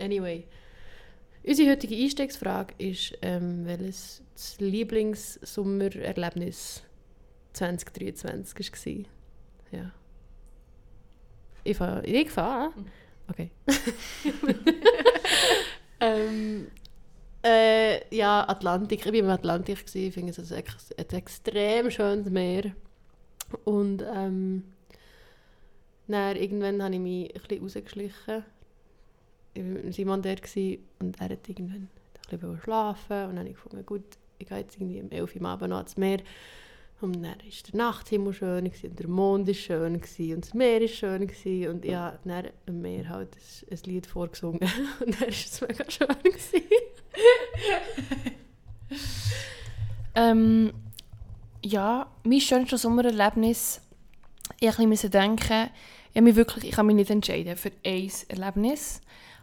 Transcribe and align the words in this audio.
Anyway. 0.00 0.46
Unsere 1.42 1.70
heutige 1.70 1.94
Einstiegsfrage 1.96 2.74
ist, 2.78 3.14
ähm, 3.22 3.64
welches 3.64 4.22
das 4.34 4.60
Lieblingssommererlebnis 4.60 6.82
2023 7.54 8.72
war. 8.72 9.04
Ja. 9.80 9.90
Ich 11.64 11.76
fahre. 11.76 12.04
Ich 12.06 12.30
fahre? 12.30 12.70
Mhm. 12.76 12.86
Okay. 13.28 13.50
ähm, 16.00 16.68
äh, 17.44 18.14
ja, 18.14 18.48
Atlantik. 18.48 19.00
Ich 19.00 19.06
war 19.06 19.14
im 19.14 19.28
Atlantik. 19.30 19.86
gewesen. 19.86 20.08
Ich 20.08 20.14
finde 20.14 20.30
es 20.32 20.52
ein, 20.52 20.58
ex- 20.58 20.92
ein 20.96 21.10
extrem 21.16 21.90
schönes 21.90 22.30
Meer. 22.30 22.74
Und 23.64 24.02
ähm, 24.14 24.64
dann 26.06 26.36
irgendwann 26.36 26.82
habe 26.82 26.94
ich 26.94 27.00
mich 27.00 27.34
ein 27.34 27.40
bisschen 27.42 27.62
rausgeschlichen. 27.62 28.44
Ich 29.54 29.62
war 29.62 29.70
mit 29.70 29.94
Simon 29.94 30.22
gewesen, 30.22 30.78
und 31.00 31.20
er 31.20 31.28
hat 31.30 31.48
irgendwann 31.48 31.88
ein 32.30 32.38
bisschen 32.38 32.60
schlafen 32.62 33.24
und 33.24 33.30
dann 33.30 33.38
habe 33.40 33.48
ich 33.48 33.54
gefunden, 33.54 33.84
gut, 33.84 34.04
ich 34.38 34.48
gehe 34.48 34.58
jetzt 34.58 34.76
irgendwie 34.76 35.00
um 35.00 35.10
11 35.10 35.34
Uhr 35.34 35.40
am 35.40 35.46
Abend 35.46 35.70
noch 35.70 35.78
ans 35.78 35.96
Meer. 35.96 36.20
Und 37.00 37.14
dann 37.14 37.24
war 37.24 37.34
der 37.36 37.76
Nachthimmel 37.76 38.32
schön 38.34 38.66
und 38.66 38.98
der 38.98 39.08
Mond 39.08 39.46
war 39.46 39.54
schön 39.54 39.94
und 39.94 40.04
das 40.42 40.54
Meer 40.54 40.80
war 40.80 40.88
schön 40.88 41.22
und 41.22 41.84
ich 41.84 41.94
habe 41.94 42.18
dann 42.24 42.46
am 42.66 42.80
Meer 42.80 43.08
halt 43.08 43.30
ein, 43.36 43.78
ein 43.78 43.78
Lied 43.84 44.06
vorgesungen 44.06 44.60
und 45.00 45.14
dann 45.14 45.20
war 45.20 45.28
es 45.28 45.60
mega 45.60 45.90
schön. 45.90 46.08
Ähm, 50.14 50.72
ja, 51.64 52.06
mein 52.24 52.40
schönstes 52.40 52.82
Sommererlebnis, 52.82 53.80
ich 54.58 54.78
musste 54.78 55.08
denken, 55.08 55.70
ich, 56.10 56.16
habe 56.16 56.22
mich 56.22 56.36
wirklich, 56.36 56.64
ich 56.64 56.72
kann 56.72 56.86
mich 56.86 56.96
nicht 56.96 57.10
entscheiden 57.10 57.56
für 57.56 57.70
ein 57.84 58.10
Erlebnis, 58.28 59.00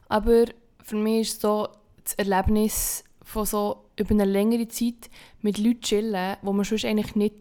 aber 0.10 0.46
für 0.84 0.96
mich 0.96 1.30
ist 1.30 1.42
so 1.42 1.68
das 2.04 2.14
Erlebnis 2.16 3.04
von 3.24 3.46
so 3.46 3.86
über 3.98 4.12
eine 4.12 4.26
längere 4.26 4.68
Zeit 4.68 5.10
mit 5.42 5.58
Leuten 5.58 5.82
chillen, 5.82 6.38
wo 6.42 6.54
man 6.54 6.66
sonst 6.66 6.86
eigentlich 6.86 7.16
nicht 7.16 7.36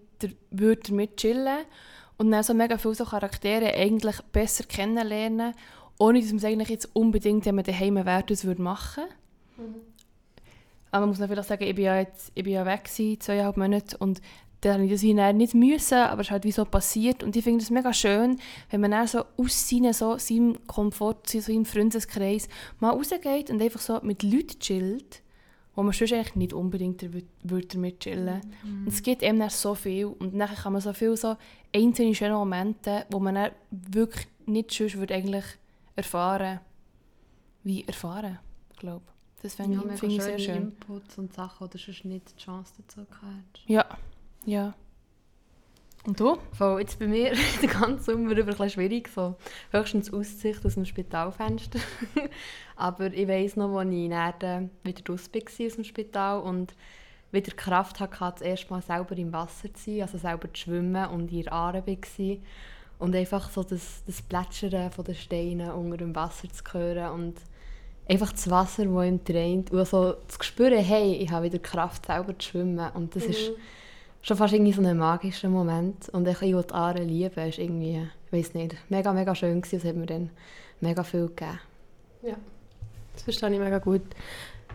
würde 0.51 0.83
damit 0.89 1.17
chillen 1.17 1.65
und 2.19 2.31
dann 2.31 2.43
so 2.43 2.55
mega 2.55 2.79
viele 2.79 2.95
so 2.95 3.05
Charaktere 3.05 3.75
eigentlich 3.75 4.21
besser 4.33 4.65
kennenlernen, 4.65 5.55
ohne 5.99 6.21
dass 6.21 6.29
man 6.31 6.39
es 6.39 6.45
eigentlich 6.45 6.69
jetzt 6.71 6.91
unbedingt, 6.95 7.47
wenn 7.47 7.55
man 7.55 7.65
daheim 7.65 7.97
wäre, 7.97 8.25
das 8.25 8.45
würde 8.45 8.63
machen. 8.63 9.05
Aber 10.91 11.01
man 11.01 11.11
muss 11.11 11.19
natürlich 11.19 11.45
sagen, 11.45 11.65
ich 11.65 11.75
bin 11.75 11.85
ja, 11.85 11.99
jetzt, 11.99 12.33
ich 12.35 12.45
bin 12.45 12.55
ja 12.55 12.65
weg 12.65 12.85
gewesen, 12.85 13.21
zweieinhalb 13.21 13.57
Monate 13.57 13.97
und 13.99 14.21
dann 14.63 14.75
habe 14.75 14.85
ich 14.87 14.91
das 14.93 15.03
hinein 15.03 15.37
nicht 15.37 15.55
müssen, 15.55 15.99
aber 15.99 16.23
es 16.23 16.29
ist 16.29 16.31
halt 16.33 16.45
wie 16.45 16.53
so 16.53 16.65
passiert 16.65 17.23
und 17.23 17.37
ich 17.37 17.45
finde 17.45 17.63
es 17.63 17.71
mega 17.71 17.93
schön, 17.93 18.39
wenn 18.71 18.81
man 18.81 18.91
dann 18.91 19.07
so 19.07 19.25
aus 19.37 19.69
seinem, 19.69 19.93
so, 19.93 20.17
seinem 20.19 20.67
Komfort, 20.67 21.17
so 21.27 21.41
seinem 21.41 21.65
Freundeskreis 21.67 22.49
mal 22.81 22.91
rausgeht 22.91 23.51
und 23.51 23.61
einfach 23.63 23.81
so 23.81 24.01
mit 24.03 24.23
Leuten 24.23 24.59
chillt, 24.59 25.23
wo 25.75 25.83
man 25.83 25.93
sonst 25.93 26.13
eigentlich 26.15 26.37
nicht 26.37 26.53
unbedingt 26.55 27.03
wür- 27.03 27.23
würde 27.43 27.67
damit 27.67 28.01
chillen. 28.01 28.41
Und 28.63 28.89
es 28.89 29.03
gibt 29.03 29.23
eben 29.23 29.39
dann 29.39 29.51
so 29.51 29.75
viel 29.75 30.07
und 30.07 30.37
dann 30.39 30.49
kann 30.49 30.73
man 30.73 30.81
so 30.81 30.93
viele 30.95 31.17
so 31.19 31.37
einzelne 31.75 32.15
schöne 32.15 32.35
Momente, 32.35 33.05
wo 33.11 33.19
man 33.21 33.35
dann 33.35 33.51
wirklich 33.71 34.27
nicht 34.47 34.73
sonst 34.73 34.97
würde 34.97 35.15
eigentlich 35.15 35.45
erfahren, 35.97 36.61
wie 37.63 37.85
erfahren, 37.87 38.39
glaube 38.79 39.03
ich. 39.07 39.43
Das 39.43 39.55
finde 39.55 39.77
Ja, 39.77 39.93
ich, 39.93 40.01
finde 40.01 40.15
ich 40.17 40.23
sehr 40.23 40.39
schön. 40.39 40.57
Inputs 40.57 41.19
und 41.19 41.35
Sachen, 41.35 41.67
oder 41.67 41.79
sonst 41.79 42.05
nicht 42.07 42.33
die 42.33 42.43
Chance 42.43 42.73
dazu 42.79 43.05
gehabt. 43.05 43.61
Ja, 43.67 43.85
ja. 44.47 44.75
Und 46.07 46.21
du? 46.21 46.39
Voll, 46.53 46.81
jetzt 46.81 46.99
bei 47.01 47.09
mir 47.09 47.33
der 47.63 47.69
ganze 47.69 48.13
Sommer 48.13 48.31
über 48.31 48.41
ein 48.41 48.47
bisschen 48.47 48.71
schwierig. 48.71 49.09
So. 49.09 49.35
Höchstens 49.73 50.13
Aussicht 50.13 50.65
aus 50.65 50.75
dem 50.75 50.85
Spitalfenster. 50.85 51.81
Aber 52.77 53.13
ich 53.13 53.27
weiss 53.27 53.57
noch, 53.57 53.77
als 53.77 53.91
ich 53.91 54.09
dann 54.09 54.41
äh, 54.41 54.69
wieder 54.85 55.03
raus 55.13 55.29
war 55.33 55.67
aus 55.67 55.75
dem 55.75 55.85
Spital 55.85 56.41
und 56.41 56.75
wieder 57.33 57.53
Kraft 57.53 57.99
hatte, 57.99 58.17
das 58.19 58.41
erste 58.41 58.71
Mal 58.71 58.83
selber 58.83 59.17
im 59.17 59.33
Wasser 59.33 59.75
zu 59.75 59.91
sein, 59.91 60.03
also 60.03 60.17
selber 60.17 60.53
zu 60.55 60.63
schwimmen 60.63 61.09
und 61.09 61.33
in 61.33 61.43
der 61.43 61.53
Aare 61.53 61.85
war. 61.85 62.37
Und 62.99 63.15
einfach 63.15 63.51
so 63.51 63.65
das, 63.65 64.05
das 64.07 64.23
Plätschern 64.23 64.93
von 64.93 65.05
den 65.05 65.17
Steinen 65.17 65.71
unter 65.73 65.97
dem 65.97 66.15
Wasser 66.15 66.49
zu 66.49 66.63
hören 66.73 67.13
und 67.13 67.35
einfach 68.09 68.33
das 68.33 68.49
Wasser, 68.49 68.85
das 68.87 69.07
ihm 69.07 69.25
dreht 69.25 69.71
und 69.73 69.87
so 69.87 70.15
zu 70.29 70.43
spüren, 70.43 70.79
hey, 70.79 71.17
ich 71.17 71.31
habe 71.31 71.47
wieder 71.47 71.59
Kraft, 71.59 72.07
selber 72.07 72.39
zu 72.39 72.49
schwimmen. 72.49 72.91
Und 72.95 73.17
das 73.17 73.25
ist 73.25 73.51
schon 74.27 74.37
fast 74.37 74.53
irgendwie 74.53 74.73
so 74.73 74.83
ein 74.83 74.97
magischer 74.97 75.49
Moment. 75.49 76.09
Und 76.09 76.27
ich 76.27 76.41
will 76.41 76.65
die 76.69 76.75
Aare 76.75 77.03
lieben, 77.03 77.49
ist 77.49 77.59
irgendwie, 77.59 78.09
ich 78.27 78.33
weiß 78.33 78.55
nicht, 78.55 78.77
mega, 78.89 79.13
mega 79.13 79.35
schön 79.35 79.61
gewesen. 79.61 79.77
Es 79.77 79.85
hat 79.85 79.97
mir 79.97 80.07
dann 80.07 80.31
mega 80.81 81.05
viel 81.05 81.29
gegeben. 81.29 81.61
Das 83.15 83.23
verstehe 83.23 83.53
ich 83.53 83.59
mega 83.59 83.79
gut. 83.79 84.03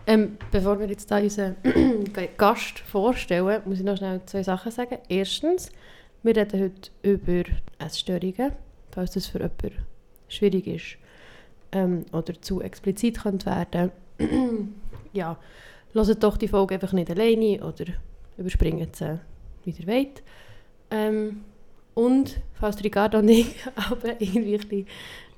Ähm, 0.06 0.36
bevor 0.50 0.80
wir 0.80 0.88
jetzt 0.88 1.10
da 1.10 1.18
unseren 1.18 1.56
Gast 2.38 2.78
vorstellen, 2.80 3.62
muss 3.66 3.78
ich 3.78 3.84
noch 3.84 3.98
schnell 3.98 4.20
zwei 4.24 4.42
Sachen 4.42 4.72
sagen. 4.72 4.98
Erstens, 5.08 5.70
wir 6.22 6.34
reden 6.34 6.60
heute 6.60 6.90
über 7.02 7.48
Essstörungen, 7.78 8.52
falls 8.90 9.12
das 9.12 9.26
für 9.26 9.38
jemanden 9.38 9.84
schwierig 10.28 10.66
ist 10.66 10.96
ähm, 11.72 12.06
oder 12.12 12.40
zu 12.40 12.62
explizit 12.62 13.20
könnte 13.22 13.46
werden. 13.46 13.92
ja, 15.12 15.36
hört 15.92 16.24
doch 16.24 16.36
die 16.36 16.48
Folge 16.48 16.74
einfach 16.74 16.92
nicht 16.92 17.10
alleine 17.10 17.64
oder 17.64 17.84
überspringt 18.38 18.96
sie, 18.96 19.20
wie 19.64 19.70
ihr 19.70 19.86
wollt. 19.86 20.22
Ähm, 20.90 21.42
und 21.94 22.40
falls 22.54 22.82
Ricardo 22.82 23.18
und 23.18 23.28
ich 23.28 23.54
aber 23.74 24.20
irgendwie 24.20 24.54
ein 24.54 24.60
bisschen 24.60 24.86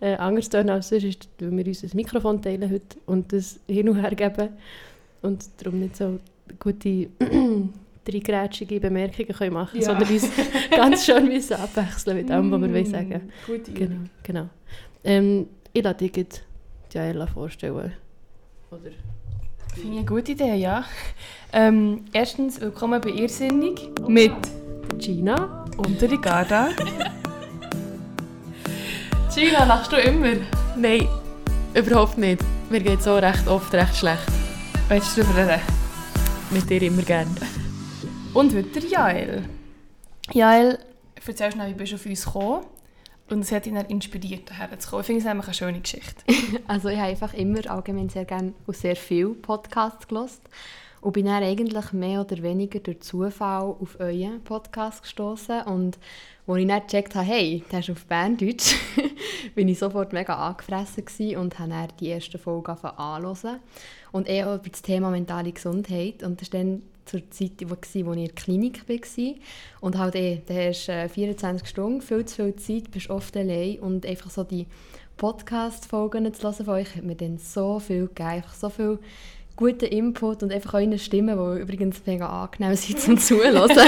äh, 0.00 0.14
anders 0.16 0.48
tun 0.48 0.68
als 0.70 0.88
sonst, 0.88 1.04
ist, 1.04 1.28
weil 1.38 1.56
wir 1.56 1.66
uns 1.66 1.82
ein 1.82 1.90
Mikrofon 1.94 2.40
teilen 2.42 2.70
heute 2.70 2.98
und 3.06 3.32
das 3.32 3.58
hin 3.68 3.88
und 3.88 4.00
her 4.00 4.14
geben 4.14 4.50
und 5.22 5.44
darum 5.58 5.80
nicht 5.80 5.96
so 5.96 6.18
gute 6.58 7.08
dreigrätschige 8.04 8.80
Bemerkungen 8.80 9.32
können 9.32 9.54
machen 9.54 9.80
Ja. 9.80 9.86
sondern 9.86 10.08
uns 10.08 10.30
ganz 10.70 11.06
schön 11.06 11.26
müssen 11.26 11.54
abwechseln 11.54 12.16
mit 12.18 12.28
dem, 12.28 12.50
was 12.50 12.60
wir 12.60 12.70
wollen 12.70 12.86
sagen 12.86 13.32
Gute 13.46 13.72
Genau, 13.72 14.00
genau. 14.22 14.48
Ähm, 15.02 15.48
ich 15.72 15.82
lasse 15.82 15.96
dich 15.96 16.16
jetzt 16.16 16.44
Jaela 16.92 17.26
vorstellen. 17.26 17.74
Oder? 17.74 17.90
Finde 19.74 19.92
ich 19.92 19.98
eine 19.98 20.04
gute 20.04 20.32
Idee, 20.32 20.54
ja. 20.54 20.84
Ähm, 21.52 22.04
erstens, 22.12 22.60
willkommen 22.60 23.00
bei 23.00 23.10
Irrsinnig 23.10 23.88
mit 24.06 24.32
Gina. 24.98 25.64
und 25.76 26.00
der 26.00 26.12
Ricarda. 26.12 26.68
Gina, 29.34 29.64
lachst 29.64 29.90
du 29.90 29.96
immer? 29.96 30.34
Nein, 30.76 31.08
überhaupt 31.74 32.18
nicht. 32.18 32.40
Mir 32.70 32.80
geht 32.80 33.02
so 33.02 33.16
recht 33.16 33.48
oft 33.48 33.72
recht 33.74 33.96
schlecht. 33.96 34.22
Willst 34.88 35.16
du 35.16 35.22
darüber 35.22 35.48
reden? 35.48 35.62
Mit 36.50 36.70
dir 36.70 36.82
immer 36.82 37.02
gerne. 37.02 37.30
Und 38.32 38.54
heute 38.54 38.80
der 38.80 38.84
Jael. 38.84 39.42
Jael, 40.32 40.78
erzähl 41.26 41.50
schnell, 41.50 41.70
wie 41.70 41.74
bist 41.74 41.92
du 41.92 41.96
auf 41.96 42.06
uns 42.06 42.24
gekommen? 42.24 42.64
Und 43.30 43.40
es 43.40 43.52
hat 43.52 43.64
dich 43.64 43.72
dann 43.72 43.86
inspiriert, 43.86 44.50
hierher 44.50 44.78
zu 44.78 44.90
kommen. 44.90 45.00
Ich 45.00 45.06
finde 45.06 45.20
es 45.20 45.26
nämlich 45.26 45.46
eine 45.46 45.54
schöne 45.54 45.80
Geschichte. 45.80 46.22
Also 46.66 46.88
ich 46.88 46.98
habe 46.98 47.08
einfach 47.08 47.34
immer 47.34 47.70
allgemein 47.70 48.08
sehr 48.08 48.24
gerne 48.24 48.52
und 48.66 48.76
sehr 48.76 48.96
viel 48.96 49.28
Podcasts 49.30 50.06
gelost 50.06 50.42
und 51.00 51.12
bin 51.12 51.26
dann 51.26 51.42
eigentlich 51.42 51.92
mehr 51.92 52.22
oder 52.22 52.42
weniger 52.42 52.80
durch 52.80 53.00
Zufall 53.00 53.76
auf 53.78 54.00
euren 54.00 54.42
Podcast 54.42 55.02
gestoßen 55.02 55.62
und 55.62 55.98
als 56.46 56.58
ich 56.58 56.68
dann 56.68 56.80
gecheckt 56.80 57.14
habe, 57.14 57.26
hey, 57.26 57.62
der 57.70 57.80
ist 57.80 57.90
auf 57.90 58.06
Berndeutsch, 58.06 58.74
bin 59.54 59.68
ich 59.68 59.78
sofort 59.78 60.12
mega 60.12 60.34
angefressen 60.34 61.36
und 61.36 61.58
habe 61.58 61.70
dann 61.70 61.88
die 62.00 62.08
erste 62.08 62.38
Folge 62.38 62.72
anhören 62.98 63.60
und 64.12 64.28
eher 64.28 64.54
über 64.54 64.68
das 64.68 64.82
Thema 64.82 65.10
mentale 65.10 65.52
Gesundheit 65.52 66.22
und 66.22 66.40
das 66.40 66.52
war 66.52 66.60
dann 66.60 66.82
zur 67.04 67.30
Zeit, 67.30 67.52
wo 67.66 67.76
ich 67.82 67.94
in 67.94 68.24
der 68.24 68.34
Klinik 68.34 68.88
war. 68.88 69.34
Und 69.80 69.98
halt 69.98 70.14
eh, 70.14 70.42
da 70.46 70.54
hast 70.54 70.86
du 70.86 70.92
äh, 70.92 71.08
24 71.08 71.68
Stunden, 71.68 72.00
viel 72.00 72.24
zu 72.24 72.36
viel 72.36 72.56
Zeit, 72.56 72.90
bist 72.90 73.10
oft 73.10 73.36
allein 73.36 73.78
und 73.80 74.06
einfach 74.06 74.30
so 74.30 74.44
die 74.44 74.66
Podcast-Folgen 75.16 76.32
zu 76.34 76.42
hören 76.42 76.54
von 76.54 76.74
euch 76.74 76.96
hat 76.96 77.04
mir 77.04 77.14
dann 77.14 77.38
so 77.38 77.78
viel 77.78 78.06
gegeben, 78.08 78.28
einfach 78.28 78.54
so 78.54 78.68
viel 78.68 78.98
guten 79.56 79.84
Input 79.84 80.42
und 80.42 80.52
einfach 80.52 80.74
eure 80.74 80.98
Stimmen, 80.98 81.38
die 81.38 81.60
übrigens 81.60 82.02
mega 82.06 82.26
angenehm 82.26 82.74
sind 82.76 83.00
zum 83.00 83.18
Zuhören. 83.18 83.70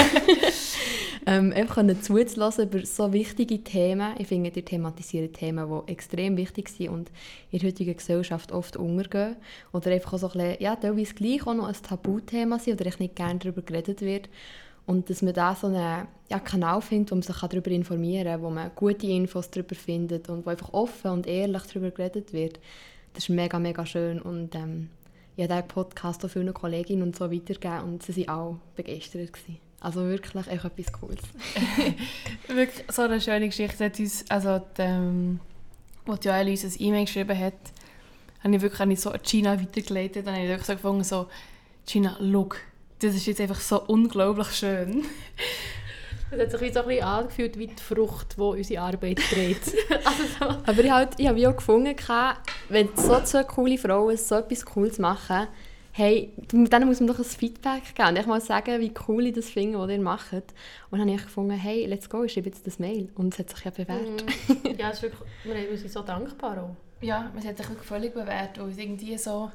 ähm, 1.27 1.51
einfach 1.53 1.85
zuzulassen 2.01 2.69
über 2.69 2.85
so 2.85 3.11
wichtige 3.11 3.61
Themen. 3.61 4.15
Ich 4.17 4.27
finde, 4.27 4.49
ihr 4.49 4.63
thematisiert 4.63 5.35
Themen, 5.35 5.67
die 5.69 5.91
extrem 5.91 6.37
wichtig 6.37 6.69
sind 6.69 6.87
und 6.87 7.11
in 7.51 7.59
der 7.59 7.67
heutigen 7.67 7.97
Gesellschaft 7.97 8.53
oft 8.53 8.77
untergehen. 8.77 9.35
Oder 9.73 9.91
einfach 9.91 10.13
auch 10.13 10.19
so 10.19 10.27
ein 10.27 10.37
bisschen, 10.37 10.63
ja, 10.63 10.77
teilweise 10.77 11.13
gleich 11.13 11.45
auch 11.45 11.53
noch 11.53 11.67
ein 11.67 11.75
Tabuthema 11.75 12.59
sind 12.59 12.79
oder 12.79 12.85
echt 12.85 13.01
nicht 13.01 13.17
gerne 13.17 13.39
darüber 13.39 13.61
geredet 13.61 13.99
wird. 13.99 14.29
Und 14.85 15.09
dass 15.09 15.21
man 15.21 15.33
da 15.33 15.53
so 15.53 15.67
einen 15.67 16.07
ja, 16.29 16.39
Kanal 16.39 16.81
findet, 16.81 17.11
wo 17.11 17.15
man 17.15 17.21
sich 17.21 17.35
darüber 17.35 17.71
informieren 17.71 18.27
kann, 18.31 18.41
wo 18.41 18.49
man 18.49 18.71
gute 18.73 19.07
Infos 19.07 19.51
darüber 19.51 19.75
findet 19.75 20.29
und 20.29 20.45
wo 20.45 20.49
einfach 20.49 20.71
offen 20.71 21.11
und 21.11 21.27
ehrlich 21.27 21.63
darüber 21.63 21.91
geredet 21.91 22.31
wird, 22.31 22.57
das 23.13 23.23
ist 23.23 23.29
mega, 23.29 23.59
mega 23.59 23.85
schön. 23.85 24.21
Und 24.21 24.55
ähm, 24.55 24.91
ich 25.35 25.43
habe 25.43 25.55
diesen 25.55 25.67
Podcast 25.67 26.23
auch 26.23 26.29
vielen 26.29 26.53
Kolleginnen 26.53 27.03
und 27.03 27.17
so 27.17 27.29
weitergegeben 27.29 27.81
und 27.81 28.03
sie 28.03 28.27
waren 28.27 28.29
auch 28.29 28.57
begeistert. 28.77 29.33
Gewesen. 29.33 29.66
Also 29.79 30.01
wirklich 30.01 30.47
echt 30.47 30.65
etwas 30.65 30.91
Cooles. 30.91 31.19
Wirklich 32.47 32.85
so 32.91 33.03
eine 33.03 33.21
schöne 33.21 33.47
Geschichte. 33.47 33.85
Hat 33.85 33.99
uns, 33.99 34.25
also, 34.27 34.59
die, 34.75 34.81
ähm, 34.81 35.39
wo 36.05 36.15
Joel 36.15 36.49
uns 36.49 36.63
ein 36.63 36.73
E-Mail 36.79 37.05
geschrieben 37.05 37.37
hat, 37.37 37.53
habe 38.43 38.55
ich 38.55 38.61
wirklich 38.61 38.89
ich 38.89 39.01
so 39.01 39.11
an 39.11 39.19
Gina 39.23 39.59
weitergeleitet. 39.59 40.25
Dann 40.25 40.33
habe 40.33 40.43
ich 40.43 40.49
wirklich 40.49 40.67
so 40.67 40.73
gefunden, 40.73 41.03
so, 41.03 41.27
Gina, 41.85 42.17
look, 42.19 42.59
das 42.99 43.15
ist 43.15 43.27
jetzt 43.27 43.41
einfach 43.41 43.59
so 43.59 43.83
unglaublich 43.83 44.51
schön. 44.51 45.05
Es 46.29 46.41
hat 46.41 46.51
sich 46.51 46.61
wie 46.61 46.73
so 46.73 46.81
ein 46.81 46.87
bisschen 46.87 47.05
angefühlt 47.05 47.57
wie 47.57 47.67
die 47.67 47.81
Frucht, 47.81 48.35
die 48.35 48.41
unsere 48.41 48.81
Arbeit 48.81 49.19
trägt. 49.29 49.73
also 50.03 50.23
so. 50.37 50.45
Aber 50.45 50.83
ich, 50.83 50.91
halt, 50.91 51.11
ich 51.17 51.25
habe 51.25 51.47
auch 51.47 51.55
gefunden, 51.55 51.95
wenn 52.67 52.89
so 52.97 53.21
zwei 53.21 53.43
coole 53.45 53.77
Frauen 53.77 54.17
so 54.17 54.35
etwas 54.35 54.65
Cooles 54.65 54.99
machen, 54.99 55.47
hey, 55.97 56.31
dann 56.49 56.85
muss 56.85 56.99
man 56.99 57.07
doch 57.07 57.17
ein 57.17 57.25
Feedback 57.25 57.95
geben 57.95 58.09
und 58.09 58.19
ich 58.19 58.27
mal 58.27 58.39
sagen, 58.39 58.79
wie 58.79 58.93
cool 59.07 59.25
ich 59.25 59.33
das 59.33 59.49
finde, 59.49 59.79
was 59.79 59.89
ihr 59.89 59.99
macht. 59.99 60.31
Und 60.31 60.43
dann 60.91 61.01
habe 61.01 61.13
ich 61.13 61.23
gefunden, 61.23 61.57
hey, 61.57 61.87
let's 61.87 62.07
go, 62.07 62.23
ich 62.23 62.33
schreibe 62.33 62.49
jetzt 62.49 62.67
das 62.67 62.77
Mail. 62.77 63.09
Und 63.15 63.33
es 63.33 63.39
hat 63.39 63.49
sich 63.49 63.65
ja 63.65 63.71
bewährt. 63.71 64.23
Mm. 64.23 64.67
ja, 64.77 64.91
es 64.91 64.97
ist 64.97 65.01
wirklich, 65.01 65.69
wir 65.71 65.77
sind 65.77 65.91
so 65.91 66.03
dankbar 66.03 66.63
auch. 66.63 66.75
Ja, 67.01 67.31
es 67.35 67.47
hat 67.47 67.57
sich 67.57 67.67
wirklich 67.67 67.87
völlig 67.87 68.13
bewährt, 68.13 68.59
es 68.59 68.77
irgendwie 68.77 69.17
so, 69.17 69.51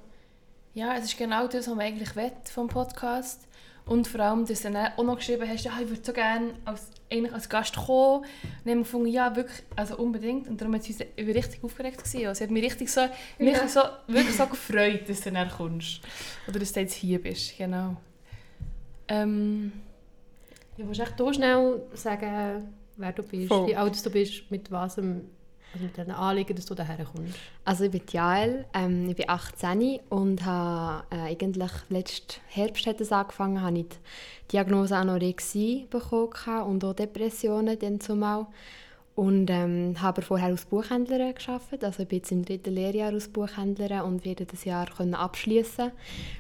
ja, 0.75 0.97
es 0.97 1.05
ist 1.05 1.17
genau 1.17 1.47
das, 1.47 1.69
was 1.69 1.77
man 1.77 1.87
eigentlich 1.87 2.17
will 2.17 2.33
vom 2.53 2.67
Podcast. 2.67 3.47
Und 3.85 4.07
vor 4.07 4.21
allem, 4.21 4.47
dass 4.47 4.63
du 4.63 4.71
dann 4.71 4.93
auch 4.97 5.03
noch 5.03 5.17
geschrieben 5.17 5.49
hast, 5.49 5.65
ja, 5.65 5.73
ich 5.81 5.89
würde 5.89 6.03
so 6.05 6.13
gerne 6.13 6.55
als, 6.65 6.91
eigentlich 7.11 7.33
als 7.33 7.49
Gast 7.49 7.77
kommen. 7.77 8.23
Und 8.23 8.27
dann 8.65 8.71
haben 8.71 8.79
wir 8.79 8.83
gefunden, 8.85 9.07
ja, 9.09 9.35
wirklich, 9.35 9.63
also 9.75 9.97
unbedingt. 9.97 10.47
Und 10.49 10.61
darum 10.61 10.75
war 10.75 10.81
es 10.81 10.89
richtig 10.89 11.65
aufgeregt. 11.65 11.99
Gewesen. 11.99 12.19
Also, 12.19 12.31
es 12.31 12.41
hat 12.43 12.51
mich 12.51 12.65
richtig 12.65 12.91
so, 12.91 13.01
mich 13.39 13.57
ja. 13.57 13.67
so, 13.67 13.81
wirklich 14.07 14.37
so 14.37 14.47
gefreut, 14.47 15.09
dass 15.09 15.21
du 15.23 15.33
dann 15.33 15.51
kommst. 15.51 16.01
Oder 16.49 16.61
dass 16.61 16.73
du 16.73 16.81
jetzt 16.81 16.95
hier 16.95 17.21
bist, 17.21 17.59
genau. 17.59 17.97
Ähm, 19.09 19.73
ja, 20.77 20.87
willst 20.87 21.01
du 21.01 21.27
echt 21.27 21.35
schnell 21.35 21.83
sagen, 21.95 22.73
wer 22.97 23.13
du 23.13 23.23
bist, 23.23 23.49
Voll. 23.49 23.69
wie 23.69 23.77
alt 23.77 24.07
du 24.07 24.11
bist, 24.11 24.51
mit 24.51 24.71
was 24.71 24.99
also 25.73 25.85
mit 25.87 25.97
diesen 25.97 26.13
Anliegen, 26.13 26.55
dass 26.55 26.67
du 26.67 26.75
daher 26.75 27.05
kommst? 27.05 27.39
Also 27.65 27.85
ich 27.85 27.91
bin 27.91 28.03
Jael, 28.11 28.65
ähm, 28.75 29.09
ich 29.09 29.17
bin 29.17 29.29
18 29.29 30.01
und 30.11 30.45
habe 30.45 31.05
äh, 31.11 31.31
eigentlich 31.31 31.73
letzten 31.89 32.41
Herbst 32.49 32.87
hat 32.87 33.01
es 33.01 33.13
angefangen, 33.13 33.63
habe 33.63 33.79
ich 33.79 33.87
die 33.89 33.97
Diagnose 34.53 34.97
Anorexie 34.97 35.87
bekommen 35.91 36.63
und 36.67 36.85
auch 36.85 36.95
Depressionen 36.95 37.79
dann 37.79 38.01
zumal. 38.01 38.47
Und 39.15 39.51
ähm, 39.51 39.97
habe 40.01 40.23
vorher 40.23 40.49
als 40.49 40.65
Buchhändlerin 40.65 41.35
gearbeitet. 41.35 41.85
Also 41.85 42.03
ich 42.03 42.09
bin 42.09 42.19
jetzt 42.21 42.33
im 42.33 42.47
dritten 42.47 42.73
Lehrjahr 42.73 43.13
als 43.13 43.29
Buchhändlerin 43.29 44.01
und 44.01 44.25
werde 44.25 44.47
das 44.47 44.65
Jahr 44.65 44.89
abschließen. 45.13 45.91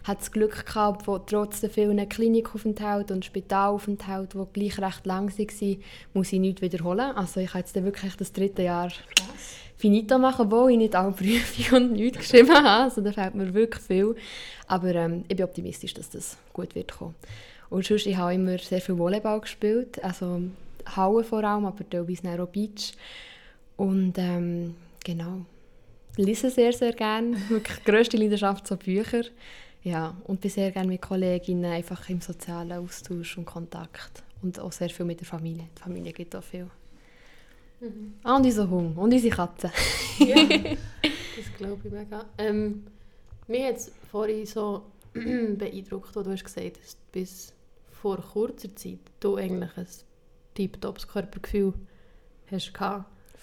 Ich 0.02 0.08
hatte 0.08 0.20
das 0.20 0.32
Glück 0.32 0.64
gehabt, 0.64 1.06
wo 1.06 1.18
trotz 1.18 1.60
der 1.60 1.68
vielen 1.68 2.08
Klinikaufenthalten 2.08 3.16
und 3.16 3.26
Spitalaufenthalten, 3.26 4.40
die 4.40 4.60
gleich 4.60 4.78
recht 4.78 5.04
lang 5.04 5.30
waren, 5.30 5.82
muss 6.14 6.32
ich 6.32 6.40
nichts 6.40 6.62
wiederholen. 6.62 7.14
Also 7.14 7.40
ich 7.40 7.50
habe 7.50 7.58
jetzt 7.58 7.74
wirklich 7.74 8.16
das 8.16 8.32
dritte 8.32 8.62
Jahr 8.62 8.88
Krass. 8.88 9.28
finito 9.76 10.18
machen, 10.18 10.50
wo 10.50 10.68
ich 10.68 10.78
nicht 10.78 10.94
alle 10.94 11.12
Prüfungen 11.12 11.90
und 11.90 11.92
nichts 11.92 12.20
geschrieben 12.20 12.54
habe. 12.54 12.84
Also 12.84 13.02
da 13.02 13.12
fehlt 13.12 13.34
mir 13.34 13.52
wirklich 13.52 13.84
viel. 13.84 14.16
Aber 14.66 14.94
ähm, 14.94 15.24
ich 15.28 15.36
bin 15.36 15.44
optimistisch, 15.44 15.92
dass 15.92 16.08
das 16.08 16.38
gut 16.54 16.74
wird 16.74 16.92
kommen. 16.92 17.16
Und 17.68 17.84
sonst, 17.84 18.06
ich 18.06 18.16
habe 18.16 18.34
immer 18.34 18.56
sehr 18.56 18.80
viel 18.80 18.96
Volleyball 18.96 19.42
gespielt. 19.42 20.02
Also 20.02 20.40
Hauen 20.96 21.24
vor 21.24 21.44
allem, 21.44 21.66
aber 21.66 21.88
teilweise 21.88 22.42
auch 22.42 22.48
Beach. 22.48 22.92
Und 23.76 24.14
ähm, 24.18 24.74
genau, 25.04 25.44
lese 26.16 26.50
sehr, 26.50 26.72
sehr 26.72 26.92
gerne. 26.92 27.36
Wirklich 27.48 27.78
die 27.78 27.90
grösste 27.90 28.16
Leidenschaft 28.16 28.66
so 28.66 28.76
Bücher. 28.76 29.24
Ja, 29.82 30.16
und 30.24 30.40
bin 30.40 30.50
sehr 30.50 30.70
gerne 30.70 30.88
mit 30.88 31.02
Kolleginnen 31.02 31.64
einfach 31.64 32.08
im 32.08 32.20
sozialen 32.20 32.72
Austausch 32.72 33.36
und 33.36 33.44
Kontakt. 33.44 34.22
Und 34.42 34.58
auch 34.60 34.72
sehr 34.72 34.90
viel 34.90 35.06
mit 35.06 35.20
der 35.20 35.26
Familie. 35.26 35.68
Die 35.76 35.82
Familie 35.82 36.12
gibt 36.12 36.36
auch 36.36 36.42
viel. 36.42 36.68
Mhm. 37.80 38.14
Ah, 38.22 38.36
und 38.36 38.46
unser 38.46 38.70
Hund 38.70 38.96
und 38.96 39.12
unsere 39.12 39.34
Katze. 39.34 39.72
ja, 40.18 40.36
das 40.46 41.56
glaube 41.56 41.80
ich 41.84 41.92
mega. 41.92 42.24
Ähm, 42.38 42.84
mich 43.48 43.64
hat 43.64 43.76
es 43.76 43.92
vorhin 44.10 44.46
so 44.46 44.84
beeindruckt, 45.12 46.16
als 46.16 46.24
du 46.24 46.32
hast 46.32 46.44
gesagt 46.44 46.78
hast, 46.80 46.96
dass 46.96 46.96
bis 47.10 47.52
vor 47.90 48.18
kurzer 48.18 48.74
Zeit 48.74 48.98
du 49.18 49.36
eigentlich 49.36 49.76
ein 49.76 49.86
tiptops 50.54 51.08
Körpergefühl 51.08 51.74
hast 52.50 52.68
du 52.68 52.72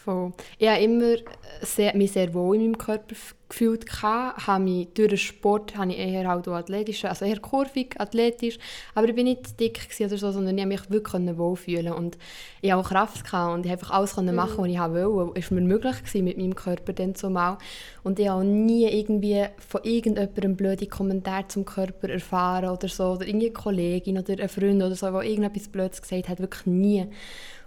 Voll. 0.04 0.32
Ich 0.58 0.70
habe 0.70 0.82
immer 0.82 1.16
sehr, 1.62 1.94
mich 1.94 2.14
sehr 2.14 2.34
wohl 2.34 2.56
in 2.56 2.62
meinem 2.62 2.78
Körper 2.78 3.16
gefühlt. 3.50 3.86
Habe 4.02 4.64
mich, 4.64 4.88
durch 4.94 5.10
den 5.10 5.18
Sport 5.18 5.76
habe 5.76 5.92
ich 5.92 6.00
eher 6.00 6.26
halt 6.26 6.48
athletisch, 6.48 7.04
also 7.04 7.26
eher 7.26 7.40
kurvig, 7.40 8.00
athletisch. 8.00 8.58
Aber 8.96 9.10
ich 9.10 9.18
war 9.18 9.24
nicht 9.24 9.60
dick 9.60 9.90
oder 10.00 10.18
so, 10.18 10.32
sondern 10.32 10.58
ich 10.58 10.66
mich 10.66 10.90
wirklich 10.90 11.38
wohlfühlen 11.38 11.92
Und 11.92 12.18
ich 12.62 12.72
hatte 12.72 12.80
auch 12.80 12.90
Kraft 12.90 13.26
gehabt 13.26 13.54
und 13.54 13.66
ich 13.66 13.72
einfach 13.74 13.92
alles 13.92 14.16
mhm. 14.16 14.34
machen, 14.36 14.60
was 14.60 14.68
ich 14.68 14.80
wollte. 14.80 15.38
Es 15.38 15.52
war 15.52 15.60
mir 15.60 15.68
möglich 15.68 15.98
gewesen 15.98 16.24
mit 16.24 16.38
meinem 16.38 16.56
Körper 16.56 16.94
dann 16.94 17.16
zumal. 17.16 17.58
Und 18.02 18.20
ich 18.20 18.30
habe 18.30 18.46
nie 18.46 18.88
irgendwie 18.88 19.48
von 19.58 19.84
irgendjemandem 19.84 20.56
blöde 20.56 20.88
Kommentare 20.88 21.48
zum 21.50 21.66
Körper 21.66 22.08
erfahren 22.08 22.70
oder 22.70 22.88
so. 22.88 23.04
Oder 23.12 23.28
irgendeine 23.28 23.52
Kollegin 23.52 24.18
oder 24.18 24.42
ein 24.42 24.48
Freund 24.48 24.82
oder 24.82 24.96
so, 24.96 25.12
der 25.12 25.24
irgendetwas 25.24 25.68
Blödes 25.68 26.02
gesagt 26.02 26.30
hat. 26.30 26.40
Wirklich 26.40 26.66
nie. 26.68 27.06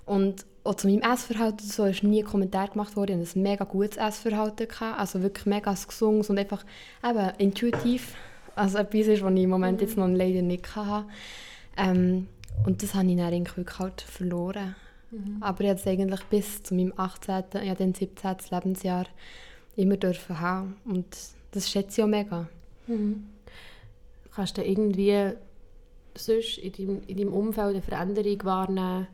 Und 0.07 0.47
auch 0.65 0.75
zu 0.75 0.89
meinem 0.89 1.03
Essverhalten 1.03 1.67
so 1.67 1.85
ist 1.85 2.03
nie 2.03 2.23
ein 2.23 2.27
Kommentar 2.27 2.69
gemacht 2.69 2.97
worden. 2.97 3.23
Ich 3.23 3.31
hatte 3.31 3.41
ein 3.41 3.43
mega 3.43 3.65
gutes 3.65 3.97
Essverhalten. 3.97 4.69
Gehabt, 4.69 4.99
also 4.99 5.23
wirklich 5.23 5.47
mega 5.47 5.73
gesund 5.73 6.29
und 6.29 6.39
einfach 6.39 6.65
eben 7.05 7.33
intuitiv. 7.39 8.15
Also 8.55 8.79
etwas 8.79 9.07
ist, 9.07 9.23
was 9.23 9.33
ich 9.33 9.43
im 9.43 9.51
Moment 9.51 9.81
jetzt 9.81 9.97
noch 9.97 10.07
leider 10.07 10.43
nicht 10.43 10.77
hatte. 10.77 11.09
Ähm, 11.77 12.29
und 12.65 12.83
das 12.83 12.95
habe 12.95 13.09
ich 13.09 13.17
dann 13.17 13.33
wirklich 13.33 13.79
halt 13.79 14.03
verloren. 14.03 14.77
Mhm. 15.11 15.39
Aber 15.41 15.63
ich 15.63 15.71
habe 15.71 15.81
es 15.81 15.87
eigentlich 15.87 16.25
bis 16.25 16.63
zu 16.63 16.75
meinem 16.75 16.93
18., 16.97 17.45
ja 17.65 17.75
dann 17.75 17.95
17. 17.95 18.37
Lebensjahr 18.51 19.07
immer 19.77 19.97
dürfen 19.97 20.39
haben. 20.39 20.77
Und 20.85 21.07
das 21.51 21.71
schätze 21.71 22.01
ich 22.01 22.05
auch 22.05 22.09
mega. 22.09 22.49
Mhm. 22.87 23.25
Kannst 24.35 24.59
du 24.59 24.63
irgendwie 24.63 25.33
sonst 26.15 26.59
in 26.59 26.73
deinem, 26.73 27.03
in 27.07 27.17
deinem 27.17 27.33
Umfeld 27.33 27.71
eine 27.71 27.83
Veränderung 27.83 28.45
wahrnehmen, 28.45 29.09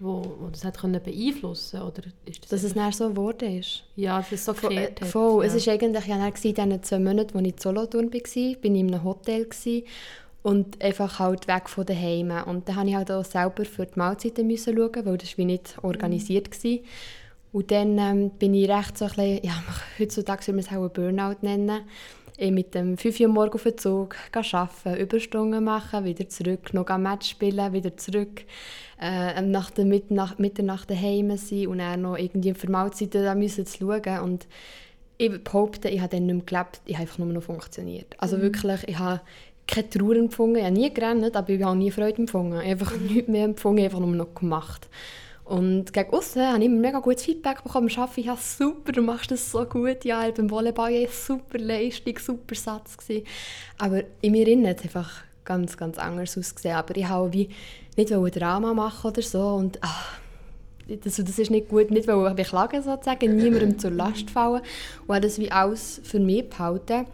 wo, 0.00 0.36
wo 0.40 0.48
das 0.50 0.64
hat 0.64 0.78
können 0.78 1.00
beeinflussen 1.02 1.82
oder 1.82 2.02
ist 2.24 2.42
das 2.42 2.50
Dass 2.50 2.62
es 2.64 2.74
dann 2.74 2.92
so 2.92 3.10
geworden 3.10 3.58
ist? 3.58 3.84
Ja, 3.96 4.18
dass 4.18 4.32
es 4.32 4.44
so 4.44 4.54
gekehrt 4.54 5.00
hat. 5.00 5.08
Voll. 5.08 5.44
Ja. 5.44 5.54
Es 5.54 5.66
war 5.66 5.74
eigentlich 5.74 6.06
ja 6.06 6.26
in 6.26 6.32
diesen 6.34 6.82
zwei 6.82 6.98
Monaten, 6.98 7.36
als 7.36 7.46
ich 7.46 7.52
in 7.52 7.58
Solothurn 7.58 8.12
war, 8.12 8.56
bin 8.60 8.74
ich 8.74 8.80
in 8.80 8.94
einem 8.94 9.04
Hotel 9.04 9.44
gewesen, 9.44 9.84
und 10.42 10.82
einfach 10.82 11.18
halt 11.18 11.46
weg 11.48 11.68
von 11.68 11.84
daheim. 11.84 12.32
Und 12.46 12.68
dann 12.68 12.76
musste 12.76 12.88
ich 12.88 12.96
halt 12.96 13.10
auch 13.10 13.24
selber 13.24 13.64
für 13.64 13.86
die 13.86 13.98
Mahlzeiten 13.98 14.46
müssen 14.46 14.76
schauen, 14.76 15.04
weil 15.06 15.18
das 15.18 15.36
war 15.36 15.44
nicht 15.44 15.76
organisiert. 15.82 16.48
Mhm. 16.64 16.80
Und 17.52 17.70
dann 17.70 17.98
ähm, 17.98 18.30
bin 18.30 18.54
ich 18.54 18.70
recht 18.70 18.96
so 18.96 19.06
ein 19.06 19.10
bisschen, 19.10 19.44
ja, 19.44 19.62
heutzutage 19.98 20.46
würde 20.46 20.52
man 20.52 20.60
es 20.60 20.68
auch 20.68 20.76
einen 20.76 20.92
Burnout 20.92 21.36
nennen, 21.42 21.82
ich 22.40 22.50
mit 22.50 22.74
dem 22.74 22.96
5 22.96 23.20
Uhr 23.20 23.28
morgens 23.28 23.54
auf 23.56 23.62
den 23.64 23.78
Zug 23.78 24.16
arbeiten, 24.32 24.96
Überstunden 24.96 25.62
machen, 25.62 26.04
wieder 26.04 26.28
zurück, 26.28 26.72
noch 26.72 26.86
ein 26.86 27.02
Match 27.02 27.28
spielen, 27.28 27.72
wieder 27.72 27.96
zurück, 27.96 28.44
äh, 29.00 29.40
nach 29.42 29.70
der 29.70 29.84
Mitternacht, 29.84 30.38
Mitternacht 30.38 30.90
daheim 30.90 31.36
sein 31.36 31.66
und 31.66 31.78
dann 31.78 32.02
noch 32.02 32.16
irgendwie 32.16 32.54
für 32.54 32.70
Mahlzeiten 32.70 33.24
da 33.24 33.34
müssen 33.34 33.66
zu 33.66 33.78
schauen. 33.78 34.20
Und 34.20 34.46
ich 35.18 35.44
behaupte, 35.44 35.90
ich 35.90 36.00
habe 36.00 36.16
dann 36.16 36.26
nicht 36.26 36.34
mehr 36.34 36.44
gelebt, 36.44 36.80
ich 36.86 36.94
habe 36.94 37.02
einfach 37.02 37.18
nur 37.18 37.28
noch 37.28 37.42
funktioniert. 37.42 38.14
Also 38.18 38.38
mhm. 38.38 38.42
wirklich, 38.42 38.88
ich 38.88 38.98
habe 38.98 39.20
keine 39.66 39.90
Trauer 39.90 40.16
empfunden, 40.16 40.56
ich 40.56 40.64
habe 40.64 40.74
nie 40.74 40.92
gerannt, 40.92 41.36
aber 41.36 41.50
ich 41.50 41.60
habe 41.62 41.72
auch 41.72 41.76
nie 41.76 41.90
Freude 41.90 42.18
empfunden. 42.18 42.54
Ich 42.54 42.58
habe 42.60 42.70
einfach 42.70 42.96
mhm. 42.96 43.06
nichts 43.06 43.28
mehr 43.28 43.44
empfunden, 43.44 43.78
ich 43.78 43.84
habe 43.84 43.96
einfach 43.96 44.06
nur 44.06 44.16
noch 44.16 44.34
gemacht. 44.34 44.88
Und 45.50 45.92
gegen 45.92 46.12
außen 46.12 46.46
habe 46.46 46.60
ich 46.60 46.66
immer 46.66 46.78
mega 46.78 47.00
gutes 47.00 47.24
Feedback 47.24 47.64
bekommen. 47.64 47.88
Ich 47.88 47.96
ja 47.96 48.36
super, 48.36 48.92
du 48.92 49.02
machst 49.02 49.32
das 49.32 49.50
so 49.50 49.64
gut. 49.64 50.04
Ja, 50.04 50.30
beim 50.30 50.48
Volleyball 50.48 50.92
war 50.92 51.08
super 51.08 51.58
Leistung, 51.58 52.16
super 52.20 52.54
Satz. 52.54 52.96
Gewesen. 52.96 53.26
Aber 53.76 54.04
in 54.20 54.30
mir 54.30 54.46
innen 54.46 54.68
hat 54.68 54.78
es 54.78 54.84
einfach 54.84 55.10
ganz, 55.44 55.76
ganz 55.76 55.98
anders 55.98 56.38
ausgesehen. 56.38 56.76
Aber 56.76 56.96
ich 56.96 57.08
habe 57.08 57.32
wie 57.32 57.48
nicht 57.96 58.12
ein 58.12 58.24
Drama 58.30 58.74
machen 58.74 59.10
oder 59.10 59.22
so. 59.22 59.44
Und 59.44 59.80
ach, 59.80 60.20
das, 60.86 61.16
das 61.16 61.38
ist 61.40 61.50
nicht 61.50 61.68
gut, 61.68 61.90
nicht 61.90 62.06
ich 62.08 62.36
beklagen 62.36 62.80
sozusagen, 62.80 63.34
niemandem 63.34 63.76
zur 63.76 63.90
Last 63.90 64.30
fallen. 64.30 64.62
Und 65.08 65.14
habe 65.16 65.20
das 65.20 65.40
wie 65.40 65.50
alles 65.50 66.00
für 66.04 66.20
mich 66.20 66.48
behalten. 66.48 67.06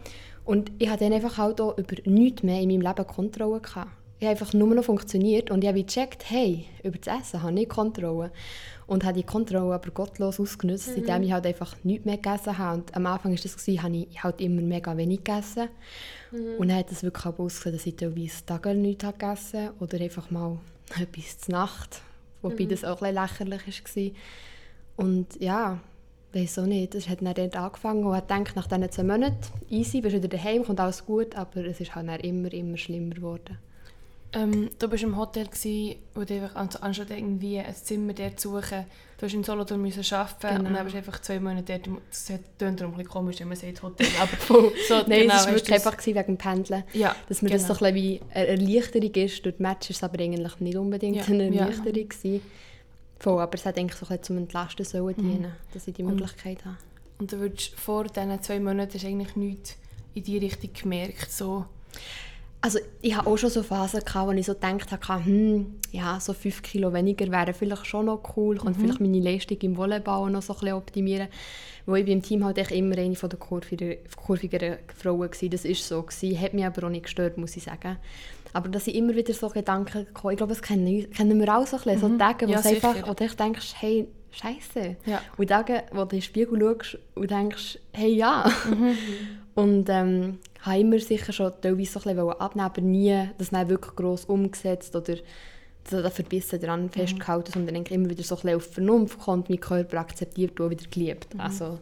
Und 0.45 0.71
ich 0.77 0.89
hatte 0.89 1.05
dann 1.05 1.13
einfach 1.13 1.39
halt 1.39 1.59
auch 1.59 1.75
über 1.79 1.95
nichts 2.05 2.43
mehr 2.43 2.61
in 2.61 2.69
meinem 2.69 2.81
Leben 2.81 3.07
Kontrolle 3.07 3.61
gehabt. 3.61 3.96
Ich 4.19 4.25
habe 4.25 4.31
einfach 4.31 4.53
nur 4.53 4.73
noch 4.73 4.83
funktioniert 4.83 5.51
und 5.51 5.63
ich 5.63 5.67
habe 5.67 5.83
gecheckt, 5.83 6.29
hey, 6.29 6.65
über 6.83 6.97
das 6.97 7.21
Essen 7.21 7.43
habe 7.43 7.59
ich 7.59 7.69
Kontrolle. 7.69 8.31
Und 8.87 9.03
habe 9.03 9.17
die 9.17 9.23
Kontrolle 9.23 9.75
aber 9.75 9.91
gottlos 9.91 10.39
ausgenutzt, 10.39 10.91
mhm. 10.91 11.03
indem 11.03 11.23
ich 11.23 11.31
halt 11.33 11.45
einfach 11.45 11.75
nichts 11.83 12.05
mehr 12.05 12.15
gegessen 12.15 12.57
habe. 12.57 12.77
Und 12.77 12.95
am 12.95 13.05
Anfang 13.05 13.31
war 13.31 13.39
das, 13.41 13.55
gewesen, 13.57 13.83
habe 13.83 13.97
ich 13.97 14.23
halt 14.23 14.41
immer 14.41 14.61
mega 14.61 14.95
wenig 14.95 15.23
gegessen. 15.23 15.67
Mhm. 16.31 16.55
Und 16.57 16.69
dann 16.69 16.77
hat 16.77 16.91
es 16.91 17.03
wirklich 17.03 17.25
auch 17.25 17.37
ausgesehen, 17.37 17.75
dass 17.75 17.85
ich 17.85 17.95
teilweise 17.95 18.45
Tage 18.45 18.73
nichts 18.73 19.05
gegessen 19.05 19.65
habe 19.67 19.73
oder 19.81 20.01
einfach 20.01 20.31
mal 20.31 20.57
etwas 20.99 21.39
zur 21.39 21.53
Nacht. 21.53 22.01
Wobei 22.41 22.63
mhm. 22.63 22.69
das 22.69 22.85
auch 22.85 23.01
ein 23.01 23.13
lächerlich 23.13 23.83
war. 23.83 24.11
Und 25.05 25.39
ja, 25.39 25.79
weiß 26.33 26.59
auch 26.59 26.65
nicht. 26.65 26.95
Es 26.95 27.09
hat 27.09 27.21
dann 27.21 27.33
dort 27.33 27.55
angefangen 27.55 28.03
und 28.03 28.15
hat 28.15 28.29
gedacht, 28.29 28.55
nach 28.55 28.67
diesen 28.67 28.91
zwei 28.91 29.03
Monaten, 29.03 29.37
easy, 29.69 30.01
bist 30.01 30.15
du 30.15 30.23
wieder 30.23 30.37
daheim, 30.37 30.63
kommt 30.63 30.79
alles 30.79 31.05
gut, 31.05 31.35
aber 31.35 31.65
es 31.65 31.79
ist 31.79 31.93
halt 31.93 32.07
dann 32.07 32.19
immer, 32.21 32.51
immer 32.53 32.77
schlimmer 32.77 33.15
geworden. 33.15 33.57
Ähm, 34.33 34.69
du 34.77 34.87
bist 34.89 35.03
im 35.03 35.17
Hotel 35.17 35.47
gsi 35.47 35.97
und 36.15 36.29
einfach 36.31 36.55
an- 36.55 36.69
anstatt 36.81 37.09
irgendwie 37.11 37.59
ein 37.59 37.73
Zimmer 37.75 38.13
dort 38.13 38.39
zu 38.39 38.49
suchen, 38.51 38.85
du 39.17 39.25
hast 39.25 39.33
in 39.33 39.43
Solothurn 39.43 39.81
müssen 39.81 40.03
arbeiten 40.13 40.57
Genau. 40.57 40.67
und 40.69 40.73
dann 40.75 40.83
bist 40.83 40.93
du 40.93 40.97
einfach 40.97 41.21
zwei 41.21 41.39
Monate 41.39 41.79
dort. 41.79 41.99
Das 42.09 42.25
tönt 42.57 42.79
darum 42.81 42.93
ein 42.93 42.97
bisschen 42.97 43.09
komisch, 43.09 43.39
wenn 43.39 43.47
man 43.47 43.57
sagt 43.57 43.81
Hotel, 43.81 44.07
aber 44.19 44.71
so, 44.87 44.95
Nein, 45.07 45.21
genau, 45.21 45.35
es 45.35 45.45
war 45.45 45.53
wirklich 45.53 45.73
einfach 45.73 45.97
gewesen 45.97 46.15
wegen 46.15 46.25
dem 46.25 46.37
Pendeln. 46.37 46.83
Ja, 46.93 47.15
Dass 47.29 47.41
mir 47.41 47.49
das 47.49 47.67
so 47.67 47.73
Genau. 47.73 47.85
ein 47.85 47.95
wie 47.95 48.21
eine 48.33 48.47
Erleichterung 48.47 49.11
ist. 49.15 49.45
Durch 49.45 49.55
die 49.55 49.61
Match 49.63 49.89
ist 49.89 49.97
es 49.97 50.03
aber 50.03 50.19
eigentlich 50.21 50.59
nicht 50.59 50.77
unbedingt 50.77 51.15
Ja, 51.17 51.23
eine 51.25 51.49
ja. 51.49 51.61
Erleichterung 51.61 52.09
gewesen. 52.09 52.41
Voll, 53.19 53.41
aber 53.41 53.55
es 53.55 53.65
hat 53.65 53.77
eigentlich 53.77 53.97
so 53.97 54.05
ein 54.05 54.09
bisschen 54.09 54.23
zum 54.23 54.37
Entlasten 54.37 54.85
sollen 54.85 55.15
Mhm. 55.17 55.31
dienen, 55.31 55.53
dass 55.73 55.87
ich 55.87 55.93
die 55.95 56.03
Und- 56.03 56.15
Möglichkeit 56.15 56.63
habe. 56.65 56.77
und 57.19 57.31
du 57.31 57.39
würdest 57.39 57.73
vor 57.79 58.03
diesen 58.03 58.41
zwei 58.43 58.59
Monaten 58.59 58.93
hast 58.93 59.05
eigentlich 59.05 59.35
nichts 59.35 59.75
in 60.13 60.23
die 60.23 60.37
Richtung 60.37 60.69
gemerkt, 60.73 61.31
so... 61.31 61.65
Also 62.59 62.79
ich 63.01 63.15
hatte 63.15 63.27
auch 63.27 63.37
schon 63.37 63.49
so 63.51 63.61
Phasen, 63.63 64.01
gehabt, 64.03 64.27
wo 64.27 64.31
ich 64.31 64.45
so 64.45 64.53
gedacht 64.55 64.91
habe, 65.07 65.25
hm, 65.25 65.75
ja, 65.91 66.19
so 66.19 66.33
5 66.33 66.61
Kilo 66.63 66.91
weniger 66.91 67.31
wären 67.31 67.53
vielleicht 67.53 67.85
schon 67.85 68.07
noch 68.07 68.35
cool. 68.35 68.55
Ich 68.55 68.61
könnte 68.63 68.79
vielleicht 68.79 68.99
meine 68.99 69.19
Leistung 69.19 69.57
im 69.61 69.77
Volleyball 69.77 70.29
noch 70.31 70.41
so 70.41 70.53
ein 70.53 70.59
bisschen 70.59 70.75
optimieren. 70.75 71.27
Weil 71.85 71.99
ich 71.99 72.05
bin 72.05 72.15
im 72.15 72.21
Team 72.23 72.43
halt 72.43 72.57
echt 72.57 72.71
immer 72.71 72.97
eine 72.97 73.15
von 73.15 73.29
der 73.29 73.39
kurviger- 73.39 73.97
kurvigeren 74.17 74.77
Frauen 74.95 75.19
war. 75.21 75.49
Das 75.49 75.63
war 75.65 75.75
so. 75.75 76.01
Gewesen. 76.03 76.41
Hat 76.41 76.53
mich 76.53 76.65
aber 76.65 76.85
auch 76.87 76.89
nicht 76.89 77.03
gestört, 77.03 77.37
muss 77.37 77.55
ich 77.55 77.63
sagen. 77.63 77.97
Aber 78.53 78.67
dass 78.69 78.87
ich 78.87 78.95
immer 78.95 79.15
wieder 79.15 79.33
so 79.33 79.47
Gedanken 79.49 80.07
komme, 80.13 80.33
ich 80.33 80.37
glaube, 80.37 80.51
das 80.53 80.61
kennen, 80.61 81.09
kennen 81.11 81.39
wir 81.39 81.55
auch 81.55 81.67
so 81.67 81.77
ein 81.77 81.83
bisschen. 81.83 81.99
So 81.99 82.17
Tage, 82.17 82.47
wo, 82.47 82.51
Ja, 82.51 82.59
einfach, 82.59 83.07
wo 83.07 83.13
du 83.13 83.23
echt 83.23 83.39
denkst, 83.39 83.73
hey, 83.79 84.07
Scheiße. 84.31 84.97
Ja. 85.05 85.21
Und 85.37 85.47
Tage, 85.49 85.83
wo 85.91 85.97
du 85.99 86.01
in 86.03 86.09
den 86.09 86.21
Spiegel 86.21 86.59
schaust 86.59 86.97
und 87.15 87.31
denkst, 87.31 87.79
hey, 87.93 88.13
ja. 88.13 88.51
Und 89.57 89.89
ähm, 89.89 90.37
habe 90.61 90.79
immer 90.79 90.99
sicher 90.99 91.33
schon 91.33 91.51
teilweise 91.59 91.93
so 91.93 91.99
ein 92.07 92.15
bisschen 92.15 92.29
abnehmen, 92.29 92.65
aber 92.67 92.81
nie 92.81 93.27
das 93.39 93.49
dann 93.49 93.67
wirklich 93.69 93.95
gross 93.95 94.25
umgesetzt 94.25 94.95
oder 94.95 95.15
da 95.89 96.11
verbissen 96.11 96.61
daran 96.61 96.91
festgehalten, 96.91 97.53
sondern 97.53 97.75
eigentlich 97.75 97.95
immer 97.95 98.07
wieder 98.07 98.21
so 98.21 98.35
ein 98.35 98.41
bisschen 98.41 98.57
auf 98.57 98.71
Vernunft 98.71 99.17
gekommen, 99.17 99.45
meinen 99.49 99.59
Körper 99.59 99.97
akzeptiert 99.97 100.59
und 100.59 100.69
wieder 100.69 100.85
geliebt. 100.91 101.29
Also, 101.39 101.79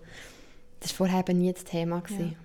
das 0.80 0.92
war 0.92 1.08
vorher 1.08 1.20
eben 1.20 1.40
nie 1.40 1.52
das 1.52 1.66
Thema. 1.66 2.00
Gewesen. 2.00 2.38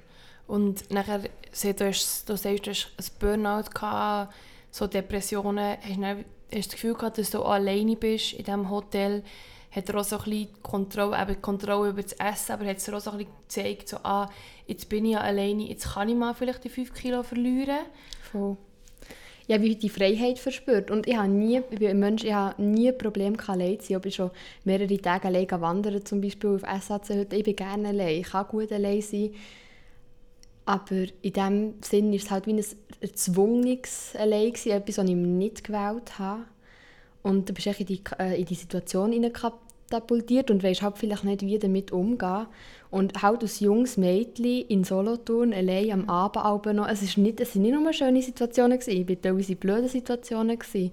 Und 0.48 0.90
nachher, 0.90 1.20
du, 1.20 1.86
hast, 1.86 2.28
du 2.28 2.36
sagst, 2.36 2.66
du 2.66 2.70
hast 2.70 2.92
ein 2.98 3.18
Burnout, 3.20 3.70
gehabt, 3.72 4.34
so 4.72 4.88
Depressionen. 4.88 5.76
Hast 5.80 5.96
du, 5.96 6.24
hast 6.56 6.66
das 6.66 6.70
Gefühl 6.70 6.94
gehabt, 6.94 7.18
dass 7.18 7.30
du 7.30 7.40
alleine 7.42 7.94
bist 7.94 8.32
in 8.32 8.44
diesem 8.44 8.68
Hotel? 8.68 9.22
Hat 9.70 9.88
er 9.88 10.00
auch 10.00 10.04
so 10.04 10.18
ein 10.18 10.24
bisschen 10.24 10.62
Kontrolle, 10.62 11.20
eben 11.20 11.40
Kontrolle 11.40 11.90
über 11.90 12.02
das 12.02 12.12
Essen, 12.12 12.52
aber 12.52 12.66
hat 12.66 12.78
es 12.78 12.88
auch 12.88 13.00
so 13.00 13.10
ein 13.12 13.18
bisschen 13.18 13.32
gezeigt, 13.46 13.88
so, 13.88 13.98
ah, 14.02 14.28
jetzt 14.66 14.88
bin 14.88 15.04
ich 15.04 15.12
ja 15.12 15.20
alleine, 15.20 15.68
jetzt 15.68 15.94
kann 15.94 16.08
ich 16.08 16.16
mal 16.16 16.34
vielleicht 16.34 16.64
die 16.64 16.68
5 16.68 16.92
Kilo 16.92 17.22
verlieren. 17.22 17.78
Voll. 18.32 18.56
Ich 19.46 19.54
habe 19.56 19.74
die 19.74 19.88
Freiheit 19.88 20.38
verspürt 20.38 20.92
und 20.92 21.08
ich 21.08 21.16
habe 21.16 21.28
nie, 21.28 21.58
ich 21.58 21.78
bin 21.78 21.88
ein 21.88 21.98
Mensch, 21.98 22.22
ich 22.22 22.32
habe 22.32 22.62
nie 22.62 22.88
ein 22.88 22.98
Problem 22.98 23.36
gehabt, 23.36 23.58
allein 23.58 23.80
zu 23.80 23.86
sein. 23.86 23.96
Ich 23.96 24.02
bin 24.02 24.12
schon 24.12 24.30
mehrere 24.62 24.98
Tage 24.98 25.26
allein 25.26 25.50
wandern, 25.50 26.04
zum 26.04 26.20
Beispiel 26.20 26.50
auf 26.50 26.82
SAC. 26.82 27.32
Ich 27.32 27.44
bin 27.44 27.56
gerne 27.56 27.88
allein, 27.88 28.20
ich 28.20 28.30
kann 28.30 28.46
gut 28.46 28.70
allein 28.70 29.02
sein. 29.02 29.34
Aber 30.66 31.04
in 31.22 31.32
diesem 31.32 31.74
Sinn 31.82 32.12
ist 32.12 32.26
es 32.26 32.30
halt 32.30 32.46
wie 32.46 32.52
ein 32.52 32.64
erzwungenes 33.00 34.14
Allein 34.16 34.52
etwas, 34.52 34.98
was 34.98 35.08
ich 35.08 35.16
nicht 35.16 35.64
gewählt 35.64 36.16
habe. 36.20 36.44
Und 37.22 37.48
du 37.48 37.52
bist 37.52 37.66
in 37.66 37.86
die, 37.86 38.00
äh, 38.18 38.40
in 38.40 38.46
die 38.46 38.54
Situation 38.54 39.12
hineingekatapultiert 39.12 40.50
und 40.50 40.62
weißt 40.62 40.82
halt 40.82 40.98
vielleicht 40.98 41.24
nicht, 41.24 41.42
wie 41.42 41.58
damit 41.58 41.92
umgehen. 41.92 42.46
Und 42.90 43.22
halt 43.22 43.42
als 43.42 43.60
junges 43.60 43.96
Mädchen 43.96 44.66
in 44.68 44.84
Solothurn, 44.84 45.52
allein 45.52 45.92
am 45.92 46.08
Abend 46.08 46.44
auch 46.44 46.64
noch, 46.72 46.88
es, 46.88 47.02
ist 47.02 47.18
nicht, 47.18 47.40
es 47.40 47.52
sind 47.52 47.62
nicht 47.62 47.74
nur 47.74 47.92
schöne 47.92 48.22
Situationen, 48.22 48.78
gewesen, 48.78 49.02
es 49.02 49.08
waren 49.08 49.22
teilweise 49.22 49.56
blöde 49.56 49.88
Situationen. 49.88 50.58
Gewesen. 50.58 50.92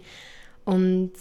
Und 0.65 1.13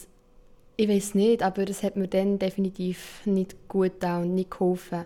ich 0.77 0.89
weiß 0.89 1.15
nicht, 1.15 1.43
aber 1.43 1.69
es 1.69 1.83
hat 1.83 1.97
mir 1.97 2.09
dann 2.09 2.39
definitiv 2.39 3.23
nicht 3.25 3.57
gut 3.69 3.93
getan 3.93 4.25
und 4.25 4.35
nicht 4.35 4.51
geholfen. 4.51 5.05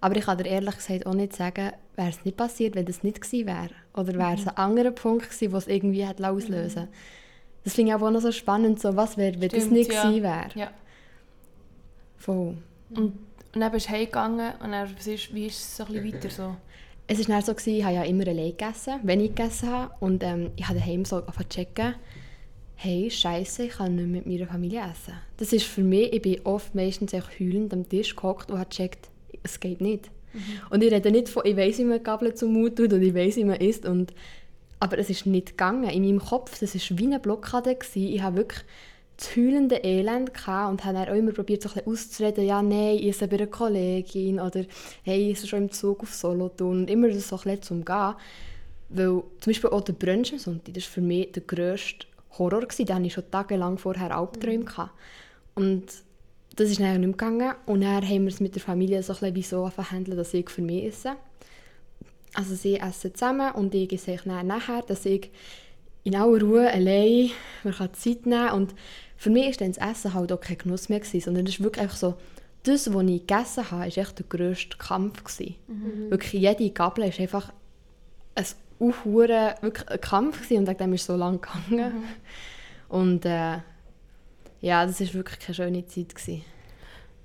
Aber 0.00 0.16
ich 0.16 0.24
kann 0.24 0.38
dir 0.38 0.46
ehrlich 0.46 0.76
gesagt 0.76 1.04
auch 1.06 1.14
nicht 1.14 1.36
sagen, 1.36 1.72
wäre 1.96 2.08
es 2.08 2.24
nicht 2.24 2.38
passiert, 2.38 2.74
wenn 2.74 2.86
das 2.86 3.02
nicht 3.02 3.20
gewesen 3.20 3.46
wäre. 3.46 3.70
Oder 3.94 4.14
wäre 4.14 4.34
es 4.34 4.46
ein 4.46 4.56
anderer 4.56 4.92
Punkt 4.92 5.28
gewesen, 5.28 5.50
der 5.50 5.58
es 5.58 5.68
irgendwie 5.68 6.06
hätte 6.06 6.28
auslösen 6.28 6.88
Das 6.88 7.19
finde 7.68 7.90
ich 7.90 7.94
auch 7.94 8.10
noch 8.10 8.20
so 8.20 8.32
spannend, 8.32 8.80
so, 8.80 8.96
was 8.96 9.16
wäre, 9.16 9.40
wenn 9.40 9.48
das 9.48 9.60
Stimmt, 9.60 9.72
nicht 9.72 9.92
ja. 9.92 10.02
gewesen 10.02 10.22
wäre. 10.22 10.48
Ja. 10.54 10.70
Voll. 12.16 12.56
Und, 12.90 13.18
und 13.54 13.60
dann 13.60 13.72
bist 13.72 13.88
du 13.88 13.90
heimgegangen 13.90 14.52
und 14.62 14.72
dann, 14.72 14.88
ist, 14.88 15.34
wie 15.34 15.46
ist 15.46 15.58
es 15.58 15.76
so 15.76 15.84
ein 15.84 15.92
bisschen 15.92 16.14
weiter 16.14 16.30
so? 16.30 16.56
Es 17.06 17.18
war 17.18 17.36
dann 17.36 17.44
so, 17.44 17.54
gewesen, 17.54 17.76
ich 17.76 17.84
habe 17.84 17.94
ja 17.96 18.04
immer 18.04 18.26
allein 18.26 18.50
gegessen, 18.50 18.94
wenn 19.02 19.20
ich 19.20 19.34
gegessen 19.34 19.68
habe. 19.68 19.92
Und 19.98 20.22
ähm, 20.22 20.50
ich 20.56 20.68
habe 20.68 20.78
daheim 20.78 21.04
so 21.04 21.16
angefangen 21.16 21.50
zu 21.50 21.56
checken, 21.56 21.94
hey, 22.76 23.10
Scheiße, 23.10 23.64
ich 23.64 23.72
kann 23.72 23.96
nicht 23.96 24.08
mit 24.08 24.26
meiner 24.26 24.46
Familie 24.46 24.82
essen. 24.82 25.14
Das 25.36 25.52
ist 25.52 25.66
für 25.66 25.82
mich, 25.82 26.12
ich 26.12 26.22
bin 26.22 26.40
oft 26.44 26.74
meistens 26.74 27.12
echt 27.12 27.40
heulend 27.40 27.72
am 27.74 27.88
Tisch 27.88 28.14
gehockt 28.14 28.50
und 28.50 28.58
habe 28.58 28.70
gecheckt, 28.70 29.10
es 29.42 29.58
geht 29.58 29.80
nicht. 29.80 30.10
Und 30.70 30.84
ich 30.84 30.92
rede 30.92 31.10
nicht 31.10 31.28
von, 31.28 31.44
ich 31.44 31.56
weiss, 31.56 31.78
wie 31.78 31.84
man 31.84 32.02
Gabel 32.02 32.34
zum 32.34 32.52
Mund 32.52 32.76
tut 32.76 32.92
und 32.92 33.02
ich 33.02 33.14
weiss, 33.14 33.36
wie 33.36 33.44
man 33.44 33.56
isst. 33.56 33.84
Und, 33.84 34.14
aber 34.80 34.98
es 34.98 35.10
ist 35.10 35.26
nicht 35.26 35.50
gegangen. 35.50 35.88
In 35.90 36.04
meinem 36.04 36.20
Kopf, 36.20 36.58
das 36.58 36.74
war 36.74 36.98
wie 36.98 37.06
eine 37.06 37.20
Blockade. 37.20 37.74
Gewesen. 37.74 38.12
Ich 38.12 38.22
habe 38.22 38.38
wirklich 38.38 38.62
das 39.16 39.36
heulende 39.36 39.76
Elend 39.76 40.32
gehabt 40.32 40.70
und 40.70 40.84
habe 40.84 40.98
dann 40.98 41.08
auch 41.10 41.14
immer 41.14 41.32
probiert, 41.32 41.62
so 41.62 41.68
ein 41.68 41.74
bisschen 41.74 41.92
auszureden, 41.92 42.46
ja, 42.46 42.62
nein, 42.62 42.96
ich 42.96 43.08
esse 43.08 43.28
bei 43.28 43.36
einer 43.36 43.46
Kollegin 43.46 44.40
oder 44.40 44.64
hey, 45.02 45.30
ich 45.30 45.36
esse 45.36 45.46
schon 45.46 45.64
im 45.64 45.70
Zug 45.70 46.00
auf 46.00 46.14
Solothurn. 46.14 46.80
Und 46.80 46.90
immer 46.90 47.08
das 47.08 47.28
so 47.28 47.36
ein 47.36 47.42
bisschen 47.42 47.62
zu 47.62 47.74
umgehen. 47.74 48.14
Weil 48.88 49.22
zum 49.40 49.50
Beispiel 49.50 49.70
auch 49.70 49.82
der 49.82 49.92
Brunch 49.92 50.32
am 50.32 50.38
Sonntag, 50.38 50.74
das 50.74 50.84
war 50.84 50.92
für 50.92 51.00
mich 51.02 51.32
der 51.32 51.42
grösste 51.42 52.06
Horror. 52.38 52.62
Gewesen. 52.62 52.86
Da 52.86 52.94
hatte 52.94 53.06
ich 53.06 53.12
schon 53.12 53.30
tagelang 53.30 53.76
vorher 53.76 54.16
Albträume. 54.16 54.64
gehabt. 54.64 54.92
Und 55.54 55.84
das 56.56 56.70
ist 56.70 56.80
dann 56.80 56.90
nicht 56.92 57.00
mehr 57.00 57.10
gegangen. 57.10 57.54
Und 57.66 57.82
dann 57.82 58.02
haben 58.02 58.22
wir 58.22 58.32
es 58.32 58.40
mit 58.40 58.54
der 58.54 58.62
Familie 58.62 59.02
so 59.02 59.12
ein 59.12 59.34
bisschen 59.34 59.58
so 59.58 59.70
verhandelt, 59.70 60.18
dass 60.18 60.32
ich 60.32 60.48
für 60.48 60.62
mich 60.62 60.84
esse. 60.84 61.16
Also 62.34 62.54
sie 62.54 62.76
essen 62.76 63.14
zusammen 63.14 63.52
und 63.52 63.74
ich 63.74 63.92
esse 63.92 64.16
dann 64.24 64.46
nachher, 64.46 64.82
dass 64.82 65.04
ich 65.04 65.30
in 66.04 66.14
aller 66.14 66.40
Ruhe 66.40 66.70
allein 66.70 67.30
man 67.64 67.74
kann 67.74 67.92
Zeit 67.94 68.26
nehmen. 68.26 68.50
Und 68.50 68.74
für 69.16 69.30
mich 69.30 69.46
war 69.46 69.66
dann 69.66 69.72
das 69.72 69.90
Essen 69.90 70.14
halt 70.14 70.32
auch 70.32 70.40
kein 70.40 70.58
Genuss 70.58 70.88
mehr, 70.88 71.00
gewesen, 71.00 71.20
sondern 71.20 71.46
es 71.46 71.54
ist 71.54 71.62
wirklich 71.62 71.82
einfach 71.82 71.96
so, 71.96 72.14
das, 72.62 72.92
was 72.92 73.02
ich 73.04 73.26
gegessen 73.26 73.70
habe, 73.70 73.80
war 73.80 73.86
echt 73.86 74.18
der 74.18 74.26
grösste 74.28 74.76
Kampf. 74.76 75.24
Gewesen. 75.24 75.56
Wirklich 76.10 76.32
jede 76.32 76.70
Gabel 76.70 77.04
ist 77.04 77.20
einfach 77.20 77.52
ein 78.34 78.44
Aufhuren, 78.78 79.54
wirklich 79.60 79.88
ein 79.88 80.00
Kampf 80.00 80.42
gewesen, 80.42 80.58
und 80.58 80.68
wegen 80.68 80.78
dem 80.78 80.92
ist 80.94 81.02
es 81.02 81.06
so 81.06 81.16
lange 81.16 81.38
gegangen. 81.38 82.04
Und 82.88 83.24
äh, 83.24 83.58
ja, 84.60 84.84
das 84.86 85.00
war 85.00 85.14
wirklich 85.14 85.38
keine 85.38 85.54
schöne 85.54 85.86
Zeit. 85.86 86.14
Gewesen. 86.14 86.44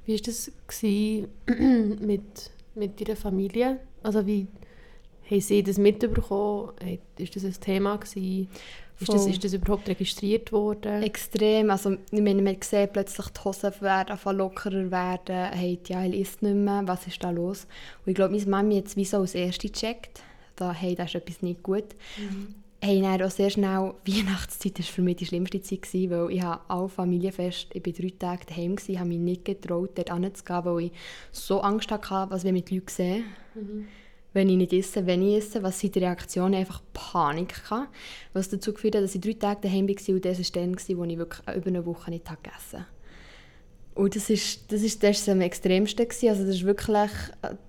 Wie 0.05 0.13
war 0.13 0.21
das 0.23 0.51
mit, 2.01 2.51
mit 2.75 3.01
deiner 3.01 3.15
Familie? 3.15 3.79
Also 4.03 4.25
wie 4.25 4.47
haben 5.29 5.41
sie 5.41 5.63
das 5.63 5.77
mitbekommen? 5.77 6.71
Ist 7.17 7.35
das 7.35 7.43
ein 7.43 7.53
Thema 7.59 7.97
gewesen? 7.97 8.49
Ist 8.97 9.11
das, 9.11 9.27
ist 9.27 9.43
das 9.43 9.53
überhaupt 9.53 9.89
registriert 9.89 10.53
worden? 10.53 11.03
Extrem. 11.03 11.69
Also, 11.69 11.97
ich 12.11 12.21
meine, 12.21 12.41
man 12.41 12.55
sieht 12.61 12.93
plötzlich, 12.93 13.27
die 13.27 13.41
Hosen 13.43 13.73
werden 13.81 14.37
lockerer 14.37 14.89
werden. 14.89 15.51
Hey, 15.51 15.77
die 15.77 15.91
Jael 15.91 16.13
isst 16.13 16.41
nicht 16.41 16.55
mehr. 16.55 16.81
Was 16.85 17.05
ist 17.05 17.21
da 17.21 17.31
los? 17.31 17.67
Und 18.05 18.11
ich 18.11 18.15
glaube, 18.15 18.35
meine 18.35 18.49
Mami 18.49 18.77
hat 18.77 18.87
es 18.87 18.95
wie 18.95 19.03
so 19.03 19.17
als 19.17 19.35
Erste 19.35 19.67
gecheckt. 19.67 20.21
Da, 20.55 20.71
hey, 20.71 20.95
da 20.95 21.03
ist 21.03 21.15
etwas 21.15 21.41
nicht 21.41 21.61
gut. 21.61 21.83
Hey, 22.81 23.01
dann 23.01 23.21
auch 23.21 23.31
sehr 23.31 23.49
schnell, 23.49 23.93
Weihnachtszeit 24.05 24.79
war 24.79 24.85
für 24.85 25.01
mich 25.01 25.17
die 25.17 25.25
schlimmste 25.25 25.61
Zeit, 25.61 25.81
gewesen, 25.81 26.11
weil 26.11 26.31
ich 26.31 26.41
habe 26.41 26.61
alle 26.67 26.87
Familienfest, 26.87 27.69
ich 27.73 27.85
war 27.85 27.93
drei 27.93 28.13
Tage 28.17 28.45
daheim, 28.45 28.75
gewesen, 28.75 28.99
habe 28.99 29.09
mich 29.09 29.17
nicht 29.17 29.45
getraut, 29.45 29.91
dort 29.95 30.13
hinzugehen, 30.13 30.65
weil 30.65 30.79
ich 30.85 30.91
so 31.31 31.61
Angst 31.61 31.91
hatte, 31.91 32.29
was 32.29 32.43
wir 32.43 32.53
mit 32.53 32.69
Leuten 32.71 32.87
sehen. 32.87 33.25
Wenn 34.35 34.49
ich 34.49 34.57
nicht 34.57 34.73
esse, 34.73 35.05
wenn 35.05 35.21
ich 35.21 35.37
esse, 35.37 35.63
was 35.63 35.79
sind 35.79 35.95
die 35.95 35.99
Reaktionen? 35.99 36.55
Einfach 36.55 36.81
Panik 36.91 37.53
hatte, 37.71 37.87
was 38.33 38.49
dazu 38.49 38.73
geführt 38.73 38.95
hat, 38.95 39.03
dass 39.03 39.15
ich 39.15 39.21
drei 39.21 39.31
Tage 39.31 39.61
daheim 39.61 39.87
war 39.87 40.13
und 40.13 40.25
das 40.25 40.39
war 40.39 40.61
dann, 40.61 40.75
wo 40.75 41.03
ich 41.05 41.17
wirklich 41.17 41.55
über 41.55 41.67
eine 41.67 41.85
Woche 41.85 42.11
nicht 42.11 42.25
gegessen 42.25 42.79
habe. 42.79 42.85
Und 43.93 44.13
das 44.13 44.29
ist, 44.29 44.69
das 44.73 44.81
ist, 44.81 45.01
das 45.01 45.21
ist 45.21 45.29
am 45.29 45.39
extremsten. 45.39 46.05
Also 46.05 46.45
das 46.45 46.55
ist 46.55 46.65
wirklich, 46.65 47.11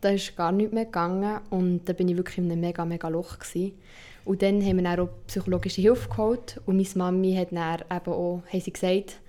da 0.01 0.09
ist 0.11 0.37
gar 0.37 0.51
nichts 0.51 0.75
mehr 0.75 0.87
gegangen 0.87 1.39
und 1.51 1.85
da 1.85 1.93
bin 1.93 2.09
ich 2.09 2.17
wirklich 2.17 2.39
in 2.39 2.51
einem 2.51 2.61
mega, 2.61 2.85
mega 2.85 3.07
Loch 3.07 3.39
gewesen. 3.39 3.79
Und 4.25 4.43
dann 4.43 4.61
haben 4.61 4.83
wir 4.83 5.03
auch 5.05 5.09
psychologische 5.29 5.81
Hilfe 5.81 6.09
geholt 6.09 6.61
und 6.67 6.79
meine 6.79 6.89
Mami 6.97 7.37
hat 7.37 7.53
dann 7.53 7.79
eben 7.97 8.13
auch, 8.13 8.43
haben 8.53 8.61
sie 8.61 8.73
gesagt, 8.73 9.21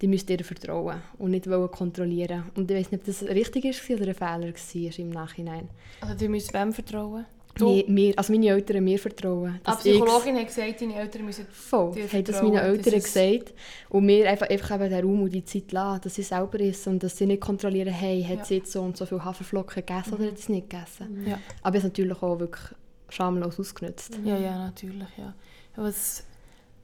die 0.00 0.08
müsst 0.08 0.28
ihr 0.30 0.44
vertrauen 0.44 1.00
und 1.18 1.30
nicht 1.30 1.48
wollen 1.48 1.70
kontrollieren. 1.70 2.44
Und 2.56 2.70
ich 2.70 2.76
weiß 2.76 2.90
nicht, 2.90 3.00
ob 3.00 3.06
das 3.06 3.22
richtig 3.22 3.64
ist 3.64 3.88
oder 3.90 4.08
ein 4.08 4.14
Fehler 4.14 4.52
war 4.52 4.98
im 4.98 5.10
Nachhinein. 5.10 5.68
Also 6.00 6.14
du 6.16 6.28
musst 6.28 6.52
wem 6.52 6.72
vertrauen? 6.72 7.24
Du? 7.56 7.68
Mir, 7.68 7.84
mir, 7.88 8.14
also 8.18 8.32
meine 8.32 8.48
Eltern 8.48 8.82
mir 8.82 8.98
vertrauen. 8.98 9.60
Die 9.60 9.64
dass 9.64 9.78
Psychologin 9.78 10.36
hat 10.36 10.46
gesagt, 10.48 10.80
deine 10.80 10.96
Eltern 10.96 11.24
müssen... 11.24 11.46
Voll, 11.52 11.92
dir 11.92 12.08
haben 12.08 12.24
das 12.24 12.34
vertrauen, 12.36 12.52
meinen 12.54 12.64
Eltern 12.64 12.92
dass 12.94 12.94
es- 12.94 13.14
gesagt. 13.14 13.54
Und 13.90 14.06
mir 14.06 14.28
einfach, 14.28 14.48
einfach 14.50 14.74
eben 14.74 14.90
den 14.90 15.04
Raum 15.04 15.22
und 15.22 15.30
die 15.32 15.44
Zeit 15.44 15.70
lassen, 15.70 16.00
dass 16.02 16.16
sie 16.16 16.22
selber 16.24 16.58
ist 16.58 16.84
und 16.88 17.00
dass 17.04 17.16
sie 17.16 17.26
nicht 17.26 17.40
kontrollieren, 17.40 17.92
hey, 17.94 18.22
hat 18.24 18.30
Ja. 18.30 18.36
Mhm. 18.40 18.44
sie 18.46 18.54
jetzt 18.56 18.72
so 18.72 18.82
und 18.82 18.96
so 18.96 19.06
viel 19.06 19.22
Haferflocken 19.22 19.86
gegessen 19.86 20.14
oder 20.14 20.24
hat 20.24 20.36
sie 20.36 20.42
es 20.42 20.48
nicht 20.48 20.68
gegessen. 20.68 21.24
Ja. 21.28 21.38
Aber 21.62 21.78
es 21.78 21.84
natürlich 21.84 22.20
auch 22.20 22.40
wirklich 22.40 22.64
schamlos 23.08 23.60
ausgenutzt. 23.60 24.18
Ja, 24.24 24.36
ja, 24.36 24.58
natürlich, 24.58 25.08
ja. 25.16 25.32
Was, 25.76 26.24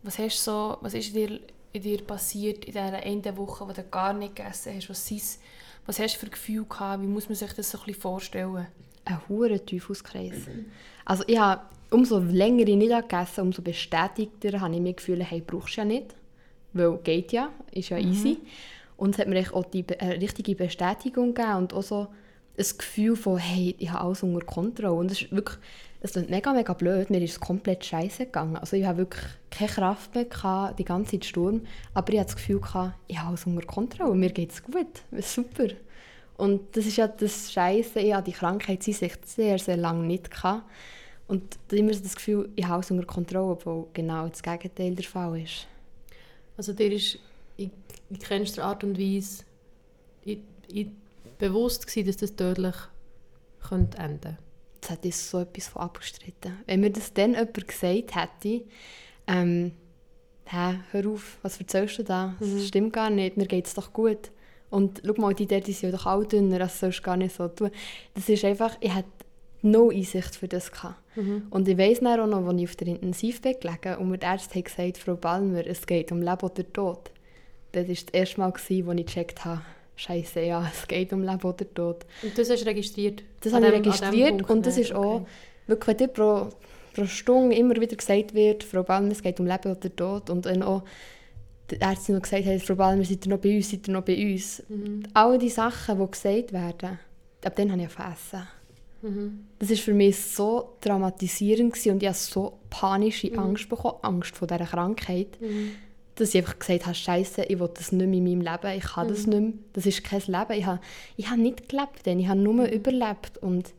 was 0.05 0.19
hast 0.21 0.39
du 0.47 0.51
so, 0.53 0.77
was 0.83 0.95
ist 0.95 1.13
dir, 1.17 1.41
in 1.73 1.83
dir 1.83 2.03
passiert 2.03 2.65
in 2.65 2.73
dieser 2.73 3.03
einen 3.03 3.37
Woche, 3.37 3.67
wo 3.67 3.73
du 3.73 3.83
gar 3.85 4.13
nicht 4.13 4.37
gegessen 4.37 4.75
hast? 4.75 4.91
Was, 4.91 5.07
sind, 5.07 5.23
was 5.87 5.99
hast 5.99 6.15
du 6.15 6.19
für 6.19 6.31
Gefühle 6.31 6.65
gehabt? 6.65 7.03
Wie 7.03 7.07
muss 7.07 7.29
man 7.29 7.37
sich 7.37 7.53
das 7.53 7.71
so 7.71 7.79
ein 7.79 7.85
bisschen 7.85 8.01
vorstellen? 8.01 8.67
Ein 9.05 9.21
hoher 9.29 9.65
Teufelskreis. 9.65 10.49
Also 11.05 11.25
ich 11.27 11.39
habe, 11.39 11.63
umso 11.91 12.19
länger 12.19 12.69
ich 12.69 12.77
nicht 12.77 13.09
gegessen 13.09 13.43
umso 13.43 13.63
bestätigter 13.63 14.61
habe 14.61 14.75
ich 14.75 14.81
mir 14.81 14.93
Gefühl, 14.93 15.25
hey, 15.25 15.43
brauchst 15.45 15.77
du 15.77 15.81
ja 15.81 15.85
nicht. 15.85 16.15
Weil 16.73 16.99
geht 16.99 17.33
ja, 17.33 17.51
ist 17.73 17.89
ja 17.89 17.99
easy. 17.99 18.39
Und 18.97 19.15
es 19.15 19.19
hat 19.19 19.29
mir 19.29 19.43
auch 19.55 19.65
die, 19.65 19.85
eine 19.99 20.21
richtige 20.21 20.55
Bestätigung 20.55 21.35
gegeben 21.35 21.57
und 21.57 21.73
auch 21.73 21.83
so 21.83 22.09
ein 22.59 22.67
Gefühl 22.79 23.17
von, 23.17 23.39
hey, 23.39 23.75
ich 23.79 23.91
habe 23.91 24.05
alles 24.05 24.23
unter 24.23 24.45
Kontrolle. 24.45 24.93
Und 24.93 25.11
es 25.11 25.23
ist 25.23 25.33
wirklich, 25.33 25.59
es 26.03 26.13
klingt 26.13 26.31
mega, 26.31 26.53
mega 26.53 26.73
blöd, 26.73 27.11
mir 27.11 27.21
ist 27.21 27.33
es 27.33 27.41
komplett 27.41 27.85
scheiße 27.85 28.27
gegangen. 28.27 28.57
Also 28.57 28.77
ich 28.77 28.85
habe 28.85 28.99
wirklich 28.99 29.25
keine 29.51 29.71
Kraft 29.71 30.15
mehr, 30.15 30.25
gehabt, 30.25 30.79
die 30.79 30.85
ganze 30.85 31.13
Zeit 31.13 31.27
Sturm, 31.27 31.63
aber 31.93 32.13
ich 32.13 32.19
hatte 32.19 32.29
das 32.29 32.37
Gefühl, 32.37 32.61
gehabt, 32.61 32.95
ich 33.07 33.19
habe 33.19 33.29
alles 33.29 33.47
unter 33.47 33.67
Kontrolle, 33.67 34.15
mir 34.15 34.31
geht 34.31 34.53
es 34.53 34.63
gut, 34.63 35.03
es 35.11 35.35
super. 35.35 35.69
Und 36.39 36.75
das 36.75 36.87
ist 36.87 36.97
ja 36.97 37.07
das 37.07 37.53
Scheiße, 37.53 38.01
ich 38.01 38.15
hatte 38.15 38.31
die 38.31 38.37
Krankheit 38.37 38.83
sich 38.83 39.13
sehr, 39.27 39.59
sehr 39.59 39.77
lange 39.77 40.07
nicht. 40.07 40.31
Gehabt. 40.31 40.65
Und 41.29 41.59
immer 41.71 41.93
so 41.93 42.03
das 42.03 42.17
Gefühl, 42.17 42.49
ich 42.57 42.65
habe 42.65 42.75
alles 42.75 42.91
unter 42.91 43.05
Kontrolle, 43.05 43.53
obwohl 43.53 43.87
genau 43.93 44.27
das 44.27 44.43
Gegenteil 44.43 44.95
der 44.95 45.05
Fall 45.05 45.43
ist. 45.43 45.67
Also 46.57 46.73
dir 46.73 46.91
ist 46.91 47.19
in, 47.59 47.71
in 48.09 48.19
kennster 48.19 48.65
Art 48.65 48.83
und 48.83 48.99
Weise 48.99 49.45
in, 50.25 50.43
in 50.73 50.97
bewusst 51.39 51.87
gewesen, 51.87 52.07
dass 52.07 52.17
das 52.17 52.35
tödlich 52.35 52.75
könnte 53.69 53.99
enden 53.99 54.39
Das 54.81 54.91
hat 54.91 55.05
ist 55.05 55.29
so 55.31 55.41
etwas 55.41 55.69
von 55.69 55.83
abgestritten. 55.83 56.59
Wenn 56.67 56.81
mir 56.81 56.91
das 56.91 57.13
dann 57.13 57.33
jemand 57.33 57.69
gesagt 57.69 58.15
hätte, 58.17 58.65
ähm, 59.27 59.73
hä, 60.47 60.79
hör 60.93 61.07
auf, 61.11 61.39
was 61.43 61.59
erzählst 61.59 61.99
du 61.99 62.05
da? 62.05 62.35
Das 62.41 62.49
Mhm. 62.49 62.61
stimmt 62.65 62.93
gar 62.93 63.11
nicht, 63.11 63.37
mir 63.37 63.47
geht 63.47 63.67
es 63.67 63.75
doch 63.75 63.93
gut. 63.93 64.31
Und 64.71 65.03
schau 65.05 65.15
mal, 65.21 65.35
die 65.35 65.47
dort 65.47 65.67
die 65.67 65.73
sind 65.73 65.91
ja 65.91 65.97
doch 65.97 66.07
auch 66.07 66.25
dünner, 66.25 66.59
das 66.59 66.79
sollst 66.81 67.01
du 67.01 67.03
gar 67.03 67.17
nicht 67.17 67.35
so 67.35 67.49
tun. 67.49 67.71
Das 68.15 68.29
ist 68.29 68.45
einfach, 68.45 68.77
ich 68.81 68.93
hatte 68.93 69.09
no 69.63 69.91
Einsicht 69.91 70.37
für 70.37 70.49
das. 70.49 70.71
Gehabt. 70.73 70.97
Mhm. 71.17 71.49
Und 71.51 71.69
ich 71.69 71.77
weiss 71.77 72.01
dann 72.01 72.21
auch 72.21 72.27
noch, 72.27 72.47
als 72.47 72.61
ich 72.61 72.69
auf 72.69 72.77
der 72.77 72.89
Intensivbett 72.89 73.61
gelegen 73.61 73.97
und 73.97 74.11
mir 74.11 74.19
die 74.19 74.27
Ärzte 74.27 74.55
haben 74.55 74.65
gesagt 74.65 74.99
Frau 74.99 75.17
Ballmer, 75.17 75.67
es 75.67 75.87
geht 75.87 76.13
um 76.13 76.23
Leben 76.23 76.41
oder 76.41 76.73
Tod. 76.73 77.11
Das 77.73 77.87
war 77.87 77.95
das 77.95 78.05
erste 78.13 78.41
Mal, 78.41 78.53
wo 78.55 78.93
ich 78.93 79.07
gecheckt 79.07 79.45
habe, 79.45 79.63
Scheiße, 80.01 80.41
ja, 80.41 80.67
es 80.75 80.89
geht 80.89 81.13
um 81.13 81.23
Leben 81.23 81.43
oder 81.43 81.75
Tod. 81.75 82.07
Und 82.23 82.37
das 82.39 82.49
hast 82.49 82.63
du 82.63 82.67
registriert? 82.67 83.23
Das 83.43 83.53
An 83.53 83.65
habe 83.65 83.77
ich 83.77 83.83
dem- 83.83 83.91
registriert 83.93 84.31
Punkt 84.39 84.51
und 84.51 84.67
das 84.67 84.79
ist 84.79 84.95
auch, 84.95 85.17
Okay. 85.17 85.27
wirklich, 85.67 86.01
wenn 86.01 86.13
pro, 86.13 86.49
pro 86.95 87.05
Stunde 87.05 87.55
immer 87.57 87.77
wieder 87.77 87.97
gesagt 87.97 88.33
wird, 88.35 88.65
Frau 88.65 88.83
Ballmer, 88.83 89.13
es 89.13 89.23
geht 89.23 89.39
um 89.41 89.47
Leben 89.47 89.71
oder 89.77 89.95
Tod 89.95 90.31
und 90.31 90.47
dann 90.47 90.63
auch 90.63 90.83
die 91.71 91.77
Ärzte 91.77 92.13
noch 92.15 92.23
gesagt 92.23 92.47
haben, 92.47 92.61
Frau 92.61 92.75
Ballmer, 92.77 93.05
seid 93.05 93.27
ihr 93.27 93.31
noch 93.31 93.41
bei 93.41 93.55
uns, 93.57 93.71
seid 93.71 93.87
ihr 93.89 93.93
noch 93.93 94.03
bei 94.03 94.17
uns. 94.33 94.63
Mhm. 94.69 95.03
All 95.13 95.39
die 95.39 95.51
Sachen, 95.51 95.99
die 96.01 96.11
gesagt 96.11 96.53
werden, 96.53 96.99
ab 97.45 97.57
dann 97.57 97.71
habe 97.73 97.83
ich 97.83 97.89
vergessen. 97.91 98.49
Mhm. 99.03 99.47
Das 99.59 99.69
war 99.71 99.77
für 99.77 99.95
mich 99.95 100.17
so 100.17 100.77
traumatisierend 100.81 101.73
gewesen 101.75 101.93
und 101.93 102.03
ich 102.03 102.09
hatte 102.09 102.19
so 102.19 102.59
panische 102.71 103.31
Mhm. 103.31 103.39
Angst 103.39 103.69
bekommen, 103.69 103.99
Angst 104.03 104.35
vor 104.37 104.49
dieser 104.49 104.65
Krankheit, 104.65 105.39
Mhm. 105.41 105.73
Dass 106.21 106.35
ich 106.35 106.37
einfach 106.41 106.59
gesagt 106.59 106.87
habe, 106.87 106.95
Scheiße, 106.95 107.43
ich 107.45 107.59
will 107.59 107.71
das 107.73 107.93
nicht 107.93 108.07
mehr 108.07 108.19
in 108.19 108.25
meinem 108.25 108.41
Leben, 108.41 108.77
ich 108.79 108.85
kann 108.85 109.09
das 109.09 109.27
Mhm. 109.27 109.33
nicht 109.33 109.41
mehr, 109.41 109.53
das 109.73 109.87
ist 109.87 110.05
kein 110.05 110.21
Leben. 110.21 110.53
Ich 110.59 110.67
habe, 110.67 110.81
ich 111.17 111.29
habe 111.31 111.41
nicht 111.41 111.69
gelebt, 111.69 112.05
denn 112.07 112.19
ich 112.21 112.29
habe 112.29 112.41
nur 112.41 112.55
Mhm. 112.55 112.67
überlebt 112.67 113.39
und 113.39 113.73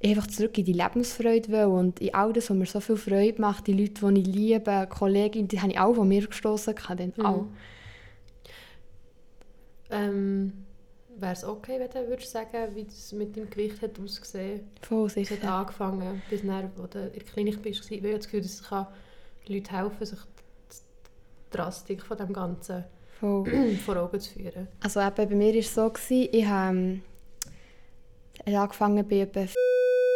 ich 0.00 0.10
einfach 0.10 0.28
zurück 0.28 0.56
in 0.58 0.64
die 0.64 0.72
Lebensfreude 0.72 1.52
wollen 1.52 1.72
und 1.88 2.00
in 2.00 2.14
all 2.14 2.32
das, 2.32 2.48
was 2.50 2.56
mir 2.56 2.66
so 2.66 2.80
viel 2.80 2.96
Freude 2.96 3.40
macht, 3.40 3.66
die 3.66 3.74
Leute, 3.74 4.12
die 4.12 4.20
ich 4.20 4.26
liebe, 4.26 4.86
Kolleginnen, 4.90 5.48
die 5.48 5.60
habe 5.60 5.72
ich 5.72 5.78
auch 5.78 5.94
von 5.94 6.08
mir 6.08 6.26
gestoßen, 6.26 6.74
dann 6.96 7.12
Mhm. 7.16 7.24
auch. 7.26 7.46
Ähm, 9.90 10.52
Wäre 11.18 11.32
es 11.32 11.44
okay, 11.44 11.78
wenn 11.78 11.90
du 11.90 12.08
würdest 12.08 12.30
sagen, 12.30 12.74
wie 12.74 12.84
das 12.84 13.12
mit 13.12 13.36
dem 13.36 13.50
Gewicht 13.50 13.82
hat 13.82 13.90
ausgesehen 14.02 14.60
Voll 14.80 15.06
Es 15.08 15.16
hat 15.16 15.26
sicher. 15.26 15.52
angefangen, 15.52 16.22
bis 16.30 16.40
du 16.40 16.46
in 16.48 16.52
der 16.92 17.10
Klinik 17.30 17.60
bist. 17.60 17.90
Ich 17.90 17.98
habe 17.98 18.12
das 18.16 18.24
Gefühl, 18.24 18.40
dass 18.40 18.52
es 18.54 18.62
kann 18.62 18.86
Leuten 19.46 19.68
helfen 19.76 20.06
sich 20.06 20.18
Drastik 21.50 22.02
von 22.02 22.16
dem 22.16 22.32
Ganzen 22.32 22.84
Voll. 23.18 23.44
vor 23.84 23.96
Augen 23.96 24.20
zu 24.20 24.32
führen. 24.32 24.68
Also 24.80 25.00
eben, 25.00 25.28
bei 25.28 25.34
mir 25.34 25.52
war 25.52 25.60
es 25.60 25.74
so, 25.74 25.90
gewesen, 25.90 26.28
ich 26.32 26.46
habe 26.46 26.76
ähm, 26.76 27.02
angefangen 28.46 29.06
bei 29.06 29.20
etwa 29.20 29.40
4 29.40 29.54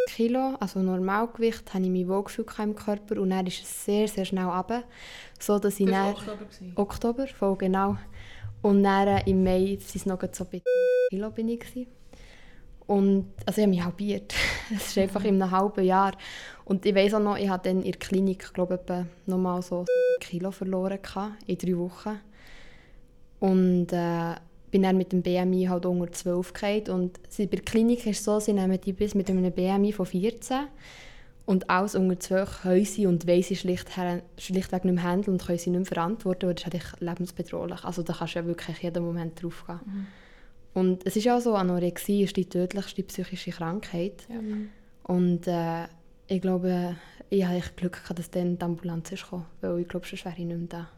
Kilo, 0.09 0.55
also 0.61 0.81
Normalgewicht, 0.81 1.75
habe 1.75 1.85
ich 1.85 1.91
mich 1.91 2.09
wohlgefühlt 2.09 2.59
im 2.59 2.75
Körper 2.75 3.21
und 3.21 3.31
dann 3.31 3.47
ist 3.47 3.63
es 3.63 3.85
sehr, 3.85 4.09
sehr 4.09 4.25
schnell 4.25 4.45
runter, 4.45 4.85
so 5.39 5.59
dass 5.59 5.81
ich 5.81 5.91
dann, 5.91 6.15
Oktober, 6.77 7.27
voll 7.27 7.57
genau, 7.57 7.97
und 8.65 8.83
dann 8.83 9.09
äh, 9.09 9.31
im 9.31 9.45
Mai 9.45 9.79
sind 9.79 9.97
es 9.97 10.07
noch 10.07 10.21
so 10.33 10.45
bei 10.45 10.59
30 10.59 10.63
Kilo 11.11 11.31
bin 11.31 11.51
ich 11.51 11.61
gewesen. 11.61 11.87
Und 12.87 13.33
also 13.45 13.61
ich 13.61 13.67
habe 13.67 13.71
mich 13.71 13.85
halbiert. 13.85 14.35
Es 14.75 14.89
ist 14.89 14.99
einfach 14.99 15.23
in 15.25 15.41
einem 15.41 15.51
halben 15.51 15.85
Jahr. 15.85 16.13
Und 16.65 16.87
ich 16.87 16.95
weiß 16.95 17.15
auch 17.15 17.21
noch, 17.21 17.37
ich 17.37 17.49
habe 17.49 17.63
dann 17.69 17.83
in 17.83 17.93
der 17.93 17.99
Klinik, 18.01 18.53
glaube 18.55 18.81
ich, 18.89 19.05
nochmal 19.27 19.61
so 19.63 19.85
7 19.85 20.21
Kilo 20.21 20.51
verloren 20.51 20.99
gehabt, 21.03 21.35
in 21.47 21.59
drei 21.59 21.77
Wochen. 21.77 22.19
Und 23.41 23.89
äh, 23.93 24.35
bin 24.71 24.83
dann 24.83 24.97
mit 24.97 25.13
dem 25.13 25.23
BMI 25.23 25.67
halt 25.69 25.87
unter 25.87 26.11
12 26.11 26.53
gefallen. 26.53 26.89
Und 26.89 27.21
sie- 27.29 27.47
bei 27.47 27.57
der 27.57 27.65
Klinik 27.65 28.07
ist 28.07 28.19
es 28.21 28.25
so, 28.25 28.41
sie 28.41 28.53
nehmen 28.53 28.81
die 28.81 28.93
bis 28.93 29.15
mit 29.15 29.29
einem 29.29 29.53
BMI 29.53 29.93
von 29.93 30.07
14. 30.07 30.67
Und 31.47 31.69
alles 31.69 31.95
unter 31.95 32.19
12 32.19 32.63
können 32.63 32.85
sie 32.87 33.07
und 33.07 33.27
wollen 33.29 33.43
sie 33.43 33.57
schlicht, 33.57 33.91
schlichtweg 34.39 34.85
nicht 34.87 34.95
mehr 34.95 35.05
handeln 35.05 35.35
und 35.35 35.45
können 35.47 35.59
sie 35.59 35.69
nicht 35.71 35.81
mehr 35.81 35.87
verantworten, 35.87 36.47
weil 36.49 36.55
das 36.55 36.65
ist 36.65 36.73
eigentlich 36.75 37.01
lebensbedrohlich. 37.01 37.85
Also 37.85 38.03
da 38.03 38.15
kannst 38.15 38.35
du 38.35 38.39
ja 38.39 38.47
wirklich 38.47 38.79
jeden 38.79 39.05
Moment 39.05 39.43
drauf 39.43 39.65
gehen. 39.67 39.81
Und 40.73 41.07
es 41.07 41.17
ist 41.17 41.29
auch 41.29 41.41
so, 41.41 41.55
Anorexie 41.55 42.23
ist 42.23 42.37
die 42.39 42.47
tödlichste 42.47 43.03
psychische 43.03 43.51
Krankheit. 43.51 44.25
Ja. 44.31 44.37
Und 45.15 45.47
äh, 45.47 45.85
ich 46.27 46.41
glaube, 46.41 46.97
ich 47.31 47.45
habe 47.45 47.57
echt 47.57 47.77
Glück 47.77 48.03
gehabt, 48.03 48.19
dass 48.19 48.31
dann 48.31 48.59
die 48.59 48.65
Ambulanz 48.65 49.11
ist 49.13 49.25
gekommen, 49.25 49.47
weil 49.61 49.81
ich 49.81 49.89
glaube, 49.89 50.07
sonst 50.07 50.25
wäre 50.25 50.35
ich 50.39 50.45
nicht 50.45 50.59
mehr 50.59 50.69
da. 50.69 50.89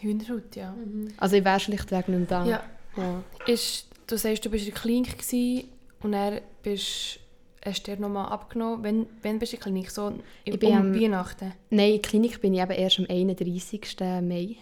Hühnerhaut, 0.00 0.54
ja. 0.56 0.74
Also 1.18 1.36
ich 1.36 1.44
wäre 1.44 1.60
schlichtweg 1.60 2.08
nicht 2.08 2.18
mehr 2.18 2.26
da. 2.28 2.44
ja. 2.46 2.62
Ja. 2.96 3.22
Ist, 3.46 3.88
du 4.06 4.16
sagst, 4.16 4.44
du 4.44 4.50
bist 4.50 4.66
in 4.68 4.72
der 4.72 4.80
Klinik 4.80 5.18
gewesen 5.18 5.68
und 6.02 6.12
dann 6.12 6.40
bist, 6.62 7.18
hast 7.64 7.86
du 7.88 7.94
dir 7.94 8.00
nochmal 8.00 8.26
abgenommen. 8.30 8.84
Wann, 8.84 9.06
wann 9.22 9.38
bist 9.40 9.52
du 9.52 9.56
in 9.56 9.60
der 9.60 9.64
Klinik? 9.64 9.90
So 9.90 10.12
Ich 10.44 10.58
bin 10.58 10.70
um 10.70 10.76
am- 10.76 10.94
Weihnachten? 10.94 11.52
Nein, 11.70 11.86
in 11.88 11.92
der 11.94 12.02
Klinik 12.02 12.40
bin 12.40 12.54
ich 12.54 12.60
eben 12.60 12.70
erst 12.70 12.98
am 13.00 13.06
31. 13.08 13.80
Mai. 14.22 14.56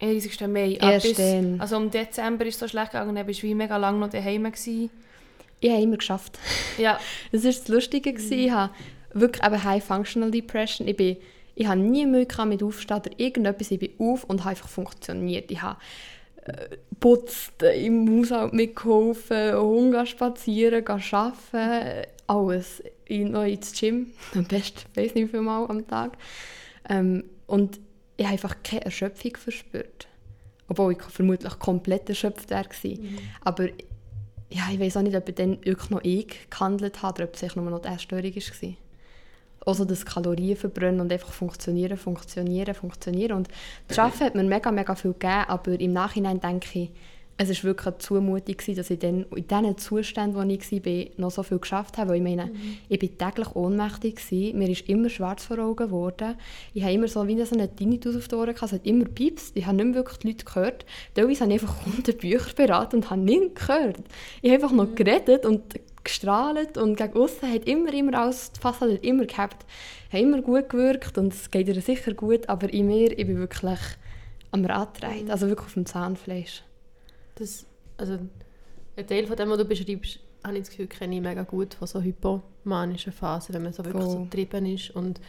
31. 0.00 0.40
Mai. 0.48 0.78
Ah, 0.80 0.92
Erst 0.92 1.06
bis, 1.06 1.16
dann. 1.16 1.60
also 1.60 1.76
im 1.76 1.90
Dezember 1.90 2.44
ist 2.46 2.54
es 2.54 2.60
so 2.60 2.68
schlecht 2.68 2.92
gegangen, 2.92 3.14
dann 3.16 3.26
bist 3.26 3.42
du 3.42 3.46
wie 3.46 3.54
mega 3.54 3.76
lange 3.76 3.98
noch 3.98 4.10
daheim 4.10 4.44
gewesen. 4.44 4.90
Ich 5.64 5.70
habe 5.70 5.82
immer 5.82 5.96
geschafft. 5.96 6.38
Ja, 6.76 6.98
Das 7.32 7.42
war 7.44 7.52
das 7.52 7.68
Lustige. 7.68 8.12
gewesen. 8.12 8.38
Ich 8.38 8.50
habe 8.50 8.74
wirklich 9.14 9.42
eben 9.42 9.64
High 9.64 9.82
Functional 9.82 10.30
Depression. 10.30 10.86
Ich, 10.86 10.96
bin, 10.96 11.16
ich 11.54 11.66
habe 11.66 11.80
nie 11.80 12.04
Mühe 12.04 12.26
mit 12.44 12.62
Aufstehen 12.62 12.98
oder 12.98 13.10
irgendetwas. 13.16 13.70
Ich 13.70 13.78
bin 13.78 13.92
auf 13.98 14.24
und 14.24 14.40
habe 14.40 14.50
einfach 14.50 14.68
funktioniert. 14.68 15.50
Ich 15.50 15.62
habe 15.62 15.80
äh, 16.44 16.76
putzt, 17.00 17.62
im 17.62 18.20
Haushalt 18.20 18.52
mitgeholfen, 18.52 19.54
Hunger 19.54 20.04
spazieren, 20.04 20.86
arbeiten, 20.86 22.06
alles. 22.26 22.82
Ich 23.06 23.24
noch 23.24 23.44
ins 23.44 23.72
Gym, 23.72 24.08
am 24.34 24.44
besten, 24.44 24.80
weiß 24.94 25.14
nicht 25.14 25.28
wie 25.28 25.30
viel 25.30 25.40
Mal 25.40 25.64
am 25.66 25.88
Tag. 25.88 26.18
Ähm, 26.90 27.24
und 27.46 27.80
ich 28.18 28.26
habe 28.26 28.34
einfach 28.34 28.56
keine 28.62 28.84
Erschöpfung 28.84 29.34
verspürt. 29.38 30.08
Obwohl 30.68 30.92
ich 30.92 31.02
vermutlich 31.02 31.58
komplett 31.58 32.08
erschöpft 32.10 32.50
wäre. 32.50 32.64
gewesen. 32.64 33.18
Aber 33.42 33.68
ja, 34.50 34.62
ich 34.72 34.78
weiß 34.78 34.96
auch 34.96 35.02
nicht, 35.02 35.16
ob 35.16 35.34
dann 35.34 35.64
wirklich 35.64 35.90
noch 35.90 36.02
ich 36.02 36.48
gehandelt 36.50 37.02
habe 37.02 37.22
oder 37.22 37.30
ob 37.30 37.42
es 37.42 37.56
nur 37.56 37.70
noch 37.70 37.80
die 37.80 37.88
Essstörung 37.88 38.34
war. 38.34 38.74
Also 39.66 39.84
das 39.84 40.04
Kalorien 40.04 40.56
verbrennen 40.56 41.00
und 41.00 41.10
einfach 41.10 41.32
funktionieren, 41.32 41.96
funktionieren, 41.96 42.74
funktionieren. 42.74 43.36
Und 43.36 43.48
das 43.88 43.98
Arbeiten 43.98 44.24
hat 44.24 44.34
mir 44.34 44.42
mega, 44.44 44.70
mega 44.70 44.94
viel 44.94 45.12
gegeben, 45.12 45.44
aber 45.48 45.80
im 45.80 45.92
Nachhinein 45.92 46.40
denke 46.40 46.78
ich, 46.78 46.90
es 47.36 47.48
war 47.48 47.70
wirklich 47.70 47.86
eine 47.88 47.98
Zumutung, 47.98 48.56
dass 48.76 48.90
ich 48.90 48.98
dann 48.98 49.26
in 49.34 49.46
diesen 49.48 49.78
Zuständen, 49.78 50.36
wo 50.36 50.42
ich 50.48 50.70
war, 50.70 51.06
noch 51.16 51.30
so 51.32 51.42
viel 51.42 51.58
geschafft 51.58 51.98
habe. 51.98 52.10
Weil 52.10 52.16
ich 52.18 52.22
meine, 52.22 52.52
ich 52.88 53.02
war 53.02 53.30
täglich 53.30 53.56
ohnmächtig, 53.56 54.16
gewesen, 54.16 54.58
mir 54.58 54.68
ist 54.68 54.88
immer 54.88 55.08
schwarz 55.08 55.44
vor 55.44 55.58
Augen 55.58 55.86
geworden. 55.86 56.36
Ich 56.74 56.82
habe 56.84 56.92
immer 56.92 57.08
so 57.08 57.26
wie 57.26 57.42
so 57.44 57.54
einen 57.54 57.74
Tinnitus 57.74 58.16
auf 58.16 58.28
die 58.28 58.34
Ohren 58.36 58.54
es 58.54 58.72
hat 58.72 58.86
immer 58.86 59.04
piepst. 59.04 59.56
Ich 59.56 59.66
habe 59.66 59.76
nicht 59.76 59.86
mehr 59.86 59.94
wirklich 59.96 60.18
die 60.18 60.28
Leute 60.28 60.44
gehört. 60.44 60.86
Teilweise 61.14 61.40
habe 61.40 61.54
ich 61.54 61.62
einfach 61.62 61.84
Kunden 61.84 62.16
Bücher 62.18 62.54
beraten 62.54 62.96
und 62.96 63.10
habe 63.10 63.20
nichts 63.20 63.66
gehört. 63.66 63.98
Ich 64.40 64.52
habe 64.52 64.62
einfach 64.62 64.76
noch 64.76 64.94
geredet 64.94 65.44
und 65.44 65.62
gestrahlt 66.04 66.78
und 66.78 66.96
gegen 66.96 67.16
außen 67.16 67.52
hat 67.52 67.64
immer, 67.64 67.92
immer 67.92 68.18
alles, 68.18 68.52
die 68.52 68.60
Fassade 68.60 68.94
hat 68.94 69.04
immer 69.04 69.24
gehabt. 69.24 69.66
Hat 70.12 70.20
immer 70.20 70.40
gut 70.40 70.68
gewirkt 70.68 71.18
und 71.18 71.32
es 71.32 71.50
geht 71.50 71.66
ihr 71.66 71.80
sicher 71.80 72.14
gut, 72.14 72.48
aber 72.48 72.72
in 72.72 72.86
mir, 72.86 73.18
ich 73.18 73.26
bin 73.26 73.38
wirklich 73.38 73.80
am 74.52 74.64
Rad 74.64 75.00
gedreht, 75.00 75.30
also 75.30 75.48
wirklich 75.48 75.66
auf 75.66 75.74
dem 75.74 75.86
Zahnfleisch. 75.86 76.62
Das, 77.36 77.66
also, 77.96 78.18
ein 78.96 79.06
Teil 79.06 79.26
von 79.26 79.36
dem, 79.36 79.50
was 79.50 79.58
du 79.58 79.64
beschreibst, 79.64 80.18
habe 80.44 80.54
ich 80.56 80.60
das 80.62 80.70
Gefühl, 80.70 80.86
kenne 80.86 81.16
ich 81.16 81.20
mega 81.22 81.42
gut 81.42 81.74
von 81.74 81.86
so 81.88 82.00
hypomanischen 82.02 83.12
Phasen, 83.12 83.54
wenn 83.54 83.62
man 83.64 83.72
so 83.72 83.84
wirklich 83.84 84.04
so 84.04 84.10
Voll. 84.18 84.24
getrieben 84.24 84.66
ist 84.66 84.90
und 84.94 85.20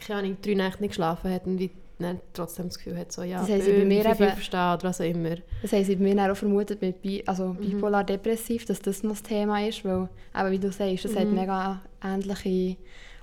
keine 0.00 0.20
Ahnung, 0.20 0.36
drei 0.42 0.54
Nächte 0.54 0.80
nicht 0.80 0.90
geschlafen 0.90 1.30
hat 1.30 1.46
und 1.46 1.58
wie 1.58 1.70
dann 1.98 2.18
trotzdem 2.32 2.66
das 2.68 2.78
Gefühl 2.78 2.96
hat, 2.96 3.12
so, 3.12 3.22
ja, 3.22 3.40
Das 3.40 3.50
heisst, 3.50 3.66
bei 3.66 3.72
böhm, 3.74 3.88
mir 3.88 4.06
eben- 4.06 4.14
verstehen 4.16 4.58
oder 4.72 4.82
was 4.84 5.00
auch 5.02 5.04
immer. 5.04 5.36
Das 5.60 5.72
haben 5.72 5.84
sie 5.84 5.96
bei 5.96 6.14
mir 6.14 6.32
auch 6.32 6.36
vermutet 6.36 6.80
mit 6.80 7.02
bi 7.02 7.22
also 7.26 7.48
Mhm. 7.48 7.56
bipolar 7.58 8.04
depressiv, 8.04 8.64
dass 8.64 8.80
das 8.80 9.02
noch 9.02 9.10
das 9.12 9.22
Thema 9.22 9.66
ist, 9.66 9.84
weil, 9.84 10.08
eben 10.34 10.50
wie 10.50 10.58
du 10.58 10.72
sagst, 10.72 11.04
das 11.04 11.14
hat 11.14 11.28
Mhm. 11.28 11.34
mega 11.34 11.82
ähnliche 12.02 12.76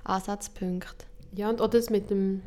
Ansatzpunkte. 0.04 1.06
Ja, 1.34 1.50
und 1.50 1.60
auch 1.60 1.68
das 1.68 1.90
mit 1.90 2.08
dem 2.10 2.42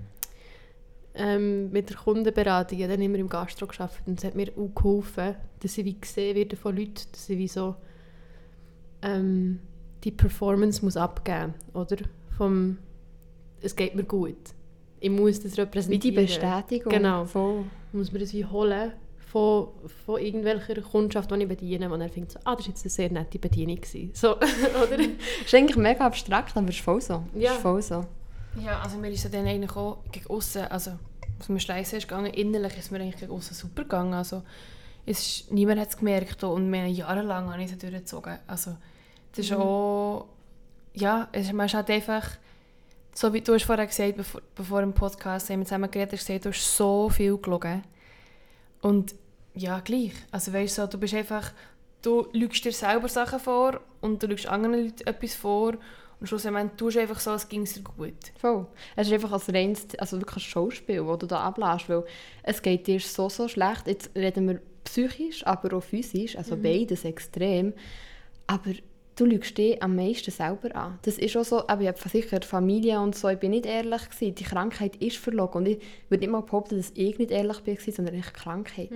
ähm, 1.14 1.72
mit 1.72 1.90
der 1.90 1.98
Kundenberatung, 1.98 2.78
ich 2.78 2.84
habe 2.84 2.94
dann 2.94 3.02
immer 3.02 3.18
im 3.18 3.30
Gastro 3.30 3.68
gearbeitet 3.68 4.08
und 4.08 4.20
es 4.20 4.24
hat 4.24 4.36
mir 4.36 4.52
auch 4.58 4.74
geholfen, 4.74 5.36
dass 5.60 5.78
ich 5.78 5.86
wie 5.86 6.00
gesehen 6.00 6.36
werde 6.36 6.56
von 6.56 6.76
Leuten, 6.76 7.04
dass 7.12 7.30
ich 7.30 7.38
wie 7.38 7.48
so 7.48 7.76
ähm, 9.02 9.60
die 10.04 10.12
Performance 10.12 10.84
muss 10.84 10.98
abgeben, 10.98 11.54
oder? 11.74 11.98
Vom, 12.38 12.78
es 13.62 13.76
geht 13.76 13.96
mir 13.96 14.04
gut. 14.04 14.38
Ich 15.00 15.10
muss 15.10 15.42
das 15.42 15.58
Wie 15.58 15.62
repräsentieren. 15.62 16.16
die 16.16 16.22
Bestätigung. 16.22 16.92
Genau. 16.92 17.26
Voll. 17.26 17.66
muss 17.92 18.12
man 18.12 18.22
das 18.22 18.34
wie 18.34 18.46
holen 18.46 18.94
von, 19.32 19.70
von 20.06 20.20
irgendwelcher 20.20 20.82
Kundschaft, 20.82 21.32
die 21.32 21.36
ich 21.36 21.48
bediene, 21.48 21.92
und 21.92 22.02
er 22.02 22.10
findet 22.10 22.34
so, 22.34 22.40
ah, 22.44 22.56
das 22.56 22.66
war 22.66 22.74
jetzt 22.74 22.84
eine 22.84 22.90
sehr 22.90 23.12
nette 23.12 23.40
Bedienung. 23.40 23.78
gewesen. 23.78 24.12
So, 24.14 24.36
oder? 24.38 25.00
ist 25.46 25.54
eigentlich 25.54 25.78
mega 25.78 26.06
abstrakt, 26.06 26.56
aber 26.56 26.70
es 26.70 26.76
ist 26.76 26.84
voll 26.84 27.02
so. 27.02 27.24
Ja. 27.36 27.54
Ist 27.54 27.62
voll 27.62 27.82
so. 27.82 28.06
Ja, 28.56 28.80
also 28.82 28.98
mir 28.98 29.10
ist 29.10 29.24
ja 29.24 29.30
dann 29.30 29.48
eigentlich 29.48 29.76
auch 29.76 30.04
gegen 30.12 30.28
aussen, 30.28 30.64
also 30.64 30.98
was 31.38 31.50
mir 31.50 31.60
schleiße 31.60 31.98
ist 31.98 32.08
gegangen, 32.08 32.34
innerlich 32.34 32.78
ist 32.78 32.92
mir 32.92 33.00
eigentlich 33.00 33.20
gegen 33.20 33.32
aussen 33.32 33.54
super 33.54 33.84
gegangen. 33.84 34.14
Also 34.14 34.44
es 35.06 35.20
ist, 35.20 35.52
niemand 35.52 35.80
hat 35.80 35.90
es 35.90 35.98
gemerkt 35.98 36.44
und 36.44 36.74
haben 36.74 36.88
jahrelang 36.88 37.52
habe 37.52 37.64
ich 37.64 37.72
es 37.72 37.78
durchgezogen. 37.78 38.40
Also 38.48 38.78
das 39.32 39.46
ist 39.46 39.54
auch, 39.54 40.28
ja, 40.94 41.30
es 41.32 41.48
ist, 41.48 41.54
man 41.54 41.66
ist 41.66 41.74
halt 41.74 41.90
einfach, 41.90 42.30
so 43.14 43.34
wie 43.34 43.42
du 43.42 43.54
hast 43.54 43.64
vorher 43.64 43.88
gesagt, 43.88 44.18
bevor, 44.18 44.42
bevor 44.56 44.82
im 44.82 44.94
Podcast 44.94 45.50
haben 45.50 45.60
wir 45.60 45.66
zusammen 45.66 45.90
geredet, 45.90 46.14
hast 46.14 46.28
du 46.28 46.34
gesagt, 46.34 46.46
du 46.46 46.50
hast 46.50 46.78
so 46.78 47.10
viel 47.10 47.38
gelogen. 47.38 47.84
Und 48.82 49.16
ja, 49.54 49.80
gleich. 49.80 50.14
Also 50.32 50.54
weißt 50.54 50.78
du, 50.78 50.82
so, 50.82 50.88
du 50.88 50.98
bist 50.98 51.14
einfach, 51.14 51.52
du 52.02 52.28
lügst 52.34 52.64
dir 52.64 52.72
selber 52.72 53.08
Sachen 53.08 53.40
vor 53.40 53.82
und 54.02 54.22
du 54.22 54.28
lügst 54.28 54.48
anderen 54.48 54.86
Leuten 54.86 55.08
etwas 55.08 55.36
vor 55.36 55.74
und 56.22 56.28
schlussendlich 56.28 56.72
tust 56.78 56.96
du 56.96 57.02
einfach 57.02 57.20
so, 57.20 57.32
als 57.32 57.50
ging 57.50 57.64
es 57.64 57.74
dir 57.74 57.82
gut. 57.82 58.14
Voll. 58.40 58.68
Es 58.96 59.08
ist 59.08 59.14
einfach 59.14 59.32
ein 59.34 59.56
reines, 59.56 59.88
also 59.98 60.18
wirklich 60.22 60.46
ein 60.46 60.50
Schauspiel, 60.50 61.04
das 61.04 61.18
du 61.18 61.26
da 61.26 61.40
ablässt, 61.40 61.90
weil 61.90 62.04
es 62.44 62.62
geht 62.62 62.86
dir 62.86 63.00
so, 63.00 63.28
so 63.28 63.48
schlecht. 63.48 63.88
Jetzt 63.88 64.12
reden 64.16 64.48
wir 64.48 64.62
psychisch, 64.84 65.46
aber 65.46 65.76
auch 65.76 65.84
physisch, 65.84 66.38
also 66.38 66.56
beides 66.56 67.06
extrem. 67.06 67.74
Aber 68.46 68.72
du 69.16 69.26
lügst 69.26 69.58
dich 69.58 69.82
am 69.82 69.96
meisten 69.96 70.30
selber 70.32 70.76
an. 70.76 71.00
Das 71.02 71.18
ist 71.18 71.36
auch 71.36 71.44
so, 71.44 71.68
aber 71.68 71.82
ich 71.82 71.88
habe 71.88 71.98
sicher 72.10 72.42
Familie 72.44 73.00
und 73.00 73.16
so, 73.16 73.28
ich 73.28 73.40
bin 73.40 73.52
nicht 73.52 73.66
ehrlich 73.66 74.10
gewesen. 74.10 74.36
Die 74.36 74.44
Krankheit 74.44 74.98
ist 74.98 75.18
verlogen 75.18 75.58
und 75.60 75.66
ich 75.66 75.82
würde 76.10 76.22
nicht 76.22 76.32
mal 76.32 76.42
behaupten, 76.42 76.78
dass 76.78 76.92
ich 76.94 77.18
nicht 77.18 77.32
ehrlich 77.32 77.60
bin, 77.62 77.78
sondern 77.78 78.16
echt 78.16 78.34
Krankheit. 78.36 78.90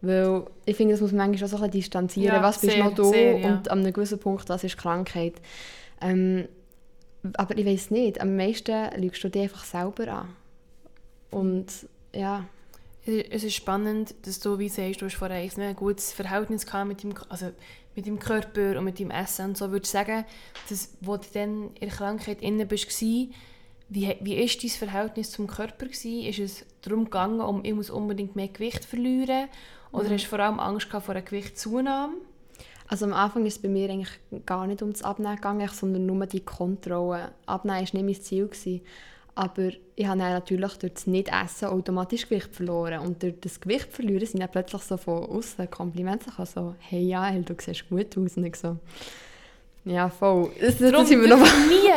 Weil 0.00 0.44
ich 0.64 0.76
finde, 0.76 0.94
das 0.94 1.00
muss 1.00 1.12
man 1.12 1.28
manchmal 1.28 1.46
auch 1.46 1.50
so 1.50 1.56
ein 1.56 1.62
bisschen 1.62 1.80
distanzieren. 1.80 2.36
Ja, 2.36 2.42
was 2.42 2.60
bist 2.60 2.72
sehr, 2.72 2.84
noch 2.84 2.94
du 2.94 3.04
sehr, 3.04 3.38
ja. 3.38 3.48
und 3.48 3.68
an 3.68 3.80
einem 3.80 3.92
gewissen 3.92 4.18
Punkt, 4.18 4.48
was 4.48 4.64
ist 4.64 4.76
Krankheit. 4.76 5.34
Ähm, 6.02 6.48
aber 7.34 7.56
ich 7.56 7.64
weiß 7.64 7.90
nicht, 7.92 8.20
am 8.20 8.36
meisten 8.36 8.90
lügst 9.00 9.24
du 9.24 9.30
dich 9.30 9.42
einfach 9.42 9.64
selber 9.64 10.08
an. 10.08 10.36
Und 11.30 11.66
ja, 12.12 12.44
Es 13.04 13.42
ist 13.42 13.54
spannend, 13.54 14.14
dass 14.26 14.38
du, 14.38 14.60
wie 14.60 14.68
sagst, 14.68 15.00
du 15.02 15.06
hast 15.06 15.16
vorher 15.16 15.38
ein 15.38 15.76
gutes 15.76 16.12
Verhältnis 16.12 16.66
gehabt 16.66 16.86
mit 16.86 17.02
deinem, 17.02 17.14
also 17.28 17.50
mit 17.96 18.06
deinem 18.06 18.20
Körper 18.20 18.78
und 18.78 18.84
mit 18.84 19.00
deinem 19.00 19.10
Essen 19.10 19.46
und 19.46 19.56
so. 19.56 19.72
Würdest 19.72 19.92
du 19.92 19.98
sagen, 19.98 20.24
dass, 20.68 20.90
wo 21.00 21.16
du 21.16 21.26
dann 21.34 21.70
in 21.74 21.88
der 21.88 21.88
Krankheit 21.88 22.40
inne 22.40 22.64
bist, 22.64 23.02
war, 23.02 23.26
wie, 23.88 24.16
wie 24.20 24.36
ist 24.36 24.62
dein 24.62 24.70
Verhältnis 24.70 25.32
zum 25.32 25.48
Körper? 25.48 25.86
Gewesen? 25.86 26.22
Ist 26.22 26.38
es 26.38 26.64
darum 26.82 27.04
gegangen, 27.04 27.40
um, 27.40 27.64
ich 27.64 27.74
muss 27.74 27.90
unbedingt 27.90 28.36
mehr 28.36 28.48
Gewicht 28.48 28.84
verlieren? 28.84 29.48
Oder 29.90 30.10
hast 30.10 30.24
du 30.24 30.28
vor 30.28 30.38
allem 30.38 30.60
Angst 30.60 30.86
gehabt 30.86 31.06
vor 31.06 31.14
einer 31.14 31.24
Gewichtszunahme? 31.24 32.14
Also 32.92 33.06
am 33.06 33.14
Anfang 33.14 33.46
ist 33.46 33.56
es 33.56 33.62
bei 33.62 33.70
mir 33.70 33.88
eigentlich 33.88 34.20
gar 34.44 34.66
nicht 34.66 34.82
um 34.82 34.92
das 34.92 35.02
Abnehmen 35.02 35.36
gegangen, 35.36 35.66
sondern 35.72 36.04
nur 36.04 36.26
die 36.26 36.40
Kontrolle. 36.40 37.32
Abnehmen 37.46 37.76
war 37.76 37.80
nicht 37.80 37.94
mein 37.94 38.22
Ziel. 38.22 38.46
Gewesen. 38.46 38.82
Aber 39.34 39.70
ich 39.96 40.06
habe 40.06 40.18
natürlich 40.18 40.74
durch 40.74 40.92
das 40.92 41.06
Nicht-Essen 41.06 41.68
automatisch 41.68 42.28
Gewicht 42.28 42.54
verloren. 42.54 43.00
Und 43.00 43.22
durch 43.22 43.32
das 43.40 43.58
Gewicht 43.58 43.90
verlieren 43.90 44.26
sind 44.26 44.40
dann 44.40 44.50
plötzlich 44.50 44.82
so 44.82 44.98
von 44.98 45.24
außen 45.24 45.70
Komplimente 45.70 46.26
gekommen, 46.26 46.48
so 46.54 46.74
«Hey 46.80 47.06
Jael, 47.06 47.42
du 47.42 47.54
siehst 47.58 47.88
gut 47.88 48.14
aus.» 48.18 48.36
Und 48.36 48.54
so 48.54 48.76
«Ja, 49.86 50.10
voll.» 50.10 50.50
Das, 50.60 50.76
das 50.76 50.90
Darum 50.90 51.06
sind 51.06 51.22
wir 51.22 51.28
noch 51.28 51.38
nie, 51.38 51.90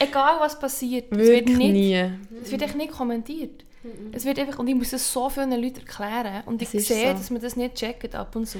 egal 0.00 0.40
was 0.40 0.58
passiert, 0.58 1.12
es 1.12 1.18
wird 1.28 1.48
nicht 1.48 1.58
nie. 1.58 2.10
Es 2.42 2.50
wird 2.50 2.62
echt 2.62 2.74
nicht 2.74 2.90
kommentiert. 2.90 3.64
Es 4.10 4.24
wird 4.24 4.40
einfach, 4.40 4.58
und 4.58 4.66
ich 4.66 4.74
muss 4.74 4.90
das 4.90 5.12
so 5.12 5.30
vielen 5.30 5.52
Leuten 5.52 5.78
erklären. 5.86 6.42
Und 6.46 6.60
ich 6.60 6.74
Es 6.74 6.88
sehe, 6.88 7.12
so. 7.12 7.18
dass 7.18 7.30
man 7.30 7.40
das 7.40 7.54
nicht 7.54 7.76
checkt 7.76 8.16
ab 8.16 8.34
und 8.34 8.46
zu. 8.46 8.58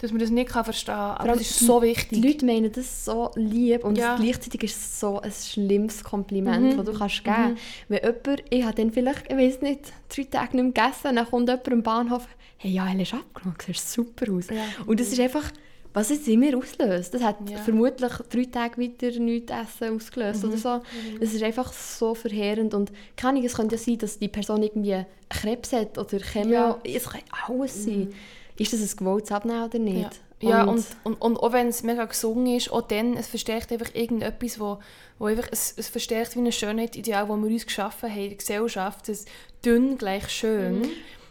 Dass 0.00 0.10
man 0.12 0.20
das 0.20 0.30
nicht 0.30 0.48
kann 0.50 0.64
verstehen 0.64 0.94
kann. 0.94 1.16
Aber 1.18 1.34
es 1.34 1.42
ist 1.42 1.58
so 1.60 1.82
wichtig. 1.82 2.20
Die 2.22 2.26
Leute 2.26 2.46
meinen 2.46 2.72
das 2.72 3.04
so 3.04 3.30
lieb 3.34 3.84
und 3.84 3.98
Ja. 3.98 4.16
gleichzeitig 4.16 4.62
ist 4.64 4.76
es 4.76 5.00
so 5.00 5.20
ein 5.20 5.30
schlimmes 5.30 6.02
Kompliment, 6.02 6.72
Mhm. 6.72 6.76
das 6.78 6.86
du 6.86 6.92
kannst 6.98 7.22
geben 7.24 7.56
Wenn 7.88 8.00
jemand, 8.02 8.42
ich 8.50 8.64
habe 8.64 8.74
dann 8.76 8.90
vielleicht, 8.92 9.30
ich 9.30 9.36
weiß 9.36 9.60
nicht, 9.62 9.92
drei 10.08 10.24
Tage 10.24 10.56
nicht 10.56 10.74
mehr 10.76 10.84
gegessen, 10.86 11.16
dann 11.16 11.26
kommt 11.28 11.48
jemand 11.48 11.68
am 11.72 11.82
Bahnhof, 11.82 12.26
hey, 12.56 12.70
ja, 12.70 12.86
du 12.92 12.98
hast 13.00 13.14
abgenommen, 13.14 13.56
siehst 13.66 13.92
super 13.92 14.32
aus. 14.32 14.48
Ja. 14.48 14.62
Und 14.86 15.00
das 15.00 15.08
ist 15.08 15.20
einfach, 15.20 15.44
was 15.92 16.10
es 16.10 16.26
in 16.28 16.38
mir 16.40 16.56
auslöst. 16.56 17.12
Das 17.12 17.22
hat 17.22 17.36
Ja. 17.50 17.58
vermutlich 17.58 18.12
drei 18.30 18.44
Tage 18.44 18.80
weiter 18.80 19.18
nichts 19.18 19.52
essen 19.52 19.96
ausgelöst 19.96 20.42
Mhm. 20.44 20.48
oder 20.50 20.58
so. 20.58 20.82
Das 21.20 21.34
ist 21.34 21.42
einfach 21.42 21.72
so 21.72 22.14
verheerend 22.14 22.72
und 22.74 22.92
keine 23.16 23.30
Ahnung, 23.32 23.44
es 23.44 23.54
könnte 23.54 23.74
ja 23.74 23.82
sein, 23.82 23.98
dass 23.98 24.18
die 24.18 24.28
Person 24.28 24.62
irgendwie 24.62 25.04
Krebs 25.28 25.72
hat 25.72 25.98
oder 25.98 26.18
Chemio, 26.20 26.52
Ja. 26.54 26.78
Mhm. 26.86 26.94
es 26.96 27.04
kann 27.08 27.20
alles 27.48 27.84
sein. 27.84 28.12
Ist 28.58 28.72
das 28.72 28.80
ein 28.80 28.96
gewolltes 28.96 29.32
Abnehmen 29.32 29.64
oder 29.64 29.78
nicht? 29.78 30.20
Ja, 30.40 30.50
ja 30.50 30.64
und, 30.64 30.84
und, 31.04 31.14
und 31.20 31.36
auch 31.38 31.52
wenn 31.52 31.68
es 31.68 31.82
mega 31.82 32.04
gesungen 32.04 32.56
ist, 32.56 32.70
auch 32.72 32.82
dann, 32.82 33.16
es 33.16 33.26
verstärkt 33.26 33.72
einfach 33.72 33.94
irgendetwas, 33.94 34.58
wo, 34.60 34.78
wo 35.18 35.26
einfach, 35.26 35.48
es, 35.50 35.74
es 35.76 35.88
verstärkt 35.88 36.34
wie 36.36 36.40
ein 36.40 36.52
Schönheitsideal, 36.52 37.26
das 37.26 37.36
wir 37.36 37.46
uns 37.50 37.66
geschaffen 37.66 38.10
haben 38.10 38.20
in 38.20 38.28
der 38.30 38.38
Gesellschaft, 38.38 39.08
das 39.08 39.24
dünn 39.64 39.98
gleich 39.98 40.28
schön. 40.30 40.88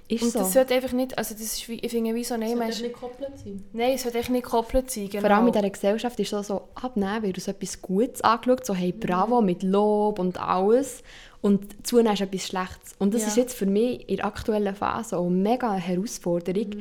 ist 0.07 0.23
und 0.23 0.31
so. 0.31 0.39
das 0.39 0.53
sollte 0.53 0.73
einfach 0.75 0.91
nicht, 0.91 1.17
also 1.17 1.33
das 1.33 1.43
ist 1.43 1.69
wie, 1.69 1.79
ich 1.79 1.91
finde 1.91 2.13
wie 2.15 2.23
so, 2.23 2.35
nein, 2.37 2.49
Sollte 2.49 2.59
man 2.59 2.67
nicht 2.69 2.81
gekoppelt 2.93 3.39
sein? 3.39 3.63
nein, 3.73 3.91
es 3.93 4.01
sollte 4.03 4.17
echt 4.19 4.29
nicht 4.29 4.43
gekoppelt 4.43 4.89
sein, 4.91 5.09
genau. 5.09 5.27
Vor 5.27 5.35
allem 5.35 5.47
in 5.47 5.53
dieser 5.53 5.69
Gesellschaft 5.69 6.19
ist 6.19 6.29
so, 6.31 6.41
so 6.41 6.61
abnehmen, 6.75 7.21
wird 7.23 7.35
als 7.37 7.47
etwas 7.47 7.81
Gutes 7.81 8.21
angeschaut, 8.21 8.65
so 8.65 8.73
hey, 8.73 8.91
bravo, 8.91 9.41
mit 9.41 9.61
Lob 9.63 10.17
und 10.19 10.39
alles. 10.39 11.03
Und 11.41 11.87
zunehmen 11.87 12.13
ist 12.15 12.21
etwas 12.21 12.47
Schlechtes. 12.47 12.95
Und 12.99 13.13
das 13.13 13.21
Ja. 13.21 13.27
ist 13.29 13.37
jetzt 13.37 13.53
für 13.55 13.65
mich 13.65 14.09
in 14.09 14.17
der 14.17 14.25
aktuellen 14.25 14.75
Phase 14.75 15.15
auch 15.17 15.29
mega 15.29 15.71
eine 15.71 15.79
Herausforderung, 15.79 16.71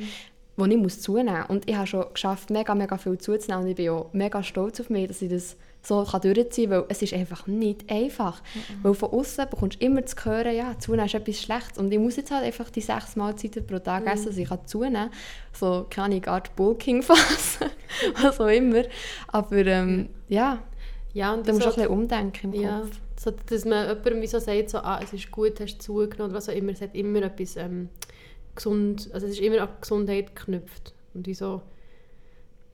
wo 0.59 0.65
ich 0.65 0.77
muss 0.77 1.01
zunehmen 1.01 1.39
muss. 1.41 1.49
Und 1.49 1.69
ich 1.69 1.75
habe 1.75 1.87
schon 1.87 2.05
geschafft, 2.13 2.49
mega, 2.49 2.75
mega 2.75 2.97
viel 2.97 3.17
zuzunehmen. 3.17 3.63
Und 3.63 3.69
ich 3.69 3.75
bin 3.75 3.89
auch 3.89 4.09
mega 4.13 4.43
stolz 4.43 4.79
auf 4.79 4.89
mich, 4.89 5.07
dass 5.07 5.21
ich 5.21 5.29
das 5.29 5.55
so 5.81 6.03
kann 6.03 6.19
durchziehen 6.21 6.69
kann, 6.69 6.79
weil 6.81 6.85
es 6.89 7.01
ist 7.01 7.13
einfach 7.13 7.47
nicht 7.47 7.89
einfach. 7.89 8.41
Weil 8.83 8.93
von 8.93 9.11
außen 9.11 9.49
bekommst 9.49 9.81
du 9.81 9.85
immer 9.85 10.05
zu 10.05 10.15
hören, 10.25 10.53
ja, 10.55 10.77
zunehmen 10.77 11.05
ist 11.05 11.15
etwas 11.15 11.41
Schlechtes. 11.41 11.77
Und 11.77 11.91
ich 11.91 11.99
muss 11.99 12.17
jetzt 12.17 12.31
halt 12.31 12.43
einfach 12.43 12.69
die 12.69 12.81
sechs 12.81 13.15
Mahlzeiten 13.15 13.65
pro 13.65 13.79
Tag 13.79 14.05
essen, 14.05 14.25
dass 14.27 14.37
ich 14.37 14.49
kann 14.49 14.65
zunehmen 14.65 15.09
kann. 15.09 15.11
So, 15.53 15.85
keine 15.89 16.05
Ahnung, 16.15 16.25
Art 16.25 16.55
Bulking-Phase, 16.55 17.71
was 18.21 18.39
auch 18.41 18.47
immer. 18.47 18.83
Aber 19.29 19.65
ähm, 19.65 20.09
ja, 20.27 20.59
Ja, 21.13 21.33
und 21.33 21.47
da 21.47 21.53
musst 21.53 21.65
du 21.65 21.69
auch 21.69 21.77
ein 21.77 21.83
bisschen 21.83 21.91
umdenken 21.97 22.53
im 22.53 22.61
Ja, 22.61 22.79
Kopf. 22.81 22.91
so, 23.17 23.31
dass 23.31 23.63
man 23.65 23.87
jemandem 23.87 24.27
so 24.27 24.39
sagt, 24.39 24.69
so, 24.69 24.79
ah, 24.79 24.99
es 25.01 25.13
ist 25.13 25.31
gut, 25.31 25.59
hast 25.61 25.77
du 25.77 25.79
zugenommen 25.79 26.31
oder 26.31 26.37
was 26.37 26.49
auch 26.49 26.53
immer. 26.53 26.73
Es 26.73 26.81
hat 26.81 26.93
immer 26.93 27.21
etwas 27.23 27.55
ähm, 27.55 27.87
gesund, 28.59 29.09
also 29.13 29.25
es 29.25 29.33
ist 29.33 29.41
immer 29.41 29.61
an 29.61 29.69
Gesundheit 29.81 30.35
geknüpft. 30.35 30.93
Und 31.13 31.25
wie 31.27 31.33
so, 31.33 31.61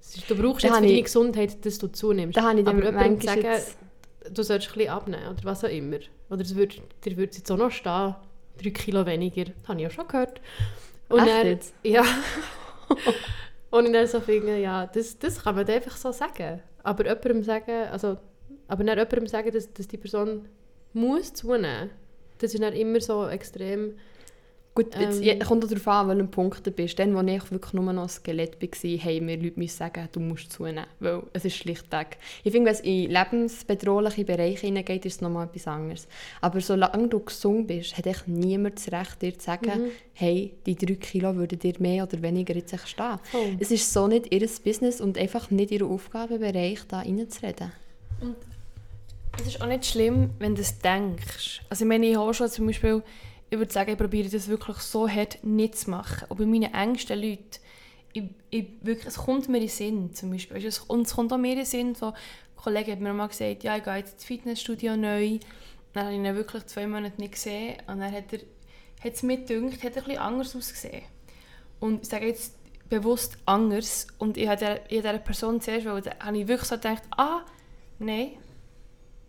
ist, 0.01 0.29
du 0.29 0.35
brauchst 0.35 0.63
Da 0.63 0.67
jetzt 0.67 0.77
für 0.77 0.81
deine 0.83 0.91
ich- 0.93 1.03
Gesundheit, 1.05 1.65
dass 1.65 1.77
du 1.77 1.87
zunimmst. 1.87 2.37
Da 2.37 2.43
habe 2.49 2.59
ich 2.59 2.67
Aber 2.67 2.83
jemandem 2.83 3.21
sagen, 3.21 3.41
jetzt- 3.43 3.77
du 4.31 4.43
sollst 4.43 4.67
ein 4.69 4.73
bisschen 4.73 4.89
abnehmen 4.89 5.27
oder 5.29 5.43
was 5.43 5.63
auch 5.63 5.69
immer. 5.69 5.97
Oder 6.29 6.41
es 6.41 6.55
würd, 6.55 6.81
dir 7.05 7.17
würde 7.17 7.29
es 7.31 7.37
jetzt 7.37 7.51
auch 7.51 7.57
noch 7.57 7.71
stehen, 7.71 8.15
drei 8.61 8.69
Kilo 8.71 9.05
weniger. 9.05 9.45
Das 9.45 9.67
habe 9.67 9.79
ich 9.79 9.83
ja 9.83 9.89
schon 9.89 10.07
gehört. 10.07 10.41
Und 11.09 11.19
Echt 11.19 11.29
dann, 11.29 11.47
jetzt? 11.47 11.73
Ja. 11.83 12.03
und 13.69 13.85
ich 13.85 13.91
dann 13.91 14.07
so 14.07 14.19
finde, 14.19 14.57
ja, 14.59 14.87
das, 14.87 15.17
das 15.19 15.43
kann 15.43 15.55
man 15.55 15.67
einfach 15.67 15.95
so 15.97 16.11
sagen. 16.11 16.61
Aber 16.83 17.03
jemandem 17.05 17.43
sagen, 17.43 17.87
also, 17.91 18.17
aber 18.67 18.83
dann 18.83 18.97
jemandem 18.97 19.27
sagen, 19.27 19.51
dass, 19.51 19.71
dass 19.73 19.87
die 19.87 19.97
Person 19.97 20.47
muss 20.93 21.33
zunehmen, 21.33 21.89
das 22.39 22.53
ist 22.53 22.61
dann 22.63 22.73
immer 22.73 22.99
so 23.01 23.27
extrem... 23.27 23.95
Gut, 24.75 24.93
jetzt 24.99 25.21
Ähm. 25.23 25.39
kommt 25.39 25.63
darauf 25.63 25.87
an, 25.87 26.09
an 26.09 26.17
welchem 26.17 26.31
Punkt 26.31 26.67
du 26.67 26.71
bist. 26.71 26.99
Dann, 26.99 27.15
als 27.15 27.45
ich 27.45 27.49
wirklich 27.51 27.71
nur 27.71 27.93
noch 27.93 28.03
ein 28.03 28.09
Skelett 28.09 28.61
war, 28.61 28.99
haben 28.99 29.25
mir 29.25 29.37
Leute 29.37 29.67
sagen, 29.69 30.09
du 30.11 30.19
musst 30.19 30.51
zunehmen. 30.51 30.85
Weil 30.99 31.23
es 31.31 31.45
ist 31.45 31.55
schlichtweg... 31.55 32.17
Ich 32.43 32.51
finde, 32.51 32.67
wenn 32.67 32.73
es 32.75 32.81
in 32.81 33.09
lebensbedrohliche 33.09 34.25
Bereiche 34.25 34.67
hineingeht, 34.67 35.05
ist 35.05 35.15
es 35.15 35.21
nochmal 35.21 35.45
etwas 35.47 35.67
anderes. 35.67 36.09
Aber 36.41 36.59
solange 36.59 37.07
du 37.07 37.21
gesund 37.21 37.67
bist, 37.67 37.97
hat 37.97 38.05
echt 38.05 38.27
niemand 38.27 38.75
das 38.75 38.91
Recht, 38.91 39.21
dir 39.21 39.39
zu 39.39 39.45
sagen, 39.45 39.83
Mhm. 39.83 39.91
hey, 40.13 40.53
die 40.65 40.75
drei 40.75 40.95
Kilo 40.95 41.33
würden 41.37 41.57
dir 41.57 41.75
mehr 41.79 42.03
oder 42.03 42.21
weniger 42.21 42.53
jetzt 42.53 42.77
stehen. 42.85 43.19
Voll. 43.23 43.55
Es 43.59 43.71
ist 43.71 43.93
so 43.93 44.07
nicht 44.07 44.33
ihr 44.33 44.45
Business 44.61 44.99
und 44.99 45.17
einfach 45.17 45.51
nicht 45.51 45.71
ihr 45.71 45.85
Aufgabenbereich, 45.85 46.79
da 46.89 46.99
reinzureden. 46.99 47.71
Es 49.39 49.47
ist 49.47 49.61
auch 49.61 49.67
nicht 49.67 49.85
schlimm, 49.85 50.31
wenn 50.39 50.55
du 50.55 50.61
es 50.61 50.79
denkst. 50.79 51.61
Also 51.69 51.85
ich 51.85 51.87
meine, 51.87 52.07
ich 52.07 52.17
habe 52.17 52.33
schon 52.33 52.49
zum 52.49 52.67
Beispiel, 52.67 53.03
ich 53.55 53.59
würde 53.59 53.73
sagen, 53.73 53.91
ich 53.91 53.97
probiere 53.97 54.29
das 54.29 54.47
wirklich 54.47 54.77
so 54.77 55.09
hart 55.09 55.43
nicht 55.43 55.77
zu 55.77 55.89
machen. 55.89 56.25
Und 56.29 56.37
bei 56.37 56.45
meinen 56.45 56.73
engsten 56.73 57.19
Leuten, 57.19 57.59
ich, 58.13 58.23
ich, 58.49 58.67
wirklich, 58.81 59.07
es 59.07 59.17
kommt 59.17 59.49
mir 59.49 59.57
in 59.57 59.63
den 59.63 59.69
Sinn 59.69 60.13
zum 60.13 60.31
Beispiel. 60.31 60.65
Es- 60.65 60.79
Und 60.79 61.01
es 61.07 61.13
kommt 61.15 61.33
auch 61.33 61.37
mir 61.37 61.51
in 61.51 61.57
den 61.57 61.65
Sinn, 61.65 61.95
so, 61.95 62.07
ein 62.07 62.13
Kollege 62.55 62.91
hat 62.93 62.99
mir 63.01 63.13
mal 63.13 63.27
gesagt, 63.27 63.63
ja, 63.63 63.75
ich 63.77 63.83
gehe 63.83 63.95
jetzt 63.97 64.13
ins 64.13 64.23
Fitnessstudio 64.25 64.95
neu. 64.95 65.39
Dann 65.93 66.05
habe 66.05 66.13
ich 66.15 66.19
ihn 66.19 66.35
wirklich 66.35 66.65
zwei 66.67 66.87
Monate 66.87 67.19
nicht 67.19 67.33
gesehen. 67.33 67.75
Und 67.87 67.99
dann 67.99 68.11
hat 68.11 68.31
er, 68.33 68.39
hat 69.03 69.13
es 69.13 69.23
mir 69.23 69.37
gedacht, 69.37 69.83
hat 69.83 69.95
er 69.95 70.01
bisschen 70.03 70.17
anders 70.17 70.55
ausgesehen. 70.55 71.03
Und 71.79 72.03
ich 72.03 72.09
sage 72.09 72.27
jetzt 72.27 72.55
bewusst 72.89 73.37
anders. 73.45 74.07
Und 74.17 74.37
ich 74.37 74.47
habe 74.47 74.59
der- 74.59 74.75
ich 74.91 74.97
habe 74.99 75.09
dieser 75.09 75.17
Person 75.19 75.59
zuerst, 75.61 75.85
weil 75.85 76.01
da 76.01 76.11
habe 76.19 76.37
ich 76.37 76.47
wirklich 76.47 76.69
so 76.69 76.75
gedacht, 76.75 77.03
ah, 77.17 77.41
nein, 77.99 78.31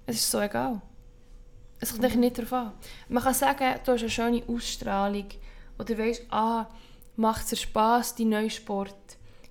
es 0.07 0.17
ist 0.17 0.31
so 0.31 0.41
egal. 0.41 0.81
Es 1.81 1.93
kommt 1.93 2.05
eigentlich 2.05 2.17
nicht 2.17 2.39
darauf 2.39 2.53
an. 2.53 2.73
Man 3.09 3.23
kann 3.23 3.35
sagen, 3.35 3.81
du 3.85 3.93
hast 3.93 4.01
eine 4.01 4.11
schöne 4.11 4.43
Ausstrahlung. 4.49 5.27
Oder 5.79 5.99
weißt, 5.99 6.27
ah, 6.31 6.67
macht 7.17 7.45
es 7.45 7.51
dir 7.51 7.57
Spass, 7.57 8.15
dein 8.15 8.31
neuer 8.31 8.51
Sport. 8.51 8.95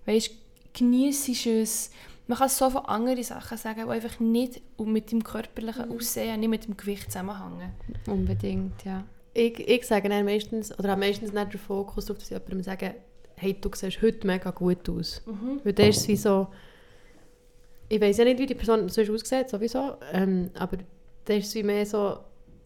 Weißt, 0.06 0.32
genießt 0.74 1.48
es. 1.48 1.92
Man 2.28 2.40
kann 2.40 2.50
so 2.50 2.70
viele 2.70 2.90
andere 2.90 3.24
Sachen 3.24 3.58
sagen, 3.58 3.84
die 3.86 3.92
einfach 3.92 4.20
nicht 4.20 4.62
mit 4.80 5.12
dem 5.12 5.24
körperlichen 5.24 5.92
Aussehen, 5.92 6.40
nicht 6.40 6.50
mit 6.50 6.66
dem 6.66 6.76
Gewicht 6.76 7.12
zusammenhängen. 7.12 7.72
Unbedingt, 8.08 8.84
ja. 8.84 9.04
Ich, 9.34 9.60
ich 9.60 9.86
sage 9.86 10.10
dann 10.10 10.26
meistens, 10.26 10.78
oder 10.80 10.92
habe 10.92 11.02
meistens 11.02 11.34
nicht 11.34 11.54
den 11.54 11.60
Fokus 11.60 12.06
darauf, 12.06 12.20
dass 12.20 12.32
ich 12.32 12.38
jemandem 12.38 12.64
sage, 12.64 12.96
hey, 13.36 13.56
du 13.60 13.70
siehst 13.74 14.02
heute 14.02 14.26
mega 14.26 14.50
gut 14.50 14.90
aus. 14.90 15.22
Weil 15.64 15.74
dann 15.74 15.90
ist 15.90 15.98
es 15.98 16.08
wie 16.08 16.16
so, 16.16 16.48
ich 17.90 18.02
weiß 18.02 18.18
ja 18.18 18.24
nicht, 18.24 18.40
wie 18.40 18.46
die 18.48 18.56
Person 18.56 18.90
sonst 18.90 19.10
aussieht, 19.10 19.50
sowieso, 19.50 19.98
ähm, 20.12 20.50
aber 20.56 20.78
dann 21.26 21.38
ist 21.38 21.48
es 21.48 21.56
wie 21.56 21.64
mehr 21.64 21.86
so, 21.86 22.20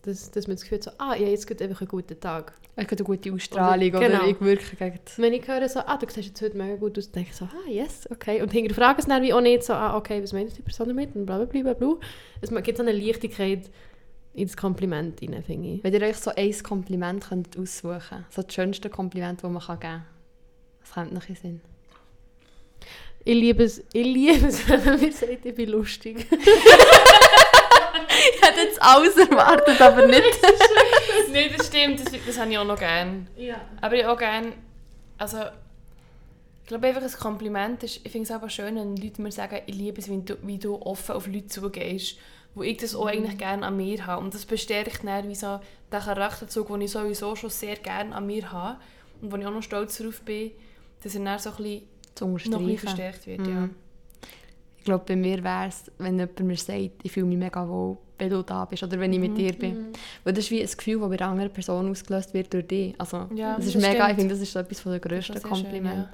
dass, 0.03 0.31
dass 0.31 0.47
man 0.47 0.55
das 0.55 0.63
Gefühl 0.63 0.77
hat, 0.77 0.83
so, 0.83 0.91
ah, 0.97 1.13
ich 1.15 1.21
habe 1.21 1.31
jetzt 1.31 1.47
gerade 1.47 1.63
einfach 1.65 1.81
einen 1.81 1.89
guten 1.89 2.19
Tag. 2.19 2.53
Ich 2.77 2.85
habe 2.85 2.95
eine 2.95 3.03
gute 3.03 3.33
Ausstrahlung, 3.33 3.89
oder, 3.89 3.99
Genau. 3.99 4.25
ich 4.25 4.39
wirke 4.39 4.75
gegen. 4.77 4.99
Wenn 5.17 5.33
ich 5.33 5.45
höre 5.47 5.67
so, 5.67 5.79
ah, 5.79 5.97
du 5.97 6.07
siehst 6.09 6.27
jetzt 6.29 6.41
heute 6.41 6.57
mega 6.57 6.75
gut 6.77 6.97
aus, 6.97 7.11
denke 7.11 7.29
ich 7.31 7.35
so, 7.35 7.45
ah, 7.45 7.69
yes, 7.69 8.07
okay. 8.09 8.41
Und 8.41 8.51
hinterfrage 8.51 8.99
es 8.99 9.07
dann 9.07 9.21
wie 9.21 9.33
auch 9.33 9.41
nicht 9.41 9.63
so, 9.63 9.73
ah, 9.73 9.97
okay, 9.97 10.23
was 10.23 10.31
meint 10.31 10.55
die 10.57 10.61
Person 10.61 10.87
damit? 10.87 11.15
Und 11.15 11.25
bla 11.25 11.43
bla 11.43 11.45
bla 11.61 11.73
bla. 11.73 11.95
Es 12.39 12.49
gibt 12.63 12.77
so 12.77 12.83
eine 12.83 12.93
Leichtigkeit 12.93 13.69
ins 14.33 14.55
Kompliment 14.55 15.21
rein, 15.21 15.43
finde 15.43 15.69
ich. 15.69 15.83
Wenn 15.83 15.93
ihr 15.93 16.01
euch 16.01 16.17
so 16.17 16.31
ein 16.33 16.63
Kompliment 16.63 17.27
könnt 17.27 17.57
aussuchen 17.57 18.01
könnt, 18.09 18.33
so 18.33 18.41
das 18.41 18.53
schönste 18.53 18.89
Kompliment, 18.89 19.43
das 19.43 19.51
man 19.51 19.61
kann 19.61 19.79
geben 19.79 19.91
kann, 19.93 20.05
was 20.81 20.91
kommt 20.93 21.13
noch 21.13 21.27
in 21.27 21.35
Sinn? 21.35 21.61
Ich 23.25 23.35
liebe 23.35 23.63
es, 23.63 23.83
ich 23.91 24.05
liebe 24.05 24.47
es, 24.47 24.67
wenn 24.69 24.85
man 24.85 25.01
mir 25.01 25.11
sagt, 25.11 25.45
ich 25.45 25.55
bin 25.55 25.69
lustig. 25.69 26.25
Ich 28.35 28.41
hätte 28.41 28.59
jetzt 28.61 28.81
alles 28.81 29.17
erwartet, 29.17 29.79
aber 29.81 30.05
nicht. 30.05 30.39
Nein, 31.31 31.51
das 31.55 31.67
stimmt, 31.67 31.99
das, 31.99 32.13
das 32.25 32.39
habe 32.39 32.51
ich 32.51 32.57
auch 32.57 32.65
noch 32.65 32.79
gerne. 32.79 33.27
Ja. 33.35 33.61
Aber 33.81 33.95
ich 33.95 34.05
auch 34.05 34.17
gerne, 34.17 34.53
also 35.17 35.37
ich 36.63 36.67
glaube 36.67 36.87
einfach 36.87 37.01
ein 37.01 37.11
Kompliment 37.11 37.83
ist, 37.83 38.01
ich 38.03 38.11
finde 38.11 38.25
es 38.25 38.31
aber 38.31 38.49
schön, 38.49 38.75
wenn 38.75 38.95
Leute 38.95 39.21
mir 39.21 39.31
sagen, 39.31 39.59
ich 39.65 39.75
liebe 39.75 39.99
es, 39.99 40.09
wie 40.09 40.21
du, 40.21 40.37
wie 40.43 40.57
du 40.57 40.75
offen 40.75 41.15
auf 41.15 41.27
Leute 41.27 41.47
zugehst, 41.47 42.17
wo 42.55 42.63
ich 42.63 42.77
das 42.77 42.95
auch 42.95 43.07
eigentlich 43.07 43.37
gerne 43.37 43.65
an 43.65 43.77
mir 43.77 44.05
habe. 44.05 44.23
Und 44.23 44.33
das 44.33 44.45
bestärkt 44.45 45.03
dann 45.03 45.27
wie 45.27 45.35
so 45.35 45.59
den 45.91 45.99
Charakterzug, 45.99 46.67
den 46.67 46.81
ich 46.81 46.91
sowieso 46.91 47.35
schon 47.35 47.49
sehr 47.49 47.75
gerne 47.75 48.13
an 48.15 48.25
mir 48.25 48.51
habe 48.51 48.79
und 49.21 49.31
wo 49.31 49.37
ich 49.37 49.45
auch 49.45 49.51
noch 49.51 49.63
stolz 49.63 49.97
darauf 49.97 50.21
bin, 50.21 50.51
dass 51.03 51.15
er 51.15 51.23
dann 51.23 51.39
so 51.39 51.49
ein 51.51 51.55
bisschen, 51.55 51.81
Zu 52.15 52.27
noch 52.27 52.59
ein 52.59 52.65
bisschen 52.65 52.77
verstärkt 52.77 53.27
wird. 53.27 53.39
Mhm. 53.39 53.53
Ja. 53.53 53.69
Ich 54.77 54.83
glaube, 54.83 55.03
bei 55.07 55.15
mir 55.15 55.43
wäre 55.43 55.67
es, 55.67 55.91
wenn 55.97 56.17
jemand 56.19 56.39
mir 56.39 56.57
sagt, 56.57 56.91
ich 57.03 57.11
fühle 57.11 57.25
mich 57.25 57.37
mega 57.37 57.67
wohl, 57.67 57.97
wenn 58.19 58.29
du 58.29 58.43
da 58.43 58.65
bist 58.65 58.83
oder 58.83 58.99
wenn 58.99 59.11
ich 59.13 59.19
mit 59.19 59.37
dir 59.37 59.53
bin. 59.53 59.87
Weil 60.23 60.33
das 60.33 60.45
ist 60.45 60.51
wie 60.51 60.61
ein 60.61 60.67
Gefühl, 60.69 60.99
das 60.99 61.09
bei 61.09 61.15
einer 61.19 61.31
anderen 61.31 61.51
Person 61.51 61.89
ausgelöst 61.89 62.33
wird 62.33 62.53
durch 62.53 62.67
dich. 62.67 62.93
Also, 62.99 63.27
Ja, 63.33 63.55
das 63.55 63.65
ist 63.67 63.75
das 63.75 63.81
mega, 63.81 63.93
stimmt. 64.03 64.09
ich 64.11 64.15
finde, 64.17 64.33
das 64.35 64.41
ist 64.43 64.51
so 64.53 64.59
etwas 64.59 64.79
von 64.81 64.91
der 64.91 64.99
Das 65.01 65.09
grössten 65.09 65.41
Kompliment. 65.41 66.09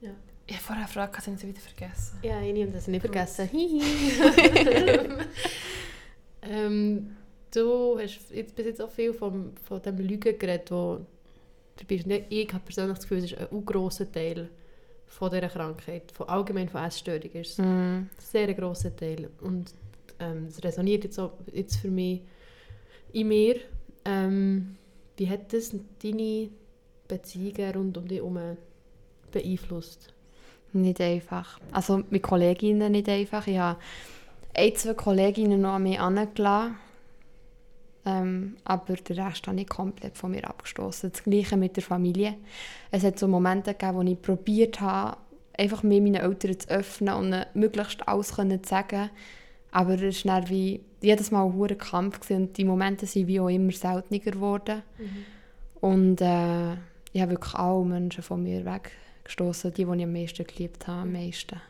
Schön, 0.00 0.08
ja. 0.08 0.14
Ich 0.46 0.54
habe 0.56 0.64
vorher 0.64 0.84
eine 0.84 0.92
Frage, 0.92 1.12
habe 1.18 1.36
sie 1.38 1.48
wieder 1.48 1.60
vergessen. 1.60 2.18
Ja, 2.22 2.40
ich 2.40 2.52
nehme 2.52 2.72
das 2.72 2.88
nicht 2.88 3.00
vergessen. 3.00 3.48
Ähm, 6.42 7.16
du 7.54 7.98
hast 8.00 8.30
jetzt 8.32 8.54
bis 8.56 8.66
jetzt 8.66 8.82
auch 8.82 8.90
viel 8.90 9.12
vom, 9.14 9.52
von 9.64 9.80
dem 9.82 9.96
Lügen 9.98 10.36
geredet, 10.38 10.70
wo 10.70 10.98
du 11.76 11.84
bist. 11.86 12.06
Nicht- 12.06 12.26
Ich 12.30 12.52
habe 12.52 12.64
persönlich 12.64 12.96
das 12.96 13.04
Gefühl, 13.08 13.18
es 13.18 13.32
ist 13.32 13.38
ein 13.38 13.64
grosser 13.64 14.10
Teil 14.10 14.48
von 15.06 15.30
dieser 15.30 15.48
Krankheit, 15.48 16.10
von 16.12 16.28
allgemein 16.28 16.68
von 16.68 16.82
Essstörung 16.82 17.30
ist 17.32 17.58
Mhm. 17.58 17.64
ein 17.64 18.10
sehr 18.18 18.52
grosser 18.54 18.94
Teil. 18.96 19.30
Und 19.40 19.72
ähm, 20.22 20.46
es 20.48 20.62
resoniert 20.62 21.04
jetzt, 21.04 21.18
auch, 21.18 21.32
jetzt 21.52 21.76
für 21.76 21.90
mich 21.90 22.22
in 23.12 23.28
mir. 23.28 23.56
Ähm, 24.04 24.76
wie 25.16 25.28
hat 25.28 25.52
das 25.52 25.74
deine 26.02 26.48
Beziehungen 27.08 27.74
rund 27.74 27.98
um 27.98 28.08
dich 28.08 28.18
herum 28.18 28.56
beeinflusst? 29.30 30.12
Nicht 30.72 31.00
einfach. 31.00 31.60
Also 31.70 32.02
mit 32.08 32.22
Kolleginnen 32.22 32.92
nicht 32.92 33.08
einfach. 33.08 33.46
Ich 33.46 33.58
habe 33.58 33.78
ein, 34.54 34.74
zwei 34.76 34.94
Kolleginnen 34.94 35.60
noch 35.60 35.74
an 35.74 35.82
mich 35.82 35.98
herangelassen. 35.98 36.76
Ähm, 38.04 38.56
aber 38.64 38.94
den 38.94 39.20
Rest 39.20 39.46
habe 39.46 39.60
ich 39.60 39.68
komplett 39.68 40.16
von 40.16 40.32
mir 40.32 40.48
abgestoßen. 40.48 41.12
Das 41.12 41.22
Gleiche 41.22 41.56
mit 41.56 41.76
der 41.76 41.84
Familie. 41.84 42.34
Es 42.90 43.04
hat 43.04 43.18
so 43.18 43.28
Momente 43.28 43.74
gegeben, 43.74 43.96
wo 43.96 44.02
ich 44.02 44.20
probiert 44.20 44.80
habe, 44.80 45.18
einfach 45.56 45.82
mir 45.82 46.00
meinen 46.00 46.16
Eltern 46.16 46.58
zu 46.58 46.68
öffnen 46.70 47.14
und 47.14 47.46
möglichst 47.54 48.08
alles 48.08 48.28
zu 48.28 48.60
sagen. 48.64 49.10
Aber 49.72 50.00
es 50.00 50.24
war 50.24 50.48
wie 50.48 50.80
jedes 51.00 51.30
Mal 51.30 51.44
ein 51.46 51.54
hoher 51.54 51.74
Kampf 51.74 52.20
gewesen 52.20 52.42
und 52.42 52.56
die 52.58 52.64
Momente 52.64 53.06
sind 53.06 53.26
wie 53.26 53.40
auch 53.40 53.48
immer 53.48 53.72
seltener 53.72 54.20
geworden. 54.20 54.82
Und 55.80 56.20
äh, 56.20 56.74
ich 57.12 57.20
habe 57.20 57.32
wirklich 57.32 57.54
alle 57.54 57.84
Menschen 57.84 58.22
von 58.22 58.42
mir 58.42 58.64
weggestoßen, 58.64 59.72
die, 59.72 59.84
die 59.84 59.96
ich 59.96 60.02
am 60.04 60.12
meisten 60.12 60.46
geliebt 60.46 60.86
habe, 60.86 61.02
am 61.02 61.12
meisten. 61.12 61.60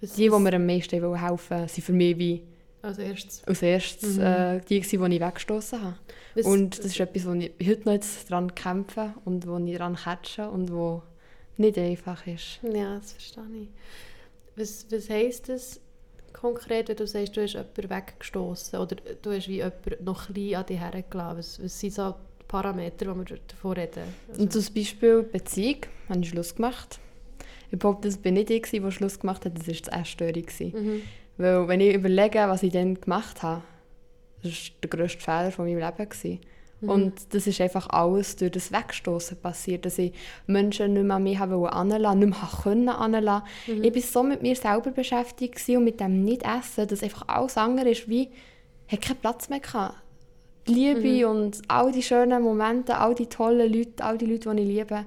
Was- 0.00 0.14
Die, 0.14 0.28
die 0.30 0.38
mir 0.38 0.54
am 0.54 0.64
meisten 0.66 0.98
helfen 1.16 1.50
wollten, 1.50 1.68
sind 1.68 1.84
für 1.84 1.92
mich 1.92 2.16
wie 2.18 2.42
Als 2.82 2.98
erstes. 2.98 3.44
als 3.44 3.60
erstes 3.62 4.16
Mhm. 4.16 4.22
äh, 4.22 4.60
die, 4.60 4.80
gewesen, 4.80 5.04
die 5.10 5.16
ich 5.16 5.20
weggestoßen 5.20 5.82
habe. 5.82 5.96
Was- 6.34 6.46
Und 6.46 6.78
das 6.78 6.86
ist 6.86 7.00
etwas, 7.00 7.26
wo 7.26 7.32
ich 7.34 7.52
heute 7.66 7.82
noch 7.84 7.92
jetzt 7.92 8.30
daran 8.30 8.54
kämpfe 8.54 9.12
und 9.24 9.46
wo 9.46 9.58
ich 9.58 9.76
daran 9.76 9.96
catche 9.96 10.48
und 10.48 10.72
wo 10.72 11.02
nicht 11.58 11.76
einfach 11.76 12.26
ist. 12.26 12.60
Ja, 12.62 12.96
das 12.96 13.12
verstehe 13.12 13.44
ich. 13.62 13.68
Was, 14.56 14.86
was 14.90 15.10
heisst 15.10 15.48
das 15.50 15.80
konkret, 16.32 16.88
wenn 16.88 16.96
du 16.96 17.06
sagst, 17.06 17.36
du 17.36 17.42
hast 17.42 17.54
jemanden 17.54 17.90
weggestoßen 17.90 18.78
oder 18.78 18.96
du 19.22 19.32
hast 19.32 19.48
wie 19.48 19.56
jemanden 19.56 20.04
noch 20.04 20.26
klein 20.26 20.54
an 20.54 20.66
dich 20.66 20.80
hergelassen? 20.80 21.38
Was, 21.38 21.62
was 21.62 21.80
sind 21.80 21.94
so 21.94 22.14
die 22.40 22.44
Parameter, 22.48 23.12
die 23.12 23.30
wir 23.30 23.38
davon 23.46 23.72
reden? 23.72 24.04
Also, 24.28 24.42
Und 24.42 24.52
zum 24.52 24.74
Beispiel 24.74 25.22
Beziehung, 25.22 25.80
habe 26.08 26.20
ich 26.20 26.28
Schluss 26.28 26.54
gemacht. 26.54 26.98
Ich 27.70 27.78
glaube, 27.78 28.00
das 28.02 28.16
bin 28.16 28.34
nicht 28.34 28.50
ich, 28.50 28.70
der 28.70 28.90
Schluss 28.90 29.20
gemacht 29.20 29.44
hat, 29.44 29.56
das 29.56 29.66
war 29.66 29.74
die 29.74 30.00
Essstörung. 30.00 30.46
mhm. 30.72 31.02
Weil 31.36 31.68
wenn 31.68 31.80
ich 31.80 31.94
überlege, 31.94 32.38
was 32.48 32.62
ich 32.62 32.72
dann 32.72 33.00
gemacht 33.00 33.42
habe, 33.42 33.62
das 34.42 34.52
war 34.52 34.76
der 34.82 34.90
grösste 34.90 35.20
Fehler 35.20 35.50
von 35.50 35.66
meinem 35.66 35.78
Leben. 35.78 36.08
Gewesen. 36.08 36.40
Mhm. 36.80 36.88
Und 36.88 37.34
das 37.34 37.46
ist 37.46 37.60
einfach 37.60 37.88
alles 37.90 38.36
durch 38.36 38.52
das 38.52 38.72
Wegstoßen 38.72 39.36
passiert, 39.38 39.84
dass 39.84 39.98
ich 39.98 40.12
Menschen 40.46 40.94
nicht 40.94 41.04
mehr 41.04 41.16
an 41.16 41.22
mich 41.22 41.38
anlassen, 41.38 42.18
nicht 42.18 42.28
mehr 42.28 42.48
können 42.62 42.88
anlassen. 42.88 43.46
Mhm. 43.66 43.84
Ich 43.84 43.94
war 43.94 44.02
so 44.02 44.22
mit 44.22 44.42
mir 44.42 44.56
selber 44.56 44.90
beschäftigt 44.90 45.68
und 45.68 45.84
mit 45.84 46.00
dem 46.00 46.24
Nicht-Essen, 46.24 46.88
dass 46.88 47.02
einfach 47.02 47.28
alles 47.28 47.56
andere 47.56 47.90
ist 47.90 48.08
wie, 48.08 48.30
hat 48.88 49.02
keinen 49.02 49.18
Platz 49.18 49.48
mehr 49.48 49.60
gehabt. 49.60 49.96
Die 50.66 50.74
Liebe 50.74 51.26
Mhm. 51.26 51.30
und 51.30 51.62
all 51.68 51.90
die 51.92 52.02
schönen 52.02 52.42
Momente, 52.42 52.96
all 52.96 53.14
die 53.14 53.26
tollen 53.26 53.72
Leute, 53.72 54.04
all 54.04 54.18
die 54.18 54.26
Leute, 54.26 54.54
die 54.54 54.62
ich 54.62 54.68
liebe. 54.68 55.04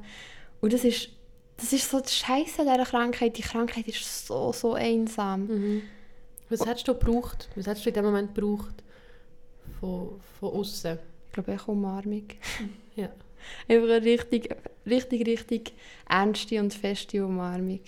Und 0.61 0.73
das 0.73 0.83
ist, 0.83 1.09
das 1.57 1.73
ist 1.73 1.89
so 1.89 1.99
das 1.99 2.15
Scheiße 2.15 2.61
dieser 2.63 2.85
Krankheit. 2.85 3.37
Die 3.37 3.41
Krankheit 3.41 3.87
ist 3.87 4.27
so, 4.27 4.51
so 4.51 4.73
einsam. 4.73 5.45
Mhm. 5.47 5.81
Was 6.49 6.65
hättest 6.65 6.87
du 6.87 6.93
gebraucht? 6.93 7.49
Was 7.55 7.67
hättest 7.67 7.85
du 7.85 7.89
in 7.89 7.95
dem 7.95 8.05
Moment 8.05 8.35
gebraucht? 8.35 8.73
Von, 9.79 10.19
von 10.39 10.53
außen? 10.53 10.99
Ich 11.33 11.43
glaube, 11.43 11.53
ich 11.59 11.67
Umarmung. 11.67 12.27
Ja. 12.95 13.09
Einfach 13.67 13.89
eine 13.89 14.05
richtig, 14.05 14.55
richtig, 14.85 15.25
richtig 15.25 15.73
ernste 16.07 16.59
und 16.59 16.75
feste 16.75 17.25
Umarmung. 17.25 17.79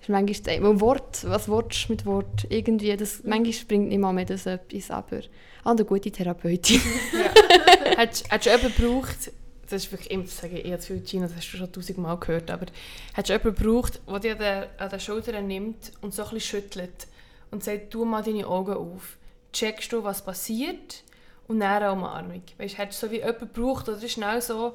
Das 0.00 0.08
ist 0.08 0.46
manchmal, 0.46 0.80
Wort, 0.80 1.28
was 1.28 1.48
willst 1.50 1.84
du 1.84 1.92
mit 1.92 2.06
Wort? 2.06 2.46
Irgendwie, 2.48 2.96
das, 2.96 3.22
manchmal 3.24 3.66
bringt 3.68 3.88
nicht 3.88 3.98
mal 3.98 4.14
mehr 4.14 4.24
das 4.24 4.46
etwas, 4.46 4.90
aber 4.90 5.20
ah, 5.64 5.72
eine 5.72 5.84
gute 5.84 6.10
Therapeutin. 6.10 6.80
Hättest 7.96 8.32
hättest 8.32 8.46
du 8.46 8.50
jemanden 8.50 8.74
gebraucht, 8.74 9.32
das 9.68 9.84
ist 9.84 9.92
wirklich 9.92 10.10
immer 10.10 10.24
zu 10.24 10.34
sagen, 10.34 10.56
ich 10.56 10.72
habe 10.72 10.80
viel 10.80 11.00
Gina, 11.00 11.26
das 11.26 11.36
hast 11.36 11.52
du 11.52 11.58
schon 11.58 11.70
tausendmal 11.70 12.16
gehört, 12.18 12.50
aber 12.50 12.66
hättest 13.12 13.28
du 13.28 13.32
jemanden 13.34 13.62
gebraucht, 13.62 14.00
der 14.08 14.18
dich 14.20 14.32
an 14.32 14.38
den, 14.38 14.64
an 14.78 14.88
den 14.88 15.00
Schultern 15.00 15.46
nimmt 15.46 15.92
und 16.00 16.14
so 16.14 16.22
ein 16.22 16.30
bisschen 16.30 16.62
schüttelt 16.62 17.06
und 17.50 17.62
sagt, 17.62 17.90
tu 17.90 18.06
mal 18.06 18.22
deine 18.22 18.46
Augen 18.46 18.72
auf, 18.72 19.18
checkst 19.52 19.92
du, 19.92 20.02
was 20.02 20.24
passiert 20.24 21.04
und 21.50 21.60
dann 21.60 21.82
eine 21.82 21.92
Umarmung. 21.92 22.42
Weißt, 22.58 22.78
hättest 22.78 23.02
du 23.02 23.06
so 23.06 23.12
wie 23.12 23.16
jemanden 23.18 23.40
gebraucht 23.52 23.88
oder 23.88 24.08
schnell 24.08 24.40
so, 24.40 24.74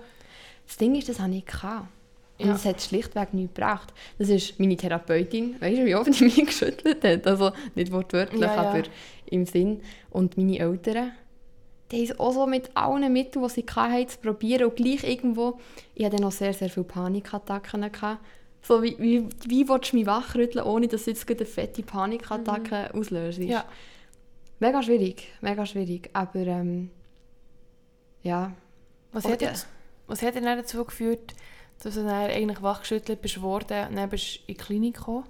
Das 0.67 0.77
Ding 0.77 0.95
ist, 0.95 1.09
das 1.09 1.19
hatte 1.19 1.33
ich. 1.35 1.45
Gehabt. 1.45 1.87
Und 2.37 2.47
Ja. 2.47 2.53
es 2.55 2.65
hat 2.65 2.81
schlichtweg 2.81 3.33
nichts 3.33 3.53
gebracht. 3.55 3.93
Das 4.19 4.27
ist 4.29 4.59
meine 4.59 4.75
Therapeutin, 4.75 5.55
weißt 5.61 5.77
du, 5.77 5.85
wie 5.85 5.95
oft 5.95 6.07
die 6.19 6.23
mich 6.25 6.45
geschüttelt 6.45 7.03
hat? 7.03 7.25
Also 7.27 7.51
nicht 7.75 7.91
wortwörtlich, 7.91 8.41
Ja, 8.41 8.55
ja. 8.55 8.69
aber 8.69 8.83
im 9.27 9.45
Sinn. 9.45 9.81
Und 10.09 10.35
meine 10.37 10.59
Eltern, 10.59 11.11
die 11.91 12.07
haben 12.09 12.19
auch 12.19 12.33
so 12.33 12.45
mit 12.45 12.69
allen 12.75 13.13
Mitteln, 13.13 13.43
die 13.47 13.49
sie 13.49 13.65
hatten, 13.75 14.07
zu 14.09 14.17
probieren. 14.17 14.65
Und 14.65 14.75
gleich 14.75 15.03
irgendwo, 15.03 15.59
ich 15.93 16.03
hatte 16.05 16.17
noch 16.21 16.31
sehr, 16.33 16.53
sehr 16.53 16.69
viele 16.69 16.85
Panikattacken. 16.85 17.89
Gehabt. 17.91 18.19
So 18.61 18.81
wie, 18.83 18.97
wie, 18.99 19.29
wie 19.47 19.69
willst 19.69 19.93
du 19.93 19.97
mich 19.97 20.07
wachrütteln, 20.07 20.65
ohne 20.65 20.87
dass 20.87 21.05
du 21.05 21.11
jetzt 21.11 21.29
eine 21.29 21.45
fette 21.45 21.83
Panikattacke 21.83 22.93
auslöst? 22.93 23.37
Ja. 23.39 23.63
Mega 24.59 24.81
schwierig, 24.81 25.27
mega 25.41 25.65
schwierig. 25.65 26.09
Aber 26.13 26.39
ähm, 26.39 26.89
ja, 28.23 28.53
Was, 29.11 29.25
hat 29.25 29.41
jetzt, 29.41 29.67
was 30.07 30.21
hat 30.21 30.35
dann 30.35 30.43
dazu 30.43 30.85
geführt, 30.85 31.33
dass 31.83 31.95
du 31.95 32.03
dann 32.03 32.29
eigentlich 32.29 32.61
wachgeschüttelt 32.61 33.21
bist 33.21 33.41
worden 33.41 33.89
und 33.89 33.95
dann 33.97 34.09
bist 34.09 34.37
in 34.47 34.55
die 34.55 34.55
Klinik 34.55 34.95
gekommen? 34.95 35.25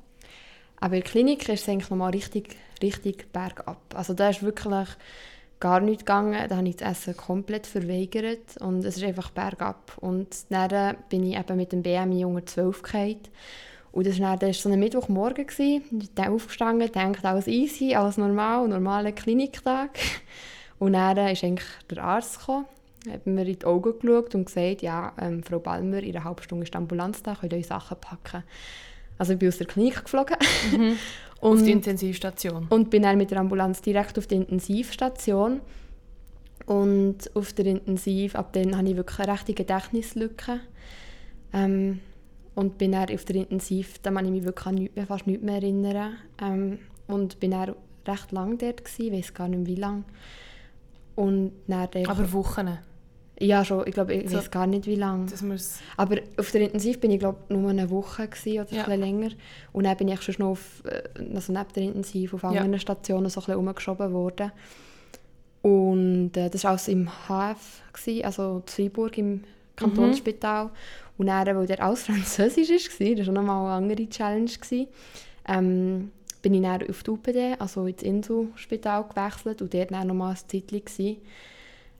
Aber 0.79 0.95
in 0.95 1.01
der 1.01 1.09
Klinik 1.09 1.49
ist 1.49 1.61
es 1.61 1.69
eigentlich 1.69 1.89
nochmal 1.89 2.11
richtig, 2.11 2.55
richtig 2.81 3.31
bergab. 3.31 3.81
Also 3.93 4.13
da 4.13 4.29
ist 4.29 4.43
wirklich 4.43 4.88
gar 5.59 5.79
nichts 5.79 6.03
gegangen. 6.03 6.47
Da 6.47 6.57
habe 6.57 6.67
ich 6.67 6.75
das 6.75 6.91
Essen 6.99 7.17
komplett 7.17 7.65
verweigert 7.65 8.57
und 8.59 8.83
es 8.85 8.97
ist 8.97 9.03
einfach 9.03 9.31
bergab. 9.31 9.97
Und 9.97 10.51
dann 10.51 10.97
bin 11.09 11.23
ich 11.23 11.38
eben 11.38 11.57
mit 11.57 11.71
dem 11.71 11.81
BMI 11.81 12.25
unter 12.25 12.45
12 12.45 12.81
gefallen. 12.83 13.21
Und 13.95 14.05
das 14.05 14.19
war 14.19 14.36
dann 14.36 14.49
das 14.49 14.58
war 14.58 14.71
so 14.71 14.75
ein 14.75 14.79
Mittwochmorgen. 14.79 15.47
bin 15.47 16.27
aufgestanden, 16.27 16.91
dachte, 16.91 17.29
alles 17.29 17.47
easy, 17.47 17.95
alles 17.95 18.17
normal, 18.17 18.67
normaler 18.67 19.13
Kliniktag. 19.13 19.97
Und 20.79 20.93
dann 20.93 21.17
ist 21.29 21.45
eigentlich 21.45 21.69
der 21.89 22.03
Arzt 22.03 22.39
gekommen, 22.39 22.65
hat 23.10 23.25
mir 23.25 23.47
in 23.47 23.58
die 23.58 23.65
Augen 23.65 23.97
geschaut 23.97 24.36
und 24.36 24.45
gesagt, 24.47 24.81
ja, 24.81 25.13
ähm, 25.17 25.41
Frau 25.41 25.60
Balmer, 25.60 26.03
in 26.03 26.13
einer 26.13 26.25
halben 26.25 26.43
Stunde 26.43 26.65
ist 26.65 26.73
die 26.73 26.77
Ambulanz 26.77 27.23
da, 27.23 27.36
könnt 27.36 27.53
ihr 27.53 27.58
eure 27.60 27.65
Sachen 27.65 27.97
packen. 28.01 28.43
Also 29.17 29.31
ich 29.31 29.39
bin 29.39 29.47
aus 29.47 29.58
der 29.60 29.67
Klinik 29.67 30.03
geflogen. 30.03 30.36
Auf 31.39 31.60
die 31.60 31.63
und, 31.63 31.88
Intensivstation. 31.88 32.67
und 32.69 32.89
bin 32.89 33.03
dann 33.03 33.17
mit 33.17 33.29
der 33.29 33.39
Ambulanz 33.39 33.81
direkt 33.81 34.17
auf 34.17 34.25
die 34.25 34.36
Intensivstation. 34.36 35.62
Und 36.65 37.36
auf 37.36 37.53
der 37.53 37.67
Intensiv, 37.67 38.36
ab 38.36 38.51
dann 38.53 38.75
hatte 38.75 38.89
ich 38.89 38.95
wirklich 38.95 39.19
eine 39.19 39.34
rechte 39.34 39.53
Gedächtnislücke. 39.53 40.60
Ähm, 41.53 41.99
und 42.55 42.77
bin 42.77 42.93
dann 42.93 43.09
auf 43.13 43.25
der 43.25 43.35
Intensiv, 43.35 43.99
da 43.99 44.11
kann 44.11 44.25
ich 44.25 44.31
mich 44.31 44.43
wirklich 44.45 44.65
an 44.65 44.75
nichts 44.75 44.95
mehr, 44.95 45.05
fast 45.07 45.27
nichts 45.27 45.43
mehr 45.43 45.55
erinnern. 45.55 46.13
Ähm, 46.41 46.79
und 47.07 47.39
bin 47.39 47.51
dann 47.51 47.75
recht 48.07 48.31
lang 48.31 48.57
dort 48.57 48.83
gewesen, 48.85 49.13
ich 49.13 49.19
weiß 49.19 49.33
gar 49.33 49.47
nicht 49.47 49.59
mehr 49.59 49.67
wie 49.67 49.75
lange. 49.79 50.03
Und 51.15 51.51
dann, 51.67 51.87
Aber 52.07 52.31
Wochen. 52.33 52.77
ja 53.39 53.63
schon, 53.63 53.85
ich 53.87 53.93
glaube, 53.93 54.13
ich 54.13 54.29
So- 54.29 54.37
weiß 54.37 54.51
gar 54.51 54.67
nicht 54.67 54.85
wie 54.85 54.95
lange. 54.95 55.27
Aber 55.97 56.17
auf 56.37 56.51
der 56.51 56.61
Intensiv 56.61 56.99
bin 56.99 57.11
ich 57.11 57.19
glaube 57.19 57.39
nur 57.53 57.69
eine 57.69 57.89
Woche 57.89 58.27
gewesen, 58.27 58.61
oder 58.61 58.73
Ja. 58.75 58.85
ein 58.87 58.99
länger. 58.99 59.29
Und 59.71 59.85
dann 59.85 59.97
bin 59.97 60.07
ich 60.07 60.21
schon 60.21 60.35
noch 60.39 60.49
auf, 60.51 60.83
äh, 60.85 61.03
also 61.33 61.53
neben 61.53 61.73
der 61.75 61.83
Intensiv 61.83 62.33
auf 62.33 62.43
Ja. 62.43 62.49
anderen 62.49 62.79
Stationen 62.79 63.29
so 63.29 63.39
ein 63.41 63.45
bisschen 63.45 63.59
umgeschoben 63.59 64.11
worden. 64.13 64.51
Und 65.61 66.37
äh, 66.37 66.49
das 66.49 66.63
war 66.63 66.71
alles 66.71 66.87
im 66.89 67.09
HF, 67.09 67.81
gewesen, 67.93 68.25
also 68.25 68.57
in 68.57 68.67
Freiburg 68.67 69.17
im 69.17 69.43
Kantonsspital. 69.75 70.69
Und 71.17 71.28
dann, 71.28 71.56
weil 71.56 71.65
der 71.65 71.84
alles 71.84 72.04
Französisch 72.08 72.99
war, 72.99 73.15
das 73.15 73.28
war 73.28 73.34
noch 73.34 73.43
mal 73.43 73.65
eine 73.78 73.91
andere 73.91 74.10
Challenge, 74.10 74.51
ähm, 75.47 76.12
bin 76.41 76.54
ich 76.54 76.62
dann 76.62 76.89
auf 76.89 77.04
die 77.04 77.10
UPD, 77.10 77.56
also 77.58 77.88
ins 77.88 78.04
Inselspital 78.04 79.04
gewechselt 79.04 79.62
und 79.62 79.73
dort 79.73 79.91
dann 79.91 80.08
noch 80.08 80.13
mal 80.13 80.32
ein 80.32 80.38
Zeitchen. 80.47 81.17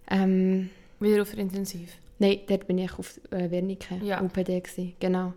Ähm, 0.10 0.69
Wieder 0.99 1.21
auf 1.23 1.32
der 1.32 1.39
Intensiv. 1.39 1.93
Nein, 2.19 2.39
dort 2.47 2.67
bin 2.67 2.78
ich 2.78 2.93
auf 2.97 3.19
äh, 3.32 3.49
Wernicke, 3.49 3.95
Ja. 4.04 4.21
UPD, 4.21 4.60
gewesen, 4.62 4.93
genau. 4.99 5.34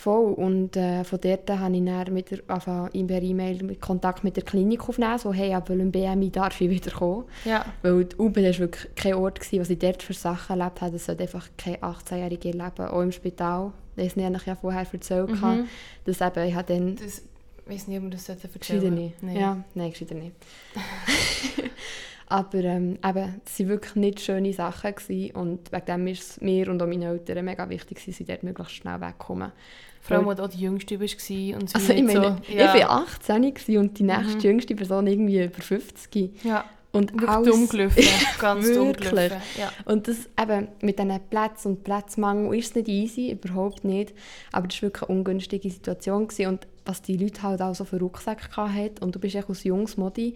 Voll. 0.00 0.32
Und 0.32 0.78
äh, 0.78 1.04
von 1.04 1.20
dort 1.20 1.50
habe 1.50 1.76
ich 1.76 1.84
dann 1.84 2.14
mit 2.14 2.30
der, 2.30 2.38
angefangen, 2.46 3.06
per 3.06 3.20
E-Mail 3.20 3.76
Kontakt 3.76 4.24
mit 4.24 4.34
der 4.34 4.44
Klinik 4.44 4.88
aufnehmen, 4.88 5.18
so 5.18 5.30
«Hey, 5.30 5.52
aber 5.52 5.74
ein 5.74 5.92
BMI 5.92 6.30
darf 6.30 6.58
ich 6.58 6.70
wieder 6.70 6.90
kommen?» 6.90 7.24
Ja. 7.44 7.66
Weil 7.82 8.06
die 8.06 8.16
UPD 8.16 8.44
war 8.44 8.58
wirklich 8.60 8.94
kein 8.94 9.14
Ort, 9.14 9.40
gewesen, 9.40 9.60
was 9.60 9.68
ich 9.68 9.78
dort 9.78 10.02
für 10.02 10.14
Sachen 10.14 10.58
erlebt 10.58 10.80
habe. 10.80 10.92
Das 10.92 11.04
sollte 11.04 11.24
einfach 11.24 11.46
kein 11.58 11.76
18-Jähriger 11.76 12.46
erleben, 12.46 12.88
auch 12.88 13.02
im 13.02 13.12
Spital. 13.12 13.72
Das 13.94 14.16
habe 14.16 14.36
ich 14.36 14.46
ja 14.46 14.54
vorher 14.54 14.86
erzählt. 14.90 15.28
Mhm. 15.28 15.68
Dass 16.06 16.20
eben, 16.22 16.48
ich 16.48 16.54
habe 16.54 16.74
dann 16.74 16.96
Das, 16.96 17.18
ich 17.18 17.70
weiß 17.70 17.88
nicht, 17.88 17.98
ob 17.98 18.04
man 18.04 18.10
das 18.10 18.26
erzählen 18.26 18.80
sollte. 18.80 18.90
nicht. 18.90 19.22
Nein. 19.22 19.36
Ja, 19.36 19.64
nein, 19.74 19.90
gescheiter 19.90 20.14
nicht. 20.14 20.34
Aber 22.26 22.58
ähm, 22.58 22.96
eben, 23.04 23.40
es 23.44 23.58
waren 23.58 23.68
wirklich 23.68 23.96
nicht 23.96 24.20
schöne 24.20 24.54
Sachen. 24.54 24.94
Gewesen. 24.94 25.36
Und 25.36 25.70
wegen 25.72 25.84
dem 25.84 26.06
ist 26.06 26.22
es 26.22 26.40
mir 26.40 26.70
und 26.70 26.80
auch 26.80 26.86
meinen 26.86 27.02
Eltern 27.02 27.44
mega 27.44 27.68
wichtig, 27.68 28.02
dass 28.06 28.16
sie 28.16 28.24
dort 28.24 28.44
möglichst 28.44 28.76
schnell 28.76 28.98
wegkommen. 29.00 29.52
Vor 30.00 30.16
allem, 30.16 30.28
als 30.28 30.38
du 30.38 30.44
auch 30.44 30.48
die 30.48 30.60
Jüngste 30.60 30.98
warst 31.00 31.30
und 31.30 31.74
Also 31.74 31.92
ich 31.92 32.02
meine, 32.02 32.38
so... 32.46 32.52
ich 32.52 32.58
war 32.58 32.90
18 33.02 33.54
gewesen 33.54 33.76
und 33.78 33.98
die 33.98 34.02
nächste 34.04 34.36
Mhm. 34.36 34.40
jüngste 34.40 34.74
Person 34.74 35.06
irgendwie 35.06 35.44
über 35.44 35.60
50. 35.60 36.42
Ja, 36.44 36.64
Und 36.92 37.28
alles- 37.28 37.48
dumm 37.48 37.68
gelaufen. 37.68 38.02
Ganz 38.40 38.72
dumm 38.72 38.92
gelaufen. 38.94 39.36
Ja. 39.58 39.70
Und 39.84 40.08
das 40.08 40.16
eben 40.40 40.68
mit 40.80 40.98
diesen 40.98 41.20
Plätzen 41.28 41.68
und 41.72 41.84
Platzmangel 41.84 42.58
ist 42.58 42.70
es 42.70 42.74
nicht 42.76 42.88
easy, 42.88 43.30
überhaupt 43.32 43.84
nicht. 43.84 44.14
Aber 44.52 44.66
das 44.68 44.76
war 44.78 44.88
wirklich 44.88 45.08
eine 45.08 45.18
ungünstige 45.18 45.70
Situation. 45.70 46.26
Gewesen. 46.28 46.46
Und 46.46 46.66
was 46.86 47.02
die 47.02 47.16
Leute 47.18 47.42
halt 47.42 47.60
auch 47.62 47.74
so 47.74 47.84
für 47.84 47.98
Rucksäcke 48.00 48.56
hatten. 48.56 49.04
Und 49.04 49.14
du 49.14 49.20
bist 49.20 49.34
echt 49.36 49.48
als 49.48 49.64
junges 49.64 49.96
Modi 49.98 50.34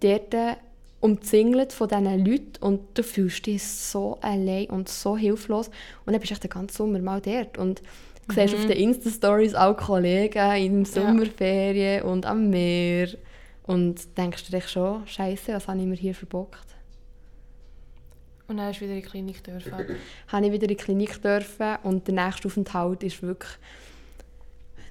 dort 0.00 0.34
umzingelt 1.00 1.72
von 1.72 1.88
diesen 1.88 2.24
Leuten 2.24 2.52
und 2.60 2.80
du 2.94 3.02
fühlst 3.02 3.46
dich 3.46 3.62
so 3.62 4.18
allein 4.20 4.66
und 4.66 4.88
so 4.90 5.16
hilflos. 5.16 5.68
Und 6.04 6.12
dann 6.12 6.20
bist 6.20 6.30
du 6.30 6.34
echt 6.34 6.44
den 6.44 6.50
ganzen 6.50 6.76
Sommer 6.76 6.98
mal 6.98 7.20
dort. 7.22 7.56
Und 7.56 7.80
du 8.34 8.40
siehst 8.40 8.54
auf 8.54 8.66
den 8.66 8.76
Insta-Stories 8.76 9.54
auch 9.54 9.76
Kollegen 9.76 10.56
in 10.56 10.84
Sommerferien 10.84 12.02
und 12.02 12.26
am 12.26 12.50
Meer. 12.50 13.08
Und 13.64 14.16
denkst 14.16 14.44
du 14.46 14.50
dir 14.50 14.58
echt 14.58 14.70
schon, 14.70 15.06
Scheiße, 15.06 15.52
was 15.52 15.68
habe 15.68 15.78
ich 15.78 15.86
mir 15.86 15.94
hier 15.94 16.14
verbockt? 16.14 16.66
Und 18.48 18.56
dann 18.56 18.66
hast 18.66 18.80
du 18.80 18.84
wieder 18.84 18.94
in 18.94 19.00
die 19.02 19.06
Klinik 19.06 19.44
dürfen. 19.44 19.72
habe 20.28 20.46
ich 20.46 20.52
wieder 20.52 20.64
in 20.64 20.68
die 20.68 20.76
Klinik 20.76 21.22
dürfen 21.22 21.76
und 21.84 22.08
der 22.08 22.14
nächste 22.14 22.48
Aufenthalt 22.48 23.02
ist 23.04 23.22
wirklich 23.22 23.52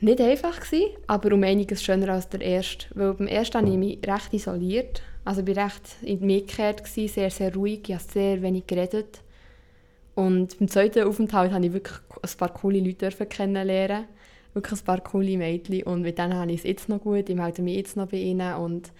nicht 0.01 0.21
einfach 0.21 0.61
gewesen, 0.61 0.95
aber 1.07 1.33
um 1.33 1.43
einiges 1.43 1.83
schöner 1.83 2.13
als 2.13 2.29
der 2.29 2.39
erste. 2.39 2.85
Weil 2.95 3.15
beim 3.15 3.27
ersten 3.27 3.57
habe 3.57 3.69
ich 3.69 3.77
mich 3.77 3.99
recht 4.07 4.33
isoliert, 4.33 5.01
also 5.25 5.41
ich 5.41 5.55
war 5.55 5.65
recht 5.65 5.97
in 6.01 6.25
mich 6.25 6.47
gekehrt, 6.47 6.87
sehr, 6.87 7.29
sehr 7.29 7.53
ruhig, 7.53 7.81
ich 7.87 7.95
habe 7.95 8.03
sehr 8.03 8.41
wenig 8.41 8.65
geredet. 8.65 9.19
Und 10.19 10.59
beim 10.59 10.67
zweiten 10.67 11.07
Aufenthalt 11.07 11.53
habe 11.53 11.65
ich 11.65 11.71
wirklich 11.71 11.97
ein 12.21 12.37
paar 12.37 12.53
coole 12.53 12.79
Leute 12.79 13.09
dürfen 13.09 13.29
kennenlernen, 13.29 14.03
wirklich 14.53 14.81
ein 14.81 14.85
paar 14.85 14.99
coole 14.99 15.37
Mädchen. 15.37 15.83
Und 15.83 16.01
mit 16.01 16.17
denen 16.17 16.33
habe 16.33 16.51
ich 16.51 16.57
es 16.57 16.63
jetzt 16.65 16.89
noch 16.89 16.99
gut, 16.99 17.29
ich 17.29 17.35
melde 17.37 17.61
mich 17.61 17.77
jetzt 17.77 17.95
noch 17.95 18.09
bei 18.09 18.17
ihnen. 18.17 18.55
Und 18.55 18.91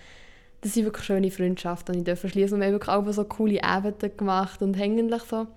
das 0.62 0.76
sind 0.76 0.86
wirklich 0.86 1.06
schöne 1.06 1.30
Freundschaften. 1.30 1.94
Und 1.96 2.00
ich 2.00 2.06
darf 2.06 2.22
schließen. 2.22 2.54
Und 2.54 2.62
wir 2.62 2.68
haben 2.68 2.74
wirklich 2.74 2.96
auch 2.96 3.12
so 3.12 3.26
coole 3.26 3.62
Abende 3.62 4.10
gemacht 4.10 4.62
und 4.62 4.80
eigentlich 4.80 5.24
so. 5.24 5.48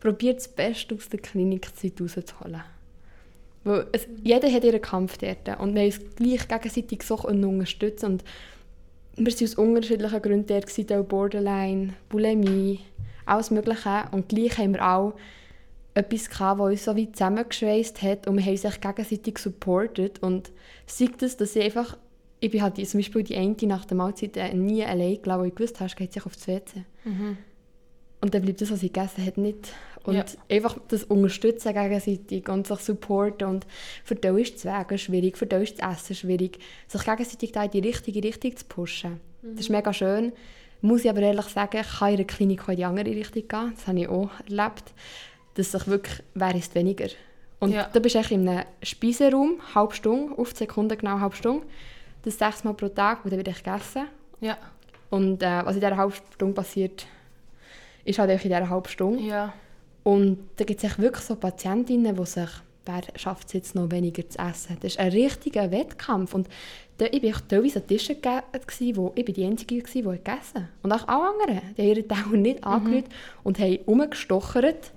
Probiert 0.00 0.38
das 0.38 0.48
Beste 0.48 0.96
aus 0.96 1.08
der 1.08 1.20
Klinikzeit 1.20 1.92
rauszuholen. 2.00 2.62
Weil 3.62 3.86
es, 3.92 4.08
jeder 4.22 4.50
hat 4.50 4.64
ihren 4.64 4.82
Kampf 4.82 5.16
dort. 5.18 5.60
Und 5.60 5.76
wir 5.76 5.82
haben 5.82 5.92
uns 5.92 6.00
gleich 6.16 6.48
gegenseitig 6.48 7.04
so 7.04 7.16
unterstützt 7.18 8.02
und 8.02 8.24
wir 9.16 9.32
waren 9.32 9.44
aus 9.44 9.54
unterschiedlichen 9.54 10.22
Gründen 10.22 10.46
dort, 10.48 10.92
auch 10.92 11.04
Borderline, 11.04 11.94
Bulimie, 12.08 12.80
alles 13.26 13.50
Mögliche 13.50 14.04
und 14.12 14.28
gleich 14.28 14.58
haben 14.58 14.74
wir 14.74 14.86
auch 14.86 15.14
etwas 15.94 16.28
gehabt, 16.28 16.58
was 16.60 16.70
uns 16.72 16.84
so 16.84 16.96
wie 16.96 17.10
zusammengeschweißt 17.10 18.02
hat 18.02 18.26
und 18.26 18.36
wir 18.36 18.44
haben 18.44 18.56
sich 18.56 18.80
gegenseitig 18.80 19.38
supportet 19.38 20.22
und 20.22 20.50
sei 20.86 21.08
das, 21.18 21.36
dass 21.36 21.54
ich 21.56 21.62
einfach, 21.64 21.96
ich 22.40 22.50
bin 22.50 22.62
halt 22.62 22.76
zum 22.86 22.98
Beispiel 22.98 23.22
die 23.22 23.36
eine 23.36 23.56
nach 23.62 23.84
der 23.84 23.96
Mahlzeit 23.96 24.36
äh, 24.36 24.52
nie 24.54 24.84
allein 24.84 25.22
gelassen, 25.22 25.40
weil 25.40 25.48
ich 25.48 25.54
gewusst 25.54 25.80
habe, 25.80 25.94
geht 25.94 26.12
sich 26.12 26.26
aufs 26.26 26.46
WC. 26.48 26.84
Mhm. 27.04 27.38
Und 28.20 28.32
dann 28.34 28.42
bleibt 28.42 28.60
das, 28.62 28.70
was 28.70 28.82
ich 28.82 28.92
gegessen 28.92 29.24
habe, 29.24 29.40
nicht. 29.40 29.72
Und 30.04 30.14
Ja. 30.16 30.24
einfach 30.50 30.78
das 30.88 31.04
Unterstützen 31.04 31.74
gegenseitig 31.74 32.48
und 32.48 32.66
sich 32.66 32.78
supporten. 32.80 33.46
Und 33.46 33.66
für 34.02 34.14
die 34.14 34.40
ist 34.40 34.54
das 34.54 34.64
Wegen 34.64 34.98
schwierig, 34.98 35.36
für 35.36 35.46
die 35.46 35.56
ist 35.56 35.80
das 35.80 35.98
Essen 35.98 36.16
schwierig. 36.16 36.58
Sich 36.88 37.04
gegenseitig 37.04 37.52
da 37.52 37.64
in 37.64 37.70
die 37.70 37.80
richtige 37.80 38.22
Richtung 38.22 38.56
zu 38.56 38.64
pushen. 38.64 39.20
Das 39.42 39.60
ist 39.60 39.68
mega 39.70 39.92
schön. 39.92 40.32
Muss 40.84 41.02
ich 41.02 41.08
aber 41.08 41.20
ehrlich 41.22 41.46
sagen, 41.46 41.78
ich 41.80 41.98
kann 41.98 42.10
in 42.10 42.16
der 42.18 42.26
Klinik 42.26 42.62
auch 42.64 42.68
in 42.68 42.76
die 42.76 42.84
andere 42.84 43.06
Richtung 43.06 43.48
gehen. 43.48 43.72
Das 43.74 43.86
habe 43.86 44.00
ich 44.00 44.08
auch 44.08 44.28
erlebt. 44.46 44.92
Dass 45.54 45.72
sich 45.72 45.86
wirklich, 45.86 46.22
wer 46.34 46.54
ist 46.54 46.74
weniger. 46.74 47.08
Und 47.58 47.72
Ja. 47.72 47.88
da 47.90 48.00
bist 48.00 48.16
du 48.16 48.34
in 48.34 48.46
einem 48.46 48.64
Speiseraum, 48.82 49.60
halbe 49.74 49.94
Stunde, 49.94 50.36
auf 50.36 50.52
die 50.52 50.58
Sekunde 50.58 50.96
genau 50.98 51.20
halbe 51.20 51.36
Stunde. 51.36 51.64
Das 52.22 52.36
sechsmal 52.38 52.74
pro 52.74 52.88
Tag 52.88 53.24
und 53.24 53.30
dann 53.32 53.38
wird 53.38 53.48
ich 53.48 53.62
gegessen. 53.62 54.08
Ja. 54.42 54.58
Und 55.08 55.42
äh, 55.42 55.64
was 55.64 55.76
in 55.76 55.80
dieser 55.80 55.96
halben 55.96 56.12
Stunde 56.34 56.54
passiert, 56.54 57.06
ist 58.04 58.18
halt 58.18 58.28
einfach 58.30 58.44
in 58.44 58.50
dieser 58.50 58.68
halben 58.68 58.88
Stunde. 58.88 59.22
Ja. 59.22 59.54
Und 60.02 60.38
da 60.56 60.64
gibt 60.64 60.84
es 60.84 60.98
wirklich 60.98 61.24
so 61.24 61.36
Patientinnen, 61.36 62.14
die 62.14 62.26
sich, 62.26 62.50
wer 62.84 63.02
schafft 63.16 63.46
es 63.46 63.52
jetzt 63.54 63.74
noch 63.74 63.90
weniger 63.90 64.28
zu 64.28 64.38
essen? 64.38 64.76
Das 64.80 64.92
ist 64.92 64.98
ein 64.98 65.12
richtiger 65.12 65.70
Wettkampf. 65.70 66.34
Und 66.34 66.46
da, 66.98 67.06
ich 67.10 67.22
war 67.22 67.48
teilweise 67.48 67.80
an 67.80 67.86
Tischen 67.88 68.20
ge- 68.22 68.40
gewesen, 68.52 68.96
wo 68.96 69.12
ich 69.16 69.24
bin 69.24 69.34
die 69.34 69.44
Einzige 69.44 69.76
war, 69.76 70.12
die 70.12 70.18
gegessen 70.22 70.54
hat. 70.62 70.68
Und 70.82 70.92
auch 70.92 71.08
alle 71.08 71.28
anderen. 71.30 71.74
Die 71.76 71.82
haben 71.82 71.88
ihre 71.88 72.02
Dauer 72.04 72.32
nicht 72.36 72.64
angerührt 72.64 73.06
und 73.42 73.58
haben 73.58 73.78
rumgestochert. 73.86 74.92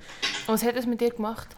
Und 0.48 0.54
was 0.54 0.64
hat 0.64 0.76
das 0.78 0.86
mit 0.86 1.02
dir 1.02 1.10
gemacht? 1.12 1.56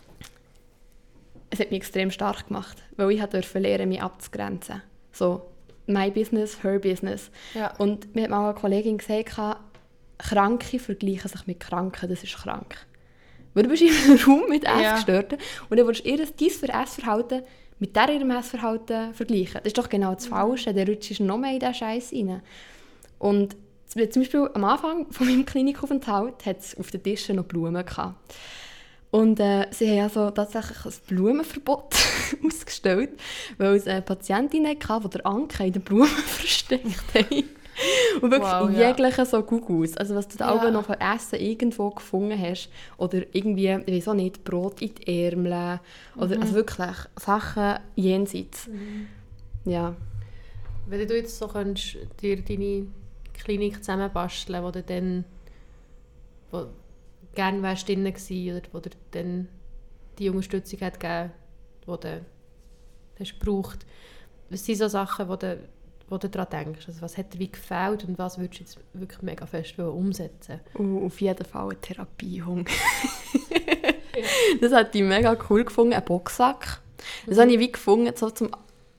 es 1.51 1.59
hat 1.59 1.71
mich 1.71 1.77
extrem 1.77 2.11
stark 2.11 2.47
gemacht, 2.47 2.77
weil 2.95 3.11
ich 3.11 3.23
durfte 3.23 3.57
lernen, 3.59 3.89
mich 3.89 4.01
abzugrenzen. 4.03 4.83
So, 5.11 5.47
my 5.87 6.11
business, 6.11 6.63
her 6.63 6.77
business. 6.77 7.31
Ja. 7.55 7.75
Und 7.77 8.13
mir 8.13 8.25
hat 8.25 8.29
mal 8.29 8.49
eine 8.51 8.53
Kollegin 8.59 8.99
gesagt, 8.99 9.35
Kranke 10.19 10.77
vergleichen 10.79 11.27
sich 11.29 11.47
mit 11.47 11.59
Kranken, 11.59 12.07
das 12.07 12.23
ist 12.23 12.35
krank. 12.35 12.75
Weil 13.55 13.63
du 13.63 13.69
bist 13.69 13.81
in 13.81 13.89
einem 13.89 14.19
Raum 14.23 14.43
mit 14.47 14.63
Ja. 14.63 14.79
Essgestörten 14.79 15.39
und 15.69 15.77
dann 15.79 15.87
willst 15.87 16.05
du 16.05 16.09
ihr 16.09 16.17
dein 16.17 16.83
Essverhalten 16.83 17.41
mit 17.79 17.95
der 17.95 18.09
ihrem 18.09 18.31
Essverhalten 18.31 19.13
vergleichen. 19.13 19.55
Das 19.55 19.67
ist 19.67 19.77
doch 19.77 19.89
genau 19.89 20.13
das 20.13 20.27
Falsche, 20.27 20.73
der 20.73 20.87
rutscht 20.87 21.19
noch 21.19 21.37
mehr 21.37 21.53
in 21.53 21.59
diesen 21.59 21.73
Scheiß 21.73 22.13
rein. 22.13 22.41
Und 23.17 23.55
zum 23.87 24.21
Beispiel 24.21 24.49
am 24.53 24.63
Anfang 24.63 25.07
von 25.11 25.27
meinem 25.27 25.45
Klinikaufenthalt 25.45 26.45
hat 26.45 26.59
es 26.59 26.77
auf 26.77 26.91
den 26.91 27.03
Tischen 27.03 27.37
noch 27.37 27.45
Blumen 27.45 27.85
gehabt. 27.85 28.35
Und 29.11 29.39
äh, 29.39 29.65
sie 29.71 29.89
haben 29.89 30.03
also 30.03 30.29
tatsächlich 30.29 30.85
ein 30.85 30.93
Blumenverbot 31.07 31.95
ausgestellt, 32.45 33.19
weil 33.57 33.75
es 33.75 33.87
eine 33.87 34.03
Patientin 34.03 34.67
hatte, 34.67 35.09
die 35.09 35.09
der 35.09 35.25
Anke 35.25 35.65
in 35.65 35.73
den 35.73 35.81
Blumen 35.81 36.07
versteckt 36.07 37.15
haben. 37.15 37.49
Und 38.21 38.31
wirklich 38.31 38.51
Wow, 38.51 38.69
in 38.69 38.75
ja. 38.75 39.25
so 39.25 39.43
Gugus. 39.43 39.95
Also 39.97 40.15
was 40.15 40.27
du 40.27 40.37
da 40.37 40.53
Ja. 40.53 40.67
auch 40.67 40.71
noch 40.71 40.85
von 40.85 40.95
Essen 40.99 41.39
irgendwo 41.39 41.89
gefunden 41.91 42.39
hast. 42.39 42.69
Oder 42.97 43.23
irgendwie, 43.33 43.69
ich 43.85 43.95
weiß 43.95 44.07
auch 44.09 44.13
nicht, 44.13 44.43
Brot 44.43 44.81
in 44.81 44.93
die 44.95 45.25
Ärmel. 45.25 45.79
Oder 46.17 46.35
Mhm. 46.35 46.41
also 46.41 46.53
wirklich 46.55 46.95
Sachen 47.17 47.79
jenseits. 47.95 48.69
Ja. 49.65 49.95
Wenn 50.87 51.07
du 51.07 51.15
jetzt 51.15 51.37
so 51.37 51.47
könntest, 51.47 51.97
dir 52.21 52.41
deine 52.41 52.87
Klinik 53.33 53.77
zusammenbasteln, 53.83 54.63
wo 54.63 54.71
du 54.71 54.81
dann 54.83 55.23
wo 56.51 56.65
gerne 57.35 57.61
wärst 57.61 57.87
drin 57.87 58.03
gewesen, 58.05 58.57
oder 58.57 58.67
wo 58.73 58.79
dir 58.79 58.89
dann 59.11 59.47
die 60.17 60.29
Unterstützung 60.29 60.81
hat 60.81 60.99
gegeben, 60.99 61.31
die 61.83 61.85
du 61.99 62.21
hast 63.19 63.39
gebraucht. 63.39 63.85
Was 64.49 64.65
sind 64.65 64.77
so 64.79 64.87
Sachen, 64.87 65.29
wo 65.29 65.35
du, 65.35 65.59
wo 66.09 66.17
du 66.17 66.29
daran 66.29 66.49
denkst? 66.51 66.87
Also 66.87 67.01
was 67.01 67.17
hat 67.17 67.33
dir 67.33 67.39
wie 67.39 67.51
gefällt 67.51 68.05
und 68.05 68.17
was 68.17 68.37
würdest 68.37 68.59
du 68.59 68.63
jetzt 68.63 68.77
wirklich 68.93 69.21
mega 69.21 69.45
fest 69.45 69.77
umsetzen 69.77 70.59
Und 70.73 71.05
auf 71.05 71.21
jeden 71.21 71.45
Fall 71.45 71.69
ein 71.69 71.81
Therapiehung. 71.81 72.65
das 74.61 74.71
hat 74.71 74.95
ich 74.95 75.03
mega 75.03 75.37
cool 75.49 75.65
gefunden, 75.65 75.93
ein 75.93 76.05
Boxsack. 76.05 76.81
Das 77.25 77.37
habe 77.37 77.51
ich 77.51 77.59
wie 77.59 77.71
gefunden, 77.71 78.13
so 78.15 78.29
zum, 78.29 78.49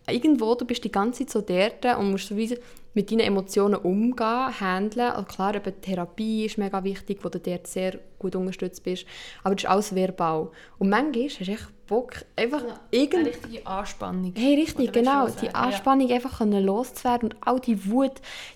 irgendwo, 0.08 0.54
du 0.54 0.64
bist 0.64 0.84
die 0.84 0.92
ganze 0.92 1.26
Zeit 1.26 1.30
so 1.30 1.40
dort 1.40 1.98
und 1.98 2.10
musst 2.10 2.28
so 2.28 2.36
wie 2.36 2.58
mit 2.94 3.10
deinen 3.10 3.20
Emotionen 3.20 3.76
umgehen, 3.76 4.60
handeln. 4.60 5.14
Und 5.14 5.28
klar, 5.28 5.54
eben 5.54 5.80
Therapie 5.80 6.46
ist 6.46 6.58
mega 6.58 6.82
wichtig, 6.82 7.18
wo 7.22 7.28
du 7.28 7.38
dort 7.38 7.66
sehr 7.66 7.98
gut 8.18 8.34
unterstützt 8.34 8.82
bist. 8.82 9.06
Aber 9.42 9.54
das 9.54 9.64
ist 9.64 9.70
alles 9.70 9.94
verbal. 9.94 10.50
Und 10.78 10.90
manchmal 10.90 11.24
hast 11.24 11.40
du 11.40 11.52
echt 11.52 11.68
Bock, 11.86 12.24
einfach 12.36 12.62
Eine 12.62 12.78
irgend... 12.92 13.26
richtige 13.26 13.66
Anspannung. 13.66 14.32
Hey, 14.36 14.54
richtig, 14.54 14.92
genau. 14.92 15.26
Die? 15.28 15.52
Anspannung 15.52 16.08
einfach 16.10 16.38
können 16.38 16.64
loszuwerden 16.64 17.32
und 17.32 17.36
auch 17.44 17.58
die 17.58 17.90
Wut, 17.90 18.12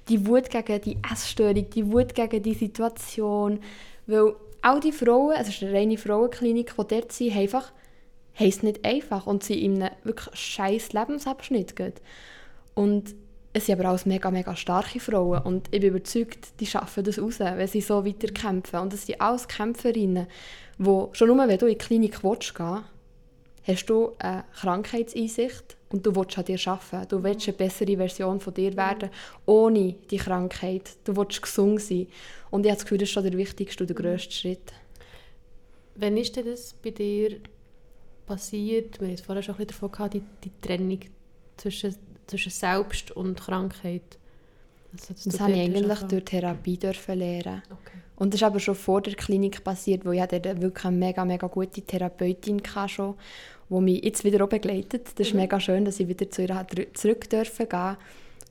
die 0.08 0.26
Wut 0.28 0.50
gegen 0.50 0.80
die 0.80 0.98
Essstörung, 1.12 1.68
die 1.68 1.92
Wut 1.92 2.14
gegen 2.14 2.42
die 2.42 2.54
Situation. 2.54 3.58
Weil 4.06 4.36
all 4.62 4.78
die 4.78 4.92
Frauen, 4.92 5.34
es 5.36 5.48
ist 5.48 5.62
eine 5.64 5.72
reine 5.72 5.98
Frauenklinik, 5.98 6.74
die 6.78 6.86
dort 6.86 7.10
sind, 7.10 7.32
haben 7.32 7.40
einfach, 7.40 7.72
haben 8.34 8.48
es 8.48 8.62
nicht 8.62 8.84
einfach 8.84 9.26
und 9.26 9.42
sind 9.42 9.58
in 9.58 9.82
einem 9.82 9.94
wirklich 10.04 10.34
scheiß 10.36 10.92
Lebensabschnitt. 10.92 11.74
gerade. 11.74 11.94
Und 12.74 13.16
es 13.56 13.66
sind 13.66 13.78
aber 13.78 13.90
auch 13.90 14.04
mega, 14.04 14.30
mega 14.30 14.54
starke 14.56 14.98
Frauen 14.98 15.40
und 15.42 15.68
ich 15.70 15.80
bin 15.80 15.90
überzeugt, 15.90 16.60
die 16.60 16.66
schaffen 16.66 17.04
das 17.04 17.20
raus, 17.20 17.38
wenn 17.38 17.68
sie 17.68 17.80
so 17.80 18.04
weiter 18.04 18.26
kämpfen. 18.32 18.80
Und 18.80 18.92
es 18.92 19.06
sind 19.06 19.20
alles 19.20 19.46
Kämpferinnen, 19.46 20.26
die 20.76 21.06
schon 21.12 21.28
nur, 21.28 21.48
wenn 21.48 21.58
du 21.58 21.66
in 21.66 21.78
die 21.78 21.78
Klinik 21.78 22.24
willst, 22.24 22.54
gehen 22.54 22.82
hast 23.66 23.86
du 23.86 24.12
eine 24.18 24.44
Krankheitseinsicht 24.60 25.76
und 25.88 26.04
du 26.04 26.14
willst 26.14 26.36
an 26.36 26.44
dir 26.44 26.58
arbeiten. 26.66 27.08
Du 27.08 27.22
willst 27.22 27.48
eine 27.48 27.56
bessere 27.56 27.96
Version 27.96 28.40
von 28.40 28.52
dir 28.52 28.76
werden, 28.76 29.10
ohne 29.46 29.94
die 30.10 30.16
Krankheit. 30.18 30.90
Du 31.04 31.16
willst 31.16 31.40
gesund 31.40 31.80
sein. 31.80 32.06
Und 32.50 32.66
ich 32.66 32.70
habe 32.70 32.76
das 32.76 32.84
Gefühl, 32.84 32.98
das 32.98 33.08
ist 33.08 33.12
schon 33.12 33.22
der 33.22 33.38
wichtigste 33.38 33.84
und 33.84 33.88
der 33.88 33.96
grösste 33.96 34.32
Schritt. 34.32 34.72
Wann 35.94 36.16
ist 36.16 36.36
denn 36.36 36.46
das 36.46 36.74
bei 36.74 36.90
dir 36.90 37.38
passiert? 38.26 39.00
Wir 39.00 39.08
haben 39.08 39.18
vorher 39.18 39.42
schon 39.42 39.54
ein 39.54 39.58
bisschen 39.58 39.80
davon 39.80 39.92
gehabt, 39.92 40.14
die, 40.14 40.22
die 40.42 40.52
Trennung 40.60 41.00
zwischen, 41.56 41.94
zwischen 42.26 42.50
Selbst 42.50 43.10
und 43.10 43.38
Krankheit. 43.40 44.18
Also, 44.92 45.14
Das 45.14 45.24
du 45.24 45.38
habe 45.40 45.52
ich 45.52 45.60
eigentlich 45.60 45.98
durch 46.00 46.24
Therapie 46.24 46.76
dürfen 46.76 47.18
lernen. 47.18 47.62
Okay. 47.70 47.98
Und 48.16 48.32
das 48.32 48.40
ist 48.40 48.44
aber 48.46 48.60
schon 48.60 48.76
vor 48.76 49.00
der 49.02 49.14
Klinik 49.14 49.64
passiert, 49.64 50.04
wo 50.04 50.12
ich 50.12 50.20
hatte 50.20 50.40
wirklich 50.62 50.84
eine 50.84 50.96
mega, 50.96 51.24
mega 51.24 51.46
gute 51.48 51.82
Therapeutin 51.82 52.62
hatte 52.74 52.88
schon, 52.94 53.14
die 53.68 53.80
mich 53.80 54.04
jetzt 54.04 54.22
wieder 54.22 54.44
auch 54.44 54.48
begleitet. 54.48 55.08
Das 55.16 55.26
ist 55.26 55.34
Mhm. 55.34 55.40
mega 55.40 55.58
schön, 55.58 55.84
dass 55.84 55.98
ich 55.98 56.06
wieder 56.06 56.30
zu 56.30 56.42
ihr 56.42 56.66
zurück 56.94 57.28
dürfen 57.28 57.68
gehen. 57.68 57.96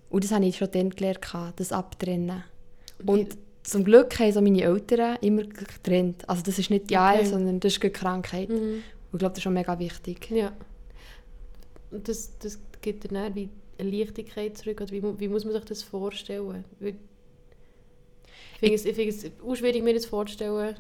Und 0.09 0.23
das 0.23 0.31
habe 0.31 0.45
ich 0.45 0.57
schon 0.57 0.69
dann 0.71 0.89
gelernt, 0.89 1.25
das 1.55 1.71
abtrennen. 1.71 2.43
Und 3.05 3.37
zum 3.63 3.85
Glück 3.85 4.19
haben 4.19 4.31
so 4.33 4.41
meine 4.41 4.61
Eltern 4.63 5.17
immer 5.21 5.43
getrennt. 5.43 6.27
Also 6.29 6.43
das 6.43 6.59
ist 6.59 6.69
nicht 6.69 6.89
die 6.89 6.97
Okay. 6.97 7.19
okay. 7.19 7.25
sondern 7.25 7.59
das 7.61 7.73
ist 7.73 7.81
eine 7.81 7.91
Krankheit. 7.91 8.49
Mhm. 8.49 8.55
Und 8.55 8.83
ich 9.13 9.19
glaube, 9.19 9.29
das 9.29 9.37
ist 9.37 9.43
schon 9.43 9.53
mega 9.53 9.79
wichtig. 9.79 10.29
Ja. 10.29 10.51
Und 11.91 12.07
das, 12.09 12.37
das 12.39 12.59
gibt 12.81 13.09
dann 13.09 13.33
wie 13.33 13.47
Leichtigkeit 13.83 14.57
zurück. 14.57 14.81
Oder 14.81 14.91
wie, 14.91 15.03
wie 15.19 15.27
muss 15.27 15.43
man 15.45 15.53
sich 15.53 15.65
das 15.65 15.83
vorstellen? 15.83 16.63
Weil- 16.79 16.95
Ich 18.55 18.59
finde 18.59 18.75
es, 18.75 18.85
ich 18.85 18.95
finde 18.95 19.09
es 19.53 19.59
schwierig, 19.59 19.83
mir 19.83 19.93
das 19.93 20.05
vorzustellen. 20.05 20.75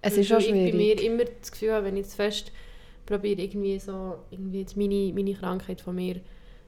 Es 0.00 0.16
ist 0.16 0.26
schon 0.28 0.38
weil 0.38 0.44
Ich 0.44 0.50
bei 0.50 0.70
schwierig. 0.70 0.98
mir 1.00 1.02
immer 1.02 1.24
das 1.40 1.52
Gefühl 1.52 1.72
habe, 1.72 1.86
wenn 1.86 1.96
ich 1.96 2.02
jetzt 2.04 2.14
fest 2.14 2.50
probiere, 3.06 3.40
irgendwie 3.40 3.78
so 3.78 4.16
irgendwie 4.30 4.60
jetzt 4.60 4.76
meine, 4.76 5.12
meine 5.14 5.34
Krankheit 5.34 5.80
von 5.80 5.94
mir 5.94 6.20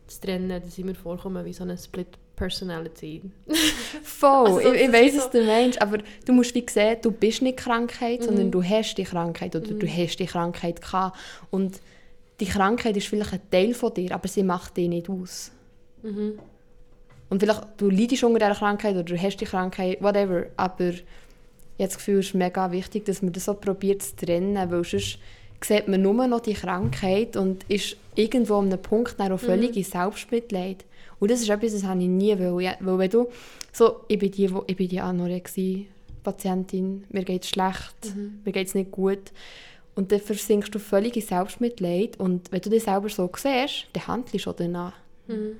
zu 0.06 0.20
trennen, 0.20 0.48
dass 0.48 0.76
ich 0.78 0.84
mir 0.84 0.94
vorkomme 0.94 1.44
wie 1.44 1.52
so 1.52 1.64
eine 1.64 1.76
Split 1.78 2.06
Personality. 2.36 3.22
Voll, 4.02 4.46
Also, 4.46 4.60
ich, 4.72 4.82
ich 4.82 4.88
wie 4.92 5.16
was 5.16 5.24
so- 5.24 5.30
du 5.30 5.44
meinst, 5.44 5.80
aber 5.80 5.98
du 6.26 6.32
musst 6.32 6.54
wie 6.54 6.64
sehen, 6.68 6.96
du 7.02 7.10
bist 7.12 7.42
nicht 7.42 7.58
Krankheit, 7.58 8.20
Mhm. 8.20 8.24
sondern 8.24 8.50
du 8.50 8.62
hast 8.62 8.96
die 8.96 9.04
Krankheit 9.04 9.54
oder 9.56 9.72
du 9.72 9.86
hast 9.88 10.16
die 10.18 10.26
Krankheit 10.26 10.80
gehabt. 10.80 11.16
Und 11.50 11.80
die 12.40 12.46
Krankheit 12.46 12.96
ist 12.96 13.06
vielleicht 13.06 13.32
ein 13.32 13.40
Teil 13.50 13.72
von 13.74 13.94
dir, 13.94 14.12
aber 14.12 14.26
sie 14.28 14.42
macht 14.42 14.76
dich 14.76 14.88
nicht 14.88 15.08
aus. 15.08 15.52
Mhm. 16.04 16.38
Und 17.30 17.40
vielleicht, 17.40 17.62
du 17.78 17.88
leidest 17.90 18.22
unter 18.22 18.38
dieser 18.38 18.54
Krankheit 18.54 18.94
oder 18.94 19.02
du 19.04 19.16
hast 19.20 19.38
die 19.40 19.46
Krankheit, 19.46 20.00
whatever, 20.02 20.44
aber 20.56 20.90
ich 20.90 20.98
habe 21.80 21.88
das 21.88 21.96
Gefühl, 21.96 22.18
es 22.20 22.26
ist 22.26 22.34
mega 22.34 22.70
wichtig, 22.70 23.06
dass 23.06 23.22
man 23.22 23.32
das 23.32 23.46
so 23.46 23.54
probiert 23.54 24.02
zu 24.02 24.14
trennen, 24.14 24.70
weil 24.70 24.84
sonst 24.84 25.18
sieht 25.62 25.88
man 25.88 26.02
nur 26.02 26.26
noch 26.26 26.40
die 26.40 26.52
Krankheit 26.54 27.36
und 27.36 27.64
ist 27.68 27.96
irgendwo 28.14 28.56
an 28.56 28.66
einem 28.66 28.80
Punkt 28.82 29.18
dann 29.18 29.32
auch 29.32 29.40
völlig 29.40 29.76
in 29.76 29.82
Selbstmitleid. 29.82 30.84
Und 31.18 31.30
das 31.30 31.40
ist 31.40 31.48
etwas, 31.48 31.72
das 31.72 31.84
habe 31.84 32.02
ich 32.02 32.08
nie 32.08 32.38
wollen. 32.38 32.74
Weil 32.80 32.98
wenn 32.98 33.10
du, 33.10 33.28
so, 33.72 34.00
ich 34.08 34.18
bin 34.18 34.30
die, 34.30 34.52
wo- 34.52 34.64
ich 34.66 34.76
bin 34.76 34.88
die 34.88 35.00
Anorexie-Patientin, 35.00 37.04
mir 37.10 37.24
geht 37.24 37.44
es 37.44 37.50
schlecht, 37.50 38.14
mir 38.44 38.52
geht 38.52 38.68
es 38.68 38.74
nicht 38.74 38.90
gut. 38.90 39.32
Und 39.94 40.10
dann 40.12 40.20
versinkst 40.20 40.74
du 40.74 40.78
völlig 40.78 41.16
in 41.16 41.22
Selbstmitleid 41.22 42.18
und 42.18 42.50
wenn 42.50 42.60
du 42.60 42.70
dich 42.70 42.82
selber 42.82 43.08
so 43.08 43.30
siehst, 43.36 43.86
dann 43.92 44.06
handelst 44.08 44.46
du 44.46 44.50
auch 44.50 44.56
danach. 44.56 44.92
Mhm. 45.28 45.56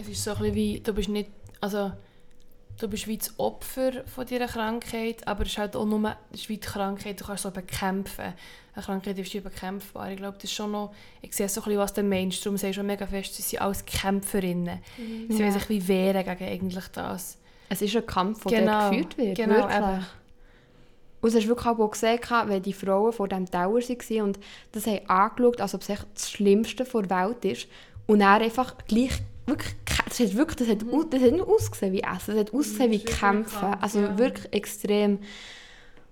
Es 0.00 0.08
ist 0.08 0.24
so 0.24 0.30
ein 0.32 0.38
bisschen 0.38 0.54
wie, 0.54 0.80
du 0.80 0.92
bist 0.94 1.08
nicht, 1.08 1.30
also 1.60 1.92
du 2.78 2.88
bist 2.88 3.06
wie 3.06 3.18
das 3.18 3.38
Opfer 3.38 3.92
von 4.06 4.24
dieser 4.26 4.46
Krankheit, 4.46 5.26
aber 5.28 5.42
es 5.42 5.50
ist 5.50 5.58
halt 5.58 5.76
auch 5.76 5.84
nur, 5.84 6.16
es 6.32 6.40
ist 6.40 6.48
wie 6.48 6.54
die 6.56 6.66
Krankheit, 6.66 7.20
du 7.20 7.24
kannst 7.26 7.42
so 7.42 7.50
bekämpfen. 7.50 8.32
Eine 8.74 8.84
Krankheit 8.84 9.18
ist 9.18 9.34
wie 9.34 9.40
bekämpfbar. 9.40 10.10
Ich 10.12 10.16
glaube, 10.16 10.36
das 10.36 10.44
ist 10.44 10.54
schon 10.54 10.70
noch, 10.70 10.94
ich 11.20 11.34
sehe 11.34 11.48
so 11.48 11.60
ein 11.60 11.64
bisschen, 11.64 11.78
was 11.80 11.92
der 11.92 12.04
Mensch, 12.04 12.40
darum 12.40 12.56
sehe 12.56 12.70
ich 12.70 12.76
schon 12.76 12.86
mega 12.86 13.06
fest, 13.06 13.34
sie 13.34 13.42
sind 13.42 13.60
alles 13.60 13.84
Kämpferinnen. 13.84 14.78
Sie 14.96 15.26
Ja. 15.34 15.38
wollen 15.40 15.52
sich 15.52 15.68
wie 15.68 15.88
wehren 15.88 16.24
gegen 16.24 16.44
eigentlich 16.50 16.88
das. 16.88 17.36
Es 17.68 17.82
ist 17.82 17.94
ein 17.94 18.06
Kampf, 18.06 18.44
der 18.44 18.60
Genau, 18.60 18.90
geführt 18.90 19.18
wird. 19.18 19.36
genau, 19.36 19.56
wirklich. 19.56 19.76
eben. 19.76 20.06
Und 21.22 21.32
du 21.34 21.38
hast 21.38 21.46
wirklich 21.48 21.66
auch 21.66 21.90
gesehen, 21.90 22.18
wenn 22.46 22.62
die 22.62 22.72
Frauen 22.72 23.12
vor 23.12 23.28
diesem 23.28 23.50
Tower 23.50 23.74
waren 23.74 24.22
und 24.22 24.38
das 24.72 24.86
haben 24.86 25.06
angeschaut, 25.06 25.60
als 25.60 25.74
ob 25.74 25.82
es 25.82 25.88
das 26.14 26.30
Schlimmste 26.30 26.84
der 26.84 27.10
Welt 27.10 27.44
ist. 27.44 27.68
Und 28.06 28.20
dann 28.20 28.40
einfach 28.42 28.74
gleich, 28.88 29.12
wirklich, 29.50 29.74
das 30.08 30.18
hat 30.20 30.34
wirklich, 30.36 30.56
das 30.56 30.68
hat, 30.68 30.82
das 31.12 31.20
hat 31.22 31.32
nicht 31.32 31.46
ausgesehen 31.46 31.92
wie 31.92 32.00
Essen, 32.02 32.34
das 32.34 32.36
hat 32.38 32.54
ausgesehen 32.54 32.90
wie 32.90 32.96
Mhm. 32.96 33.00
wirklich 33.02 33.20
Kämpfen. 33.20 33.60
Kampf, 33.60 33.82
Also 33.82 34.00
ja. 34.00 34.18
wirklich 34.18 34.52
extrem. 34.52 35.18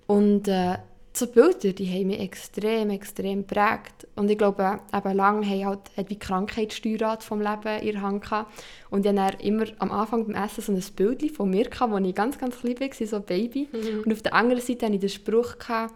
Und 0.06 0.46
äh, 0.48 0.76
so 1.14 1.26
Bilder, 1.26 1.72
die 1.72 1.86
haben 1.92 2.06
mich 2.08 2.20
extrem, 2.20 2.90
extrem 2.90 3.40
geprägt. 3.46 4.06
Und 4.14 4.30
ich 4.30 4.38
glaube, 4.38 4.78
eben 4.94 5.16
lang 5.16 5.44
haben 5.44 5.66
halt, 5.66 5.80
hat 5.96 6.10
wie 6.10 6.14
die 6.14 6.18
Krankheitssteuerrad 6.18 7.24
vom 7.24 7.40
Leben 7.40 7.80
in 7.82 7.92
der 7.92 8.02
Hand 8.02 8.22
gehabt. 8.22 8.52
Und 8.90 9.04
ich 9.04 9.18
hatte 9.18 9.42
immer 9.42 9.64
am 9.80 9.90
Anfang 9.90 10.26
beim 10.26 10.36
Essen 10.44 10.62
so 10.62 10.72
ein 10.72 10.94
Bild 10.94 11.32
von 11.32 11.50
mir, 11.50 11.68
gehabt, 11.68 11.92
als 11.92 12.06
ich 12.06 12.14
ganz, 12.14 12.38
ganz 12.38 12.60
klein 12.60 12.78
war, 12.78 13.06
so 13.06 13.16
ein 13.16 13.22
Baby. 13.24 13.68
Und 14.04 14.12
auf 14.12 14.22
der 14.22 14.34
anderen 14.34 14.62
Seite 14.62 14.86
hatte 14.86 14.94
ich 14.94 15.00
den 15.00 15.08
Spruch, 15.08 15.58
gehabt, 15.58 15.94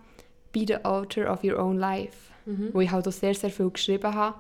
«Be 0.51 0.65
the 0.67 0.85
author 0.85 1.31
of 1.31 1.45
your 1.45 1.59
own 1.59 1.77
life», 1.79 2.17
wo 2.73 2.81
ich 2.81 2.91
halt 2.91 3.07
auch 3.07 3.13
sehr, 3.13 3.35
sehr 3.35 3.51
viel 3.51 3.71
geschrieben 3.71 4.13
habe. 4.15 4.35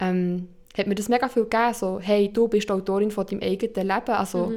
Ähm, 0.00 0.48
hat 0.76 0.86
mir 0.86 0.94
das 0.94 1.08
mega 1.08 1.28
viel 1.28 1.44
gegeben, 1.44 1.74
so 1.74 1.98
«Hey, 2.00 2.32
du 2.32 2.48
bist 2.48 2.68
die 2.68 2.72
Autorin 2.72 3.10
von 3.10 3.26
deinem 3.26 3.42
eigenen 3.42 3.86
Leben, 3.86 4.12
also 4.12 4.52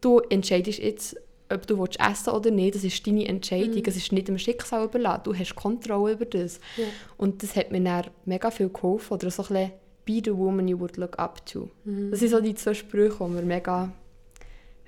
du 0.00 0.20
entscheidest 0.30 0.78
jetzt, 0.78 1.16
ob 1.50 1.66
du 1.66 1.78
willst 1.78 1.98
essen 2.00 2.30
oder 2.30 2.50
nicht, 2.50 2.74
das 2.74 2.84
ist 2.84 3.06
deine 3.06 3.26
Entscheidung. 3.26 3.76
Mhm. 3.76 3.82
Es 3.86 3.96
ist 3.96 4.12
nicht 4.12 4.28
dem 4.28 4.38
Schicksal 4.38 4.84
überlassen. 4.84 5.22
Du 5.24 5.34
hast 5.34 5.54
Kontrolle 5.54 6.12
über 6.12 6.26
das. 6.26 6.60
Ja. 6.76 6.84
Und 7.16 7.42
das 7.42 7.56
hat 7.56 7.70
mir 7.70 7.80
dann 7.80 8.06
mega 8.24 8.50
viel 8.50 8.68
geholfen. 8.68 9.14
Oder 9.14 9.30
so 9.30 9.42
ein 9.44 9.48
bisschen, 9.48 9.72
be 10.04 10.20
the 10.24 10.36
woman 10.36 10.68
you 10.68 10.78
would 10.78 10.96
look 10.96 11.18
up 11.18 11.44
to. 11.46 11.70
Mhm. 11.84 12.10
Das 12.10 12.20
sind 12.20 12.30
so 12.30 12.40
die 12.40 12.54
zwei 12.54 12.74
Sprüche, 12.74 13.16
die 13.18 13.30
mir 13.30 13.42
mega, 13.42 13.92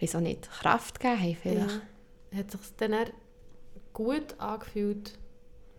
weiß 0.00 0.16
auch 0.16 0.20
nicht, 0.20 0.50
Kraft 0.50 1.00
gegeben 1.00 1.20
haben 1.20 1.36
vielleicht. 1.40 1.82
Ja. 2.32 2.38
Hat 2.38 2.50
sich 2.50 2.60
dann 2.76 2.94
gut 3.92 4.34
angefühlt, 4.38 5.18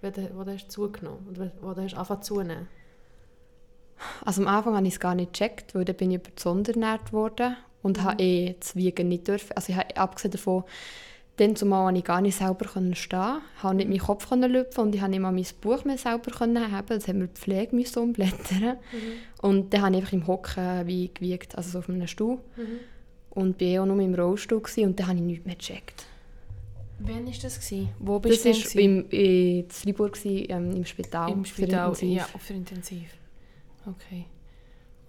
wenn 0.01 0.13
du, 0.13 0.31
wo 0.35 0.43
du 0.43 0.53
hast 0.53 0.71
zugenommen 0.71 1.27
oder 1.29 1.51
wo 1.61 1.73
du 1.73 1.83
hast 1.83 1.93
angefangen 1.93 2.23
zunehmen? 2.23 2.67
Also 4.25 4.41
am 4.41 4.47
Anfang 4.47 4.75
habe 4.75 4.87
ich 4.87 4.93
es 4.93 4.99
gar 4.99 5.15
nicht 5.15 5.33
gecheckt, 5.33 5.75
weil 5.75 5.85
dann 5.85 5.95
bin 5.95 6.11
ich 6.11 6.17
über 6.17 6.29
die 6.35 6.41
Sonde 6.41 6.71
ernährt 6.73 7.13
worden 7.13 7.55
und 7.81 7.97
Mhm. 7.97 8.03
habe 8.03 8.23
eh 8.23 8.55
das 8.59 8.75
Wiegen 8.75 9.07
nicht 9.07 9.27
dürfen. 9.27 9.53
Also 9.55 9.71
ich 9.71 9.77
habe 9.77 9.95
abgesehen 9.97 10.31
davon, 10.31 10.63
dann 11.37 11.55
zumal 11.55 11.85
konnte 11.85 11.99
ich 11.99 12.05
gar 12.05 12.21
nicht 12.21 12.37
selber 12.37 12.65
stehen, 12.93 13.41
habe 13.63 13.75
nicht 13.75 13.89
meinen 13.89 13.99
Kopf 13.99 14.29
lüpfen 14.31 14.81
und 14.81 14.93
ich 14.95 15.01
habe 15.01 15.09
nicht 15.11 15.21
mal 15.21 15.31
mein 15.31 15.45
Buch 15.61 15.85
mehr 15.85 15.97
selber 15.97 16.31
haben. 16.39 16.87
Das 16.87 17.07
hat 17.07 17.15
mir 17.15 17.27
die 17.27 17.39
Pflege 17.39 17.75
müssen 17.75 17.99
umblättern. 17.99 18.77
Und 19.41 19.73
dann 19.73 19.81
habe 19.81 19.95
ich 19.95 20.01
einfach 20.01 20.13
im 20.13 20.27
Hocken 20.27 20.85
wie 20.87 21.09
gewiegt, 21.11 21.55
also 21.57 21.71
so 21.71 21.79
auf 21.79 21.89
einem 21.89 22.05
Stuhl. 22.07 22.35
Mhm. 22.57 22.79
Und 23.31 23.57
bin 23.57 23.69
eh 23.69 23.79
auch 23.79 23.85
nur 23.85 23.99
im 24.01 24.13
Rollstuhl 24.13 24.59
gewesen, 24.61 24.85
und 24.89 24.99
dann 24.99 25.07
habe 25.07 25.17
ich 25.17 25.23
nichts 25.23 25.45
mehr 25.45 25.55
gecheckt. 25.55 26.05
Wann 26.99 27.25
war 27.25 27.33
das? 27.41 27.55
Gewesen? 27.59 27.89
Wo 27.99 28.19
Das 28.19 28.43
bist 28.43 28.45
du 28.45 28.49
war 28.49 28.81
denn 28.81 28.99
im, 28.99 29.09
in 29.09 29.69
Freiburg 29.69 30.17
ähm, 30.25 30.71
im 30.75 30.85
Spital. 30.85 31.31
Im 31.31 31.45
für 31.45 31.63
Spital, 31.63 31.87
Intensiv. 31.89 32.17
ja, 32.17 32.27
für 32.37 32.53
intensiv. 32.53 33.09
Okay. 33.86 34.25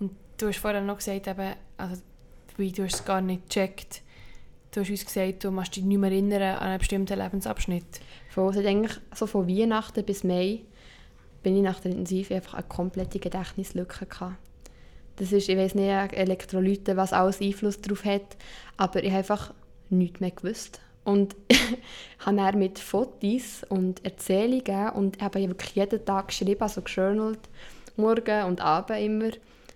Und 0.00 0.12
du 0.38 0.48
hast 0.48 0.58
vorher 0.58 0.80
noch 0.80 0.98
gesagt, 0.98 1.26
eben, 1.26 1.54
also, 1.76 2.02
wie 2.56 2.72
du 2.72 2.84
es 2.84 3.04
gar 3.04 3.20
nicht 3.20 3.48
gecheckt. 3.48 4.02
Du 4.70 4.80
hast 4.80 4.90
uns 4.90 5.04
gesagt, 5.04 5.44
du 5.44 5.50
musst 5.50 5.76
dich 5.76 5.84
nicht 5.84 5.98
mehr 5.98 6.10
erinnern 6.10 6.56
an 6.56 6.68
einen 6.68 6.78
bestimmten 6.78 7.18
Lebensabschnitt. 7.18 8.00
Von, 8.30 8.54
hat 8.54 8.64
eigentlich 8.64 8.98
so 9.14 9.26
von 9.26 9.46
Weihnachten 9.46 10.04
bis 10.04 10.24
Mai 10.24 10.60
bin 11.42 11.56
ich 11.56 11.62
nach 11.62 11.80
der 11.80 11.90
Intensiv 11.90 12.30
einfach 12.30 12.54
eine 12.54 12.62
komplette 12.62 13.18
Gedächtnislücke 13.18 14.06
gehabt. 14.06 14.36
Das 15.16 15.32
ist, 15.32 15.48
ich 15.48 15.56
weiß 15.56 15.74
nicht, 15.74 15.88
Elektrolyte, 16.14 16.96
was 16.96 17.12
alles 17.12 17.40
Einfluss 17.40 17.80
darauf 17.80 18.04
hat, 18.04 18.36
aber 18.76 19.02
ich 19.02 19.10
habe 19.10 19.18
einfach 19.18 19.52
nichts 19.90 20.20
mehr 20.20 20.30
gewusst. 20.30 20.80
Und 21.04 21.36
habe 22.20 22.36
dann 22.36 22.58
mit 22.58 22.78
Fotos 22.78 23.64
und 23.68 24.04
Erzählungen 24.04 24.90
und 24.90 25.20
habe 25.20 25.40
wirklich 25.40 25.74
jeden 25.74 26.04
Tag 26.04 26.28
geschrieben, 26.28 26.62
also 26.62 26.80
gejournalt, 26.80 27.40
morgen 27.96 28.44
und 28.44 28.60
abend 28.60 28.98
immer. 28.98 29.30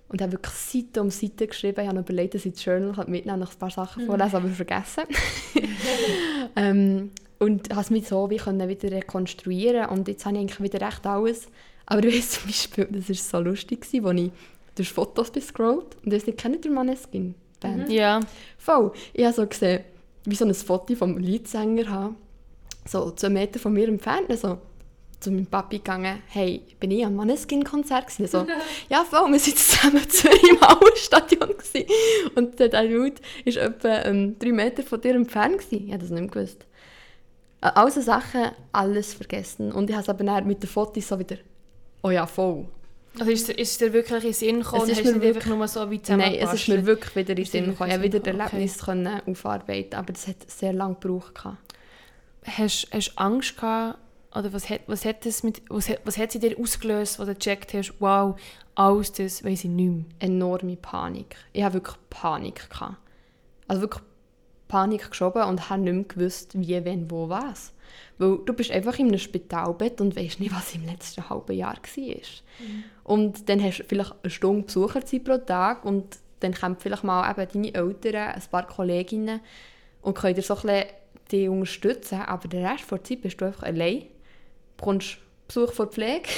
Und 0.09 0.23
habe 0.23 0.33
wirklich 0.33 0.55
Seite 0.55 1.01
um 1.01 1.11
Seite 1.11 1.49
geschrieben. 1.49 1.81
Ich 1.81 1.87
habe 1.89 1.97
noch 1.97 2.05
überlegt, 2.05 2.35
dass 2.35 2.47
ich 2.47 2.55
das 2.55 2.65
Journal 2.65 2.93
mitnehmen 3.09 3.41
noch 3.41 3.53
ein 3.53 3.59
paar 3.59 3.71
Sachen 3.71 4.07
vorlesen, 4.07 4.37
aber 4.37 4.49
vergessen. 4.49 5.05
ähm, 6.57 7.11
und 7.39 7.71
habe 7.71 7.81
es 7.81 7.91
mich 7.91 8.07
so 8.07 8.31
wie 8.31 8.37
können 8.37 8.69
wieder 8.69 8.91
rekonstruieren 8.91 9.87
und 9.91 10.09
jetzt 10.09 10.25
habe 10.25 10.37
ich 10.37 10.43
eigentlich 10.43 10.61
wieder 10.61 10.87
recht 10.87 11.05
alles. 11.07 11.49
Aber 11.87 12.05
ich 12.05 12.17
weiss 12.17 12.31
zum 12.31 12.47
Beispiel, 12.47 12.89
das 12.91 13.09
war 13.09 13.43
so 13.43 13.51
lustig, 13.51 13.81
als 13.83 13.93
ich 13.93 14.31
durch 14.77 14.93
Fotos 14.93 15.33
gescrollt 15.33 15.97
und 16.05 16.13
ich 16.13 16.27
nicht, 16.27 16.39
kennt 16.39 16.65
ihr 16.65 16.71
Maneskin? 16.71 17.35
Band? 17.61 17.91
Ja. 17.91 18.21
Voll. 18.59 18.93
Ich 19.13 19.25
habe 19.25 19.35
so 19.35 19.47
gesehen, 19.47 19.85
wie 20.25 20.35
so 20.35 20.45
ein 20.45 20.55
Foto 20.55 20.95
vom 20.95 21.19
Leadsänger 21.19 21.89
habe. 21.89 22.15
So 22.85 23.11
zwei 23.13 23.31
Meter 23.31 23.59
von 23.59 23.73
mir 23.73 23.89
entfernt, 23.89 24.27
so 24.39 24.59
zu 25.21 25.31
meinem 25.31 25.47
Papi 25.47 25.79
gegangen, 25.79 26.19
hey, 26.29 26.63
bin 26.79 26.91
ich 26.91 27.05
am 27.05 27.17
Maneskin-Konzert 27.17 28.07
gewesen? 28.09 28.27
So, 28.27 28.47
ja 28.89 29.05
voll, 29.05 29.33
wir 29.33 29.39
sind 29.39 29.59
zusammen 29.59 30.09
Zürich 30.09 30.43
im 30.49 30.59
gewesen. 31.57 31.87
Und 32.35 32.59
der 32.61 32.69
Dude 32.69 33.15
war 33.47 33.63
etwa 33.63 34.03
ähm, 34.05 34.39
drei 34.39 34.53
Meter 34.53 34.83
von 34.83 35.01
dir 35.01 35.15
entfernt 35.15 35.59
gewesen. 35.59 35.87
Ich 35.87 35.93
habe 35.93 36.03
das 36.03 36.11
nicht 36.11 36.21
mehr 36.21 36.31
gewusst. 36.31 36.67
Äh, 37.63 37.71
All 37.75 37.91
so 37.91 38.01
Sachen, 38.01 38.51
alles 38.73 39.15
vergessen. 39.15 39.73
Und 39.73 39.89
ich 39.89 39.97
habe 39.97 40.03
es 40.03 40.09
aber 40.09 40.23
dann 40.25 40.47
mit 40.47 40.63
den 40.63 40.69
Fotos 40.69 41.09
so 41.09 41.19
wieder, 41.19 41.37
oh 42.03 42.11
ja, 42.11 42.27
voll. 42.27 42.67
Also 43.19 43.31
ist, 43.31 43.49
ist 43.49 43.71
es 43.71 43.79
dir 43.79 43.93
wirklich 43.95 44.25
in 44.25 44.31
den 44.31 44.35
Sinn 44.35 44.61
gekommen? 44.61 44.91
Es 44.91 44.99
ist 44.99 45.05
mir 45.05 45.23
wirklich- 45.23 45.47
nur 45.47 45.67
so 45.69 45.91
wie 45.91 46.01
Nein, 46.09 46.35
es 46.35 46.53
ist 46.53 46.69
mir 46.69 46.85
wirklich 46.85 47.17
wieder 47.17 47.31
in 47.31 47.37
den 47.37 47.45
Sinn 47.47 47.65
gekommen. 47.71 47.91
Ich 47.91 48.03
wieder 48.03 48.21
das 48.21 48.35
Erlebnis 48.35 48.79
können 48.79 49.23
aufarbeiten, 49.27 49.95
aber 49.95 50.13
das 50.13 50.29
hat 50.29 50.37
sehr 50.47 50.75
lange 50.75 50.97
gebraucht. 51.01 51.43
Hast 52.45 52.89
du 52.93 53.11
Angst 53.17 53.57
gehabt? 53.57 53.99
Oder 54.35 54.53
was 54.53 54.69
hat, 54.69 54.83
was 54.87 55.05
hat, 55.05 55.25
das 55.25 55.43
mit, 55.43 55.63
was 55.69 55.89
hat, 55.89 56.01
was 56.05 56.19
hat 56.19 56.33
sie 56.33 56.39
dir 56.39 56.59
ausgelöst, 56.59 57.19
als 57.19 57.29
du 57.29 57.35
gecheckt 57.35 57.73
hast, 57.75 57.95
wow, 58.01 58.39
alles 58.75 59.13
das 59.13 59.43
weiss 59.45 59.65
ich 59.65 59.71
nicht 59.71 59.91
mehr? 59.91 60.05
enorme 60.19 60.77
Panik. 60.77 61.37
Ich 61.53 61.63
hatte 61.63 61.75
wirklich 61.75 61.97
Panik. 62.11 62.69
Gehabt. 62.69 62.97
Also 63.67 63.83
wirklich 63.83 64.03
Panik 64.69 65.11
geschoben 65.11 65.45
und 65.45 65.71
habe 65.71 65.83
nicht 65.83 65.95
mehr 65.95 66.05
gewusst, 66.05 66.53
wie, 66.55 66.85
wenn, 66.85 67.11
wo, 67.11 67.29
was. 67.29 67.73
Weil 68.19 68.39
du 68.45 68.53
bist 68.53 68.71
einfach 68.71 68.99
in 68.99 69.09
einem 69.09 69.19
Spitalbett 69.19 70.01
und 70.01 70.17
weißt 70.17 70.41
nicht, 70.41 70.55
was 70.55 70.75
im 70.75 70.85
letzten 70.85 71.29
halben 71.29 71.57
Jahr 71.57 71.77
war. 71.77 72.17
Und 73.05 73.49
dann 73.49 73.63
hast 73.63 73.79
du 73.79 73.85
vielleicht 73.85 74.15
eine 74.23 74.31
Stunde 74.31 74.63
Besucherzeit 74.63 75.25
pro 75.25 75.39
Tag 75.39 75.85
und 75.85 76.19
dann 76.41 76.53
kommen 76.53 76.77
vielleicht 76.79 77.05
mal 77.05 77.31
eben 77.31 77.49
deine 77.53 77.75
Eltern, 77.75 78.35
ein 78.35 78.43
paar 78.51 78.67
Kolleginnen 78.67 79.41
und 80.03 80.17
können 80.17 80.35
dir 80.35 80.43
so 80.43 80.55
ein 80.57 80.63
bisschen 80.63 80.85
dich 81.31 81.49
unterstützen, 81.49 82.21
aber 82.21 82.49
den 82.49 82.65
Rest 82.65 82.91
der 82.91 83.03
Zeit 83.03 83.23
bist 83.23 83.41
du 83.41 83.47
einfach 83.47 83.65
allein. 83.65 84.05
Du 84.77 84.85
bekommst 84.85 85.19
Besuch 85.49 85.73
von 85.73 85.87
der 85.87 85.93
Pflege 85.93 86.29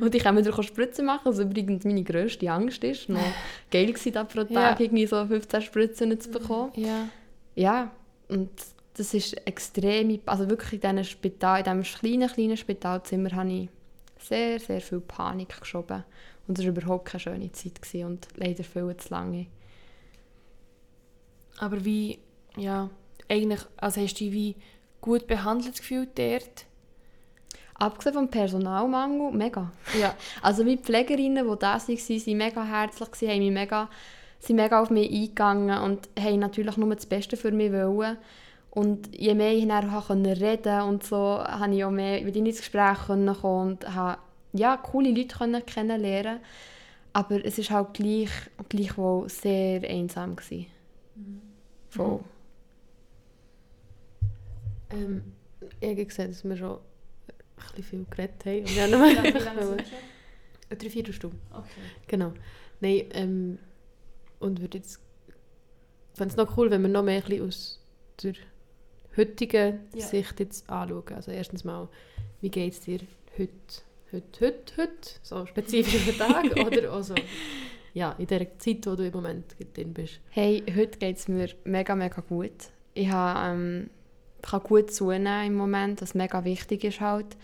und 0.00 0.14
die 0.14 0.18
können 0.18 0.42
dir 0.42 0.62
Spritzen 0.62 1.06
machen, 1.06 1.22
was 1.24 1.38
übrigens 1.38 1.84
meine 1.84 2.04
grösste 2.04 2.50
Angst 2.50 2.84
ist. 2.84 3.08
Noch 3.08 3.20
geil 3.70 3.92
war 3.94 4.12
da 4.12 4.24
pro 4.24 4.44
Tag 4.44 4.78
Ja. 4.78 4.84
irgendwie 4.84 5.06
so 5.06 5.26
15 5.26 5.62
Spritzen 5.62 6.20
zu 6.20 6.30
bekommen. 6.30 6.72
Ja. 6.76 7.08
Ja, 7.56 7.90
und 8.28 8.50
das 8.94 9.14
ist 9.14 9.34
extrem, 9.46 10.20
also 10.26 10.48
wirklich 10.48 10.74
in 10.74 10.80
diesem 10.96 11.04
Spital, 11.04 11.58
in 11.58 11.64
diesem 11.64 11.82
kleinen, 12.00 12.28
kleinen 12.28 12.56
Spitalzimmer 12.56 13.32
habe 13.32 13.50
ich 13.52 13.68
sehr, 14.20 14.60
sehr 14.60 14.80
viel 14.80 15.00
Panik 15.00 15.60
geschoben. 15.60 16.04
Und 16.46 16.58
es 16.58 16.64
war 16.64 16.70
überhaupt 16.70 17.06
keine 17.06 17.20
schöne 17.20 17.52
Zeit 17.52 17.82
gewesen 17.82 18.06
und 18.06 18.28
leider 18.36 18.64
viel 18.64 18.96
zu 18.96 19.08
lange. 19.10 19.46
Aber 21.58 21.84
wie, 21.84 22.18
ja, 22.56 22.88
eigentlich, 23.28 23.60
also 23.76 24.00
hast 24.00 24.14
du 24.14 24.24
dich 24.24 24.32
wie 24.32 24.56
gut 25.00 25.26
behandelt 25.26 25.76
gefühlt 25.78 26.16
dort? 26.18 26.66
Abgesehen 27.78 28.14
vom 28.14 28.28
Personalmangel, 28.28 29.32
mega. 29.32 29.70
Ja. 29.98 30.14
Also 30.42 30.66
wie 30.66 30.76
die 30.76 30.82
Pflegerinnen, 30.82 31.48
die 31.48 31.58
da 31.58 31.74
waren, 31.74 31.88
waren 31.88 32.36
mega 32.36 32.64
herzlich, 32.64 33.30
haben 33.30 33.38
mich 33.38 33.52
mega, 33.52 33.88
sind 34.40 34.56
mega 34.56 34.82
auf 34.82 34.90
mich 34.90 35.10
eingegangen 35.10 35.78
und 35.78 36.08
haben 36.18 36.40
natürlich 36.40 36.76
nur 36.76 36.94
das 36.94 37.06
Beste 37.06 37.36
für 37.36 37.52
mich 37.52 37.72
wollen. 37.72 38.18
Und 38.70 39.16
je 39.16 39.34
mehr 39.34 39.52
ich 39.52 39.66
dann 39.66 39.90
auch 39.94 40.10
reden 40.10 40.62
konnte 40.62 40.84
und 40.84 41.04
so, 41.04 41.16
habe 41.16 41.74
ich 41.74 41.84
auch 41.84 41.90
mehr 41.90 42.22
mit 42.22 42.36
ihnen 42.36 42.46
ins 42.46 42.58
Gespräch 42.58 42.98
kommen 43.06 43.28
und 43.28 43.94
habe 43.94 44.18
ja, 44.52 44.76
coole 44.76 45.10
Leute 45.10 45.36
können 45.36 45.64
kennenlernen 45.64 46.40
Aber 47.12 47.44
es 47.44 47.58
war 47.58 47.76
halt 47.76 47.94
gleich, 47.94 48.30
gleichwohl 48.68 49.28
sehr 49.28 49.88
einsam. 49.88 50.36
Gewesen. 50.36 50.66
Voll. 51.90 52.20
Ähm, 54.90 55.32
ich 55.80 55.90
habe 55.90 56.04
gesehen, 56.04 56.28
dass 56.28 56.44
wir 56.44 56.56
schon 56.56 56.78
bisschen 57.58 57.84
viel 57.84 58.06
geredet 58.10 58.44
haben. 58.44 58.60
Und 58.60 58.74
wir 58.74 58.82
haben 58.82 58.90
noch 58.90 58.98
mal 58.98 59.76
Eine 60.70 60.78
drei, 60.78 60.90
vier 60.90 61.12
Stunden. 61.12 61.40
Okay. 61.50 61.80
Genau. 62.06 62.32
Nein, 62.80 63.04
ähm, 63.12 63.58
und 64.38 64.60
würde 64.60 64.78
jetzt... 64.78 65.00
Ich 66.12 66.18
fände 66.18 66.32
es 66.32 66.36
noch 66.36 66.56
cool, 66.56 66.70
wenn 66.70 66.82
wir 66.82 66.88
noch 66.88 67.04
mehr 67.04 67.22
ein 67.24 67.42
aus 67.42 67.80
der 68.22 68.34
heutigen 69.16 69.80
Ja. 69.94 70.06
Sicht 70.06 70.40
jetzt 70.40 70.68
anschauen. 70.68 71.14
Also 71.14 71.30
erstens 71.30 71.64
mal, 71.64 71.88
wie 72.40 72.50
geht 72.50 72.72
es 72.72 72.80
dir 72.80 73.00
heute, 73.38 73.50
heute, 74.12 74.40
heute, 74.40 74.76
heute, 74.76 75.10
so 75.22 75.46
spezifisch 75.46 76.20
am 76.20 76.32
Tag 76.32 76.56
oder 76.66 76.92
auch 76.92 77.02
so, 77.02 77.14
ja, 77.94 78.12
in 78.18 78.26
der 78.26 78.58
Zeit, 78.58 78.86
wo 78.86 78.94
du 78.94 79.06
im 79.06 79.12
Moment 79.12 79.56
drin 79.74 79.94
bist. 79.94 80.20
Hey, 80.30 80.62
heute 80.74 80.98
geht 80.98 81.16
es 81.16 81.28
mir 81.28 81.48
mega, 81.64 81.94
mega 81.94 82.20
gut. 82.20 82.70
Ich, 82.94 83.08
habe, 83.08 83.54
ähm, 83.54 83.90
kann 84.42 84.62
gut 84.62 84.92
zunehmen 84.92 85.46
im 85.46 85.54
Moment, 85.54 86.02
was 86.02 86.14
mega 86.14 86.44
wichtig 86.44 86.84
ist 86.84 87.00
halt. 87.00 87.36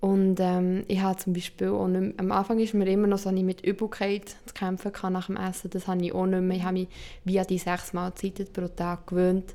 Und 0.00 0.40
ähm, 0.40 0.84
ich 0.88 1.00
habe 1.02 1.18
zum 1.18 1.34
Beispiel 1.34 1.68
auch 1.68 1.86
nicht 1.86 2.18
am 2.18 2.32
Anfang 2.32 2.58
ist 2.58 2.72
mir 2.72 2.88
immer 2.88 3.06
noch 3.06 3.18
so 3.18 3.30
ich 3.30 3.42
mit 3.42 3.60
Übelkeit 3.66 4.30
zu 4.46 4.54
kämpfen 4.54 4.92
gehabt 4.92 5.12
nach 5.12 5.26
dem 5.26 5.36
Essen. 5.36 5.68
Das 5.70 5.86
habe 5.86 6.02
ich 6.02 6.14
auch 6.14 6.24
nicht 6.24 6.40
mehr. 6.40 6.56
Ich 6.56 6.64
habe 6.64 6.72
mich 6.72 6.88
wie 7.24 7.38
an 7.38 7.46
die 7.46 7.58
sechs 7.58 7.92
Mahlzeiten 7.92 8.50
pro 8.52 8.68
Tag 8.68 9.08
gewöhnt. 9.08 9.54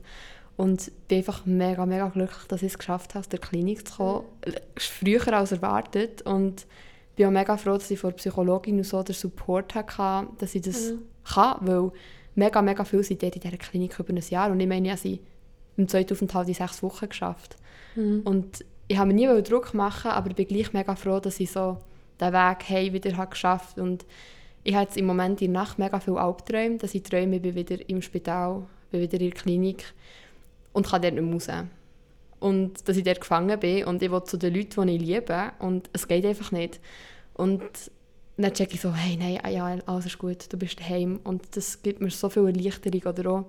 Und 0.55 0.91
bin 1.07 1.17
einfach 1.17 1.45
mega, 1.45 1.85
mega 1.85 2.07
glücklich, 2.09 2.47
dass 2.47 2.61
ich 2.61 2.71
es 2.71 2.77
geschafft 2.77 3.15
habe, 3.15 3.21
aus 3.21 3.29
der 3.29 3.39
Klinik 3.39 3.87
zu 3.87 3.95
kommen. 3.95 4.25
Ist 4.75 4.87
Früher 4.87 5.33
als 5.33 5.51
erwartet. 5.51 6.21
Und 6.21 6.67
bin 7.15 7.25
auch 7.25 7.31
mega 7.31 7.57
froh, 7.57 7.73
dass 7.73 7.89
ich 7.91 7.99
von 7.99 8.11
der 8.11 8.17
Psychologin 8.17 8.77
und 8.77 8.83
so 8.83 9.01
den 9.01 9.15
Support 9.15 9.73
hatte, 9.75 10.29
dass 10.37 10.55
ich 10.55 10.61
das 10.61 10.93
kann, 11.23 11.57
weil 11.61 11.91
mega, 12.35 12.61
mega 12.61 12.83
viele 12.83 13.03
sind 13.03 13.23
dort 13.23 13.35
in 13.35 13.41
dieser 13.41 13.57
Klinik 13.57 13.99
über 13.99 14.13
ein 14.13 14.23
Jahr 14.29 14.51
und 14.51 14.59
ich 14.59 14.67
meine, 14.67 14.89
habe 14.89 14.99
sie 14.99 15.21
im 15.77 15.87
zweiten 15.87 16.13
Aufenthalt 16.13 16.47
in 16.47 16.53
sechs 16.53 16.81
Wochen 16.83 17.09
geschafft. 17.09 17.57
Und 18.23 18.65
ich 18.87 18.97
habe 18.97 19.13
mir 19.13 19.13
nie 19.13 19.43
Druck 19.43 19.73
machen, 19.73 20.11
aber 20.11 20.29
ich 20.29 20.35
bin 20.35 20.47
gleich 20.47 20.73
mega 20.73 20.95
froh, 20.95 21.19
dass 21.19 21.39
ich 21.39 21.51
so 21.51 21.77
den 22.19 22.33
Weg 22.33 22.57
hey 22.67 22.93
wieder 22.93 23.17
habe 23.17 23.31
geschafft 23.31 23.77
und 23.79 24.05
ich 24.63 24.73
habe 24.73 24.85
jetzt 24.85 24.97
im 24.97 25.05
Moment 25.05 25.41
in 25.41 25.53
der 25.53 25.61
Nacht 25.61 25.77
mega 25.77 25.99
viel 25.99 26.17
Albträume, 26.17 26.77
dass 26.77 26.95
ich 26.95 27.03
träume, 27.03 27.35
ich 27.35 27.41
bin 27.41 27.55
wieder 27.55 27.89
im 27.89 28.01
Spital, 28.01 28.65
bin 28.91 29.01
wieder 29.01 29.19
in 29.19 29.29
der 29.29 29.39
Klinik 29.39 29.93
und 30.73 30.87
kann 30.87 31.01
dort 31.01 31.13
nicht 31.13 31.23
mehr 31.23 31.33
raus. 31.33 31.49
Und 32.39 32.87
dass 32.87 32.97
ich 32.97 33.03
dort 33.03 33.21
gefangen 33.21 33.59
bin 33.59 33.85
und 33.85 34.01
ich 34.01 34.11
will 34.11 34.23
zu 34.23 34.37
den 34.37 34.53
Leuten, 34.53 34.87
die 34.87 34.95
ich 34.95 35.01
liebe 35.01 35.51
und 35.59 35.89
es 35.93 36.07
geht 36.07 36.25
einfach 36.25 36.51
nicht. 36.51 36.79
Und 37.35 37.61
dann 38.37 38.53
checke 38.53 38.73
ich 38.73 38.81
so, 38.81 38.93
hey, 38.93 39.17
nein, 39.17 39.39
ja, 39.53 39.77
alles 39.85 40.07
ist 40.07 40.17
gut, 40.17 40.51
du 40.51 40.57
bist 40.57 40.79
daheim 40.79 41.19
und 41.23 41.55
das 41.55 41.81
gibt 41.81 42.01
mir 42.01 42.09
so 42.09 42.29
viel 42.29 42.47
Erleichterung 42.47 43.01
oder 43.03 43.31
auch, 43.31 43.45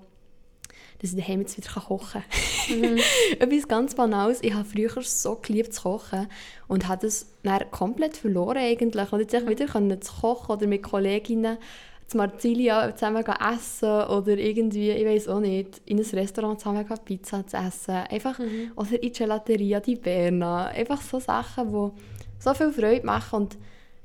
dass 1.01 1.13
ich 1.13 1.17
daheim 1.17 1.41
jetzt 1.41 1.57
wieder 1.57 1.81
kochen 1.81 2.23
kann. 2.69 2.81
Mhm. 2.81 2.99
Etwas 3.39 3.69
ganz 3.69 3.95
Banales, 3.95 4.43
ich 4.43 4.55
habe 4.55 4.65
früher 4.65 5.03
so 5.03 5.37
geliebt 5.37 5.75
zu 5.75 5.83
kochen 5.83 6.29
und 6.69 6.89
habe 6.89 7.07
das 7.07 7.27
dann 7.43 7.71
komplett 7.71 8.17
verloren 8.17 8.59
eigentlich 8.59 9.13
und 9.13 9.21
jetzt 9.21 9.45
mhm. 9.45 9.49
wieder 9.49 9.67
können 9.67 10.01
zu 10.01 10.13
kochen 10.21 10.53
oder 10.53 10.67
mit 10.67 10.83
Kolleginnen 10.83 11.59
zu 12.07 12.19
Marzilia 12.19 12.95
zusammen 12.95 13.25
essen 13.25 13.89
oder 13.89 14.39
irgendwie, 14.39 14.91
ich 14.91 15.05
weiß 15.05 15.29
auch 15.29 15.41
nicht, 15.41 15.81
in 15.87 15.99
ein 15.99 16.05
Restaurant 16.05 16.61
zusammen 16.61 16.87
Pizza 17.05 17.45
zu 17.47 17.57
essen. 17.57 17.95
Einfach, 17.95 18.39
mhm. 18.39 18.71
Oder 18.77 18.95
in 18.95 19.01
die 19.01 19.13
Gelateria 19.13 19.81
di 19.81 19.97
Berna. 19.97 20.67
Einfach 20.67 21.03
so 21.03 21.19
Sachen, 21.19 21.69
die 21.69 21.91
so 22.39 22.55
viel 22.55 22.73
Freude 22.73 23.05
machen 23.05 23.37
und 23.43 23.57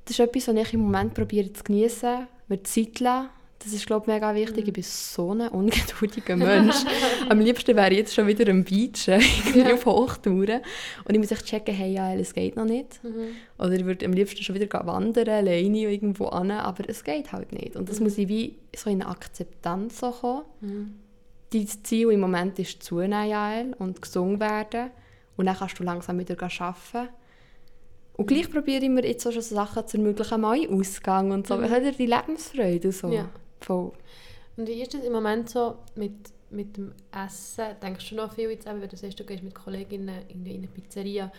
das 0.05 0.17
ist 0.17 0.19
etwas, 0.19 0.47
was 0.47 0.55
ich 0.55 0.73
im 0.73 0.81
Moment 0.81 1.13
probiere 1.13 1.53
zu 1.53 1.63
genießen, 1.63 2.27
mir 2.47 2.63
Zeit 2.63 2.99
lassen. 2.99 3.29
Das 3.63 3.73
ist, 3.73 3.85
glaube 3.85 4.05
ich, 4.05 4.13
mega 4.13 4.33
wichtig. 4.33 4.63
Mhm. 4.63 4.67
Ich 4.67 4.73
bin 4.73 4.83
so 4.83 5.31
ein 5.31 5.47
ungeduldiger 5.49 6.35
Mensch. 6.35 6.77
am 7.29 7.39
liebsten 7.39 7.75
wäre 7.75 7.91
ich 7.91 7.97
jetzt 7.97 8.13
schon 8.13 8.25
wieder 8.27 8.49
am 8.49 8.63
Beach, 8.63 9.07
ja. 9.55 9.73
auf 9.73 9.85
Hochtouren. 9.85 10.61
Und 11.05 11.13
ich 11.13 11.19
muss 11.19 11.31
echt 11.31 11.45
checken, 11.45 11.73
hey, 11.73 11.93
ja, 11.93 12.13
es 12.13 12.33
geht 12.33 12.55
noch 12.55 12.65
nicht. 12.65 13.03
Mhm. 13.03 13.35
Oder 13.59 13.73
ich 13.73 13.85
würde 13.85 14.05
am 14.05 14.13
liebsten 14.13 14.41
schon 14.41 14.55
wieder 14.55 14.67
wandern, 14.85 15.29
alleine 15.29 15.77
irgendwo 15.77 16.27
an, 16.27 16.51
aber 16.51 16.83
es 16.87 17.03
geht 17.03 17.31
halt 17.31 17.51
nicht. 17.51 17.75
Und 17.75 17.89
das 17.89 17.99
mhm. 17.99 18.05
muss 18.05 18.17
ich 18.17 18.27
wie 18.27 18.57
so 18.75 18.89
in 18.89 19.01
eine 19.01 19.11
Akzeptanz 19.11 19.99
so 19.99 20.11
kommen. 20.11 20.43
Mhm. 20.61 20.93
Dein 21.53 21.67
Ziel 21.67 22.11
im 22.11 22.21
Moment 22.21 22.57
ist 22.59 22.81
zunehmen, 22.81 23.29
Jael, 23.29 23.75
und 23.77 24.01
gesund 24.01 24.39
werden. 24.39 24.89
Und 25.37 25.45
dann 25.45 25.55
kannst 25.55 25.77
du 25.79 25.83
langsam 25.83 26.17
wieder 26.17 26.35
arbeiten. 26.41 27.09
Und 28.13 28.27
gleich 28.27 28.51
probiere 28.51 28.83
ich 28.83 28.89
mir 28.89 29.05
jetzt 29.05 29.25
auch 29.27 29.31
schon 29.31 29.41
so 29.41 29.55
Sachen 29.55 29.87
zu 29.87 29.97
ermöglichen, 29.97 30.41
mal 30.41 30.59
Ausgang 30.69 31.31
und 31.31 31.47
so. 31.47 31.57
Mhm. 31.57 31.69
Hat 31.69 31.83
er 31.83 31.91
die 31.91 32.05
Lebensfreude 32.05 32.91
so. 32.91 33.09
Ja. 33.09 33.29
Voll. 33.61 33.91
Und 34.57 34.67
wie 34.67 34.81
ist 34.81 34.93
das 34.93 35.03
im 35.03 35.13
Moment 35.13 35.49
so 35.49 35.77
mit, 35.95 36.13
mit 36.49 36.77
dem 36.77 36.93
Essen? 37.11 37.65
Denkst 37.81 38.09
du 38.09 38.15
noch 38.15 38.33
viel 38.33 38.49
jetzt, 38.49 38.67
eben, 38.67 38.81
wenn 38.81 38.89
du 38.89 38.97
sagst, 38.97 39.19
du 39.19 39.23
gehst 39.23 39.43
mit 39.43 39.55
Kolleginnen 39.55 40.23
in 40.27 40.45
eine 40.45 40.67
Pizzeria, 40.67 41.31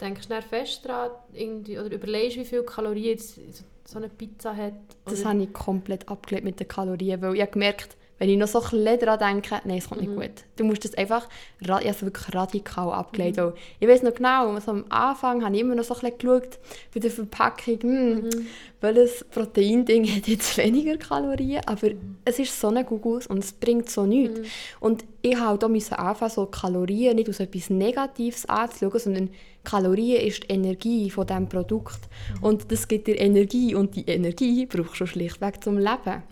denkst 0.00 0.28
du 0.28 0.42
fest 0.42 0.84
daran, 0.84 1.12
irgendwie, 1.32 1.78
oder 1.78 1.92
überlegst 1.92 2.36
wie 2.36 2.44
viele 2.44 2.64
Kalorien 2.64 3.16
jetzt 3.16 3.38
so 3.84 3.98
eine 3.98 4.08
Pizza 4.08 4.56
hat? 4.56 4.72
Oder? 4.72 5.14
Das 5.14 5.24
habe 5.24 5.42
ich 5.42 5.52
komplett 5.52 6.08
abgelehnt 6.08 6.44
mit 6.44 6.60
den 6.60 6.68
Kalorien, 6.68 7.22
weil 7.22 7.34
ich 7.34 7.40
habe 7.40 7.52
gemerkt, 7.52 7.96
wenn 8.22 8.30
ich 8.30 8.36
noch 8.36 8.46
so 8.46 8.62
ein 8.62 8.70
bisschen 8.70 9.00
daran 9.00 9.18
denke, 9.18 9.60
nein, 9.64 9.78
es 9.78 9.88
kommt 9.88 10.00
mhm. 10.00 10.14
nicht 10.14 10.16
gut. 10.16 10.44
Du 10.54 10.62
musst 10.62 10.84
das 10.84 10.94
einfach, 10.94 11.28
ich 11.58 11.68
habe 11.68 11.84
es 11.84 12.02
wirklich 12.02 12.32
radikal 12.32 12.92
abgelehnt. 12.92 13.36
Mhm. 13.36 13.52
Ich 13.80 13.88
weiß 13.88 14.04
noch 14.04 14.14
genau, 14.14 14.52
also 14.52 14.70
am 14.70 14.84
Anfang 14.90 15.44
habe 15.44 15.56
ich 15.56 15.60
immer 15.60 15.74
noch 15.74 15.82
so 15.82 15.94
ein 15.94 16.02
bisschen 16.02 16.18
geschaut 16.18 16.58
bei 16.94 17.00
der 17.00 17.10
Verpackung, 17.10 17.80
hm, 17.80 18.14
mhm. 18.20 18.46
welches 18.80 19.24
Proteinding 19.24 20.06
hat 20.16 20.28
jetzt 20.28 20.56
weniger 20.56 20.98
Kalorien, 20.98 21.62
aber 21.66 21.88
es 22.24 22.38
ist 22.38 22.60
so 22.60 22.68
ein 22.68 22.86
Gugus 22.86 23.26
und 23.26 23.42
es 23.42 23.54
bringt 23.54 23.90
so 23.90 24.06
nichts. 24.06 24.38
Mhm. 24.38 24.44
Und 24.78 25.04
ich 25.22 25.40
halt 25.40 25.64
auch 25.64 25.98
anfangen, 25.98 26.30
so 26.30 26.46
Kalorien 26.46 27.16
nicht 27.16 27.28
aus 27.28 27.40
etwas 27.40 27.70
Negatives 27.70 28.46
anzuschauen, 28.46 29.00
sondern 29.00 29.30
Kalorien 29.64 30.24
ist 30.24 30.44
die 30.44 30.52
Energie 30.52 31.10
von 31.10 31.26
diesem 31.26 31.48
Produkt. 31.48 31.98
Mhm. 32.36 32.44
Und 32.44 32.70
das 32.70 32.86
gibt 32.86 33.08
dir 33.08 33.18
Energie 33.18 33.74
und 33.74 33.96
die 33.96 34.04
Energie 34.06 34.64
brauchst 34.66 35.00
du 35.00 35.06
schlichtweg 35.06 35.60
zum 35.64 35.76
Leben. 35.76 35.88
Ja. 36.06 36.22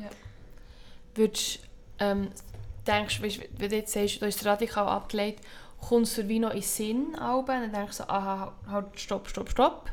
Würdest 1.17 1.59
ähm, 2.01 2.29
denkst, 2.87 3.23
weißt, 3.23 3.41
wenn 3.59 3.71
du 3.71 3.77
jetzt 3.77 3.95
du 3.95 4.01
hast 4.01 4.23
es 4.23 4.45
radikal 4.45 4.89
abgelehnt, 4.89 5.39
kommst 5.81 6.19
du 6.19 6.29
wie 6.29 6.39
noch 6.39 6.51
in 6.51 6.57
den 6.57 6.63
Sinn, 6.63 7.07
und 7.15 7.49
dann 7.49 7.73
denkst 7.73 7.99
du 7.99 8.03
so, 8.03 8.09
aha, 8.09 8.53
halt, 8.69 8.87
stopp, 8.97 9.29
stopp, 9.29 9.51
stopp. 9.51 9.91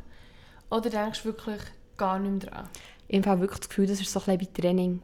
Oder 0.70 0.90
denkst 0.90 1.24
du 1.24 1.26
wirklich 1.26 1.62
gar 1.96 2.20
nicht 2.20 2.44
mehr 2.44 2.52
dran? 2.52 2.70
Ich 3.08 3.26
habe 3.26 3.42
wirklich 3.42 3.60
das 3.60 3.70
Gefühl, 3.70 3.88
das 3.88 4.02
ist 4.02 4.12
so 4.12 4.22
ein 4.26 4.38
bisschen 4.38 4.54
Training. 4.54 5.02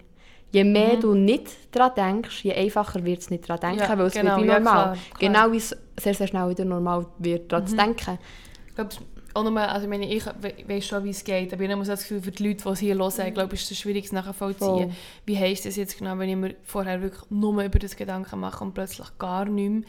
Je 0.52 0.64
mehr 0.64 0.98
mhm. 0.98 1.02
du 1.02 1.14
nicht 1.16 1.48
daran 1.72 1.96
denkst, 1.96 2.44
je 2.44 2.54
einfacher 2.54 3.04
wird 3.04 3.22
es 3.22 3.30
nicht 3.32 3.50
daran 3.50 3.62
denken, 3.62 3.90
ja, 3.90 3.98
weil 3.98 4.06
es 4.06 4.14
genau, 4.14 4.36
wird 4.36 4.44
wie 4.44 4.52
normal. 4.52 4.76
Ja, 4.76 4.84
klar, 4.84 4.94
klar. 4.94 5.20
Genau 5.20 5.52
wie 5.52 5.58
es 5.58 5.76
sehr, 6.00 6.14
sehr 6.14 6.28
schnell 6.28 6.50
wieder 6.50 6.66
normal 6.66 7.08
wird, 7.18 7.52
daran 7.52 7.64
mhm. 7.64 7.70
zu 7.70 7.76
denken. 7.76 8.20
Ich 8.68 8.76
glaube, 8.76 8.92
auch 9.34 9.44
nur, 9.44 9.60
also 9.60 9.86
ich, 9.86 9.90
meine, 9.90 10.14
ich 10.14 10.26
weiß 10.26 10.86
schon, 10.86 11.04
wie 11.04 11.10
es 11.10 11.24
geht, 11.24 11.54
aber 11.54 11.64
ich 11.64 11.72
habe 11.72 11.86
das 11.86 12.02
Gefühl, 12.02 12.22
für 12.22 12.32
die 12.32 12.48
Leute, 12.48 12.64
die 12.64 12.70
es 12.70 12.80
hier 12.80 12.96
hören, 12.96 13.30
mhm. 13.30 13.34
glaube 13.34 13.56
ich, 13.56 13.62
ist 13.62 13.72
es 13.72 13.80
schwierig 13.80 14.12
nachzuvollziehen. 14.12 14.94
Wie 15.26 15.38
heisst 15.38 15.66
das 15.66 15.76
jetzt 15.76 15.98
genau, 15.98 16.18
wenn 16.18 16.30
ich 16.30 16.36
mir 16.36 16.56
vorher 16.64 17.02
wirklich 17.02 17.24
nur 17.30 17.64
über 17.64 17.80
das 17.80 17.96
Gedanken 17.96 18.40
mache 18.40 18.64
und 18.64 18.74
plötzlich 18.74 19.08
gar 19.18 19.46
nicht 19.46 19.70
mehr, 19.70 19.82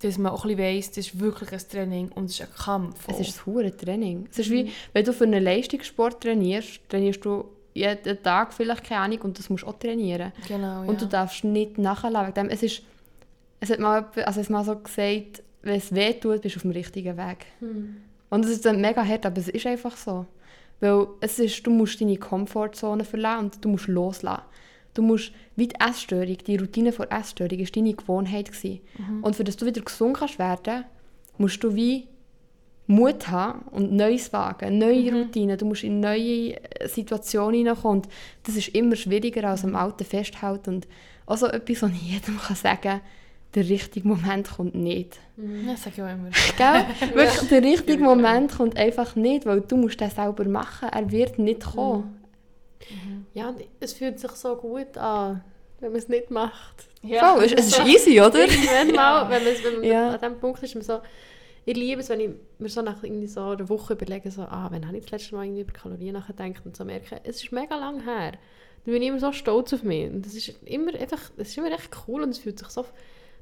dass 0.00 0.18
man 0.18 0.32
auch 0.32 0.44
ein 0.44 0.56
bisschen 0.56 0.76
weiss, 0.76 0.88
das 0.90 0.98
ist 0.98 1.20
wirklich 1.20 1.52
ein 1.52 1.60
Training 1.70 2.08
und 2.12 2.26
es 2.26 2.32
ist 2.32 2.42
ein 2.42 2.54
Kampf. 2.54 3.08
Es 3.08 3.20
ist 3.20 3.38
ein 3.38 3.46
hohes 3.46 3.76
Training. 3.76 4.28
Es 4.30 4.38
ist 4.38 4.50
wie, 4.50 4.64
mhm. 4.64 4.70
wenn 4.92 5.04
du 5.04 5.12
für 5.12 5.24
einen 5.24 5.42
Leistungssport 5.42 6.22
trainierst, 6.22 6.80
trainierst 6.88 7.24
du 7.24 7.44
jeden 7.72 8.22
Tag 8.22 8.52
vielleicht 8.52 8.84
keine 8.84 9.02
Ahnung 9.02 9.20
und 9.22 9.38
das 9.38 9.50
musst 9.50 9.64
du 9.64 9.68
auch 9.68 9.78
trainieren. 9.78 10.32
Genau, 10.48 10.82
Und 10.82 11.00
du 11.00 11.06
darfst 11.06 11.44
nicht 11.44 11.78
nachleben. 11.78 12.50
Es 12.50 12.62
ist, 12.62 12.82
es 13.60 13.70
hat 13.70 13.80
mal, 13.80 14.06
also 14.24 14.40
es 14.40 14.48
mal 14.48 14.64
so 14.64 14.76
gesagt, 14.76 15.42
wenn 15.62 15.76
es 15.76 15.94
weh 15.94 16.14
tut, 16.14 16.42
bist 16.42 16.56
du 16.56 16.58
auf 16.58 16.62
dem 16.62 16.70
richtigen 16.70 17.16
Weg. 17.16 17.46
Mhm. 17.60 17.96
Und 18.30 18.44
es 18.44 18.50
ist 18.50 18.64
dann 18.64 18.80
mega 18.80 19.04
hart, 19.04 19.26
aber 19.26 19.38
es 19.38 19.48
ist 19.48 19.66
einfach 19.66 19.96
so. 19.96 20.26
Weil 20.80 21.06
es 21.20 21.38
ist, 21.38 21.66
du 21.66 21.70
musst 21.70 22.00
deine 22.00 22.16
Komfortzone 22.16 23.04
verlassen 23.04 23.44
und 23.44 23.64
du 23.64 23.68
musst 23.68 23.88
loslassen. 23.88 24.42
Du 24.94 25.02
musst, 25.02 25.32
wie 25.56 25.68
die 25.68 25.78
Essstörung, 25.78 26.38
die 26.38 26.56
Routine 26.56 26.92
vor 26.92 27.06
Essstörung, 27.10 27.58
war 27.58 27.66
deine 27.66 27.94
Gewohnheit. 27.94 28.50
Mhm. 28.64 29.22
Und 29.22 29.36
für 29.36 29.44
das 29.44 29.56
du 29.56 29.66
wieder 29.66 29.82
gesund 29.82 30.16
kannst 30.16 30.38
werden, 30.38 30.84
musst 31.38 31.62
du 31.62 31.74
wie 31.74 32.08
Mut 32.86 33.28
haben 33.28 33.62
und 33.70 33.92
Neues 33.92 34.32
wagen, 34.32 34.78
neue 34.78 35.12
mhm. 35.12 35.18
Routinen. 35.18 35.58
Du 35.58 35.66
musst 35.66 35.84
in 35.84 36.00
neue 36.00 36.56
Situationen 36.86 37.58
hineinkommen. 37.58 38.02
Und 38.02 38.08
das 38.44 38.56
ist 38.56 38.68
immer 38.68 38.96
schwieriger 38.96 39.48
als 39.48 39.64
am 39.64 39.76
Alten 39.76 40.04
festhalten. 40.04 40.76
Und 40.76 40.88
auch 41.26 41.36
so 41.36 41.46
etwas, 41.46 41.82
was 41.82 41.90
ich 41.90 42.12
jedem 42.12 42.38
kann 42.38 42.56
sagen 42.56 42.80
kann, 42.82 43.00
der 43.56 43.66
richtige 43.70 44.06
Moment 44.06 44.50
kommt 44.50 44.74
nicht. 44.74 45.18
Mhm. 45.36 45.66
Das 45.66 45.82
sage 45.82 45.94
ich 45.96 46.02
auch 46.02 46.12
immer. 46.12 46.28
Gell? 46.58 47.14
Wirklich, 47.14 47.48
der 47.48 47.62
richtige 47.62 48.04
Moment 48.04 48.52
kommt 48.52 48.76
einfach 48.76 49.16
nicht, 49.16 49.46
weil 49.46 49.62
du 49.62 49.78
musst 49.78 49.98
das 49.98 50.14
selber 50.14 50.44
machen. 50.44 50.90
Er 50.90 51.10
wird 51.10 51.38
nicht 51.38 51.64
kommen. 51.64 52.20
Mhm. 52.90 53.26
Ja, 53.32 53.54
es 53.80 53.94
fühlt 53.94 54.20
sich 54.20 54.30
so 54.32 54.56
gut 54.56 54.98
an, 54.98 55.42
wenn 55.80 55.90
man 55.90 55.98
es 55.98 56.08
nicht 56.08 56.30
macht. 56.30 56.86
Ja. 57.02 57.34
Voll, 57.34 57.44
es 57.44 57.52
ist 57.52 57.86
easy, 57.86 58.20
oder? 58.20 58.40
Irgendwann 58.40 58.92
mal, 58.94 59.30
wenn 59.30 59.42
man, 59.42 59.54
wenn 59.64 59.74
man 59.80 59.84
ja. 59.84 60.10
an 60.10 60.20
diesem 60.20 60.38
Punkt 60.38 60.62
ist, 60.62 60.74
man 60.74 60.84
so, 60.84 61.00
ich 61.64 61.76
liebe 61.76 62.02
es, 62.02 62.10
wenn 62.10 62.20
ich 62.20 62.30
mir 62.58 62.68
so 62.68 62.82
nach 62.82 63.02
irgendwie 63.02 63.26
so 63.26 63.40
einer 63.40 63.68
Woche 63.70 63.94
überlege, 63.94 64.30
so, 64.30 64.42
ah, 64.42 64.68
wann 64.70 64.86
habe 64.86 64.98
ich 64.98 65.04
das 65.04 65.12
letzte 65.12 65.34
Mal 65.34 65.44
irgendwie 65.44 65.62
über 65.62 65.72
Kalorien 65.72 66.12
nachgedacht 66.12 66.62
und 66.66 66.76
so 66.76 66.84
merke, 66.84 67.20
es 67.24 67.42
ist 67.42 67.52
mega 67.52 67.76
lang 67.76 68.04
her. 68.04 68.32
Dann 68.84 68.92
bin 68.92 69.00
ich 69.02 69.08
immer 69.08 69.18
so 69.18 69.32
stolz 69.32 69.72
auf 69.72 69.82
mich. 69.82 70.10
Und 70.10 70.26
das 70.26 70.34
ist 70.34 70.52
immer 70.66 70.94
einfach, 70.94 71.30
das 71.38 71.48
ist 71.48 71.56
immer 71.56 71.72
echt 71.72 71.90
cool 72.06 72.22
und 72.22 72.28
es 72.28 72.38
fühlt 72.38 72.58
sich 72.58 72.68
so 72.68 72.84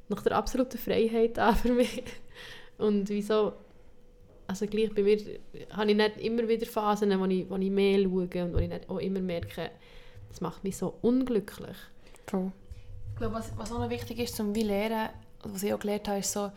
nach 0.08 0.22
der 0.22 0.36
absoluten 0.36 0.78
Freiheit 0.78 1.38
an 1.38 1.56
für 1.56 1.72
mich. 1.72 2.02
Und 2.78 3.08
wieso, 3.08 3.52
also 4.46 4.66
gleich 4.66 4.94
bei 4.94 5.02
mir 5.02 5.18
habe 5.70 5.90
ich 5.90 5.96
nicht 5.96 6.16
immer 6.18 6.48
wieder 6.48 6.66
Phasen, 6.66 7.18
wo 7.18 7.24
ich, 7.26 7.48
wo 7.48 7.56
ich 7.56 7.70
mehr 7.70 8.02
schaue 8.02 8.44
und 8.44 8.54
wo 8.54 8.58
ich 8.58 8.68
nicht 8.68 8.88
auch 8.88 8.98
immer 8.98 9.20
merke, 9.20 9.70
das 10.28 10.40
macht 10.40 10.64
mich 10.64 10.76
so 10.76 10.94
unglücklich. 11.02 11.76
Cool. 12.32 12.52
Ich 13.12 13.18
glaube, 13.18 13.34
was, 13.36 13.56
was 13.56 13.70
auch 13.70 13.78
noch 13.78 13.90
wichtig 13.90 14.18
ist, 14.18 14.34
zum 14.34 14.54
wie 14.54 14.62
lernen, 14.62 15.10
was 15.44 15.62
ich 15.62 15.72
auch 15.72 15.78
gelernt 15.78 16.08
habe, 16.08 16.18
ist 16.18 16.32
so, 16.32 16.50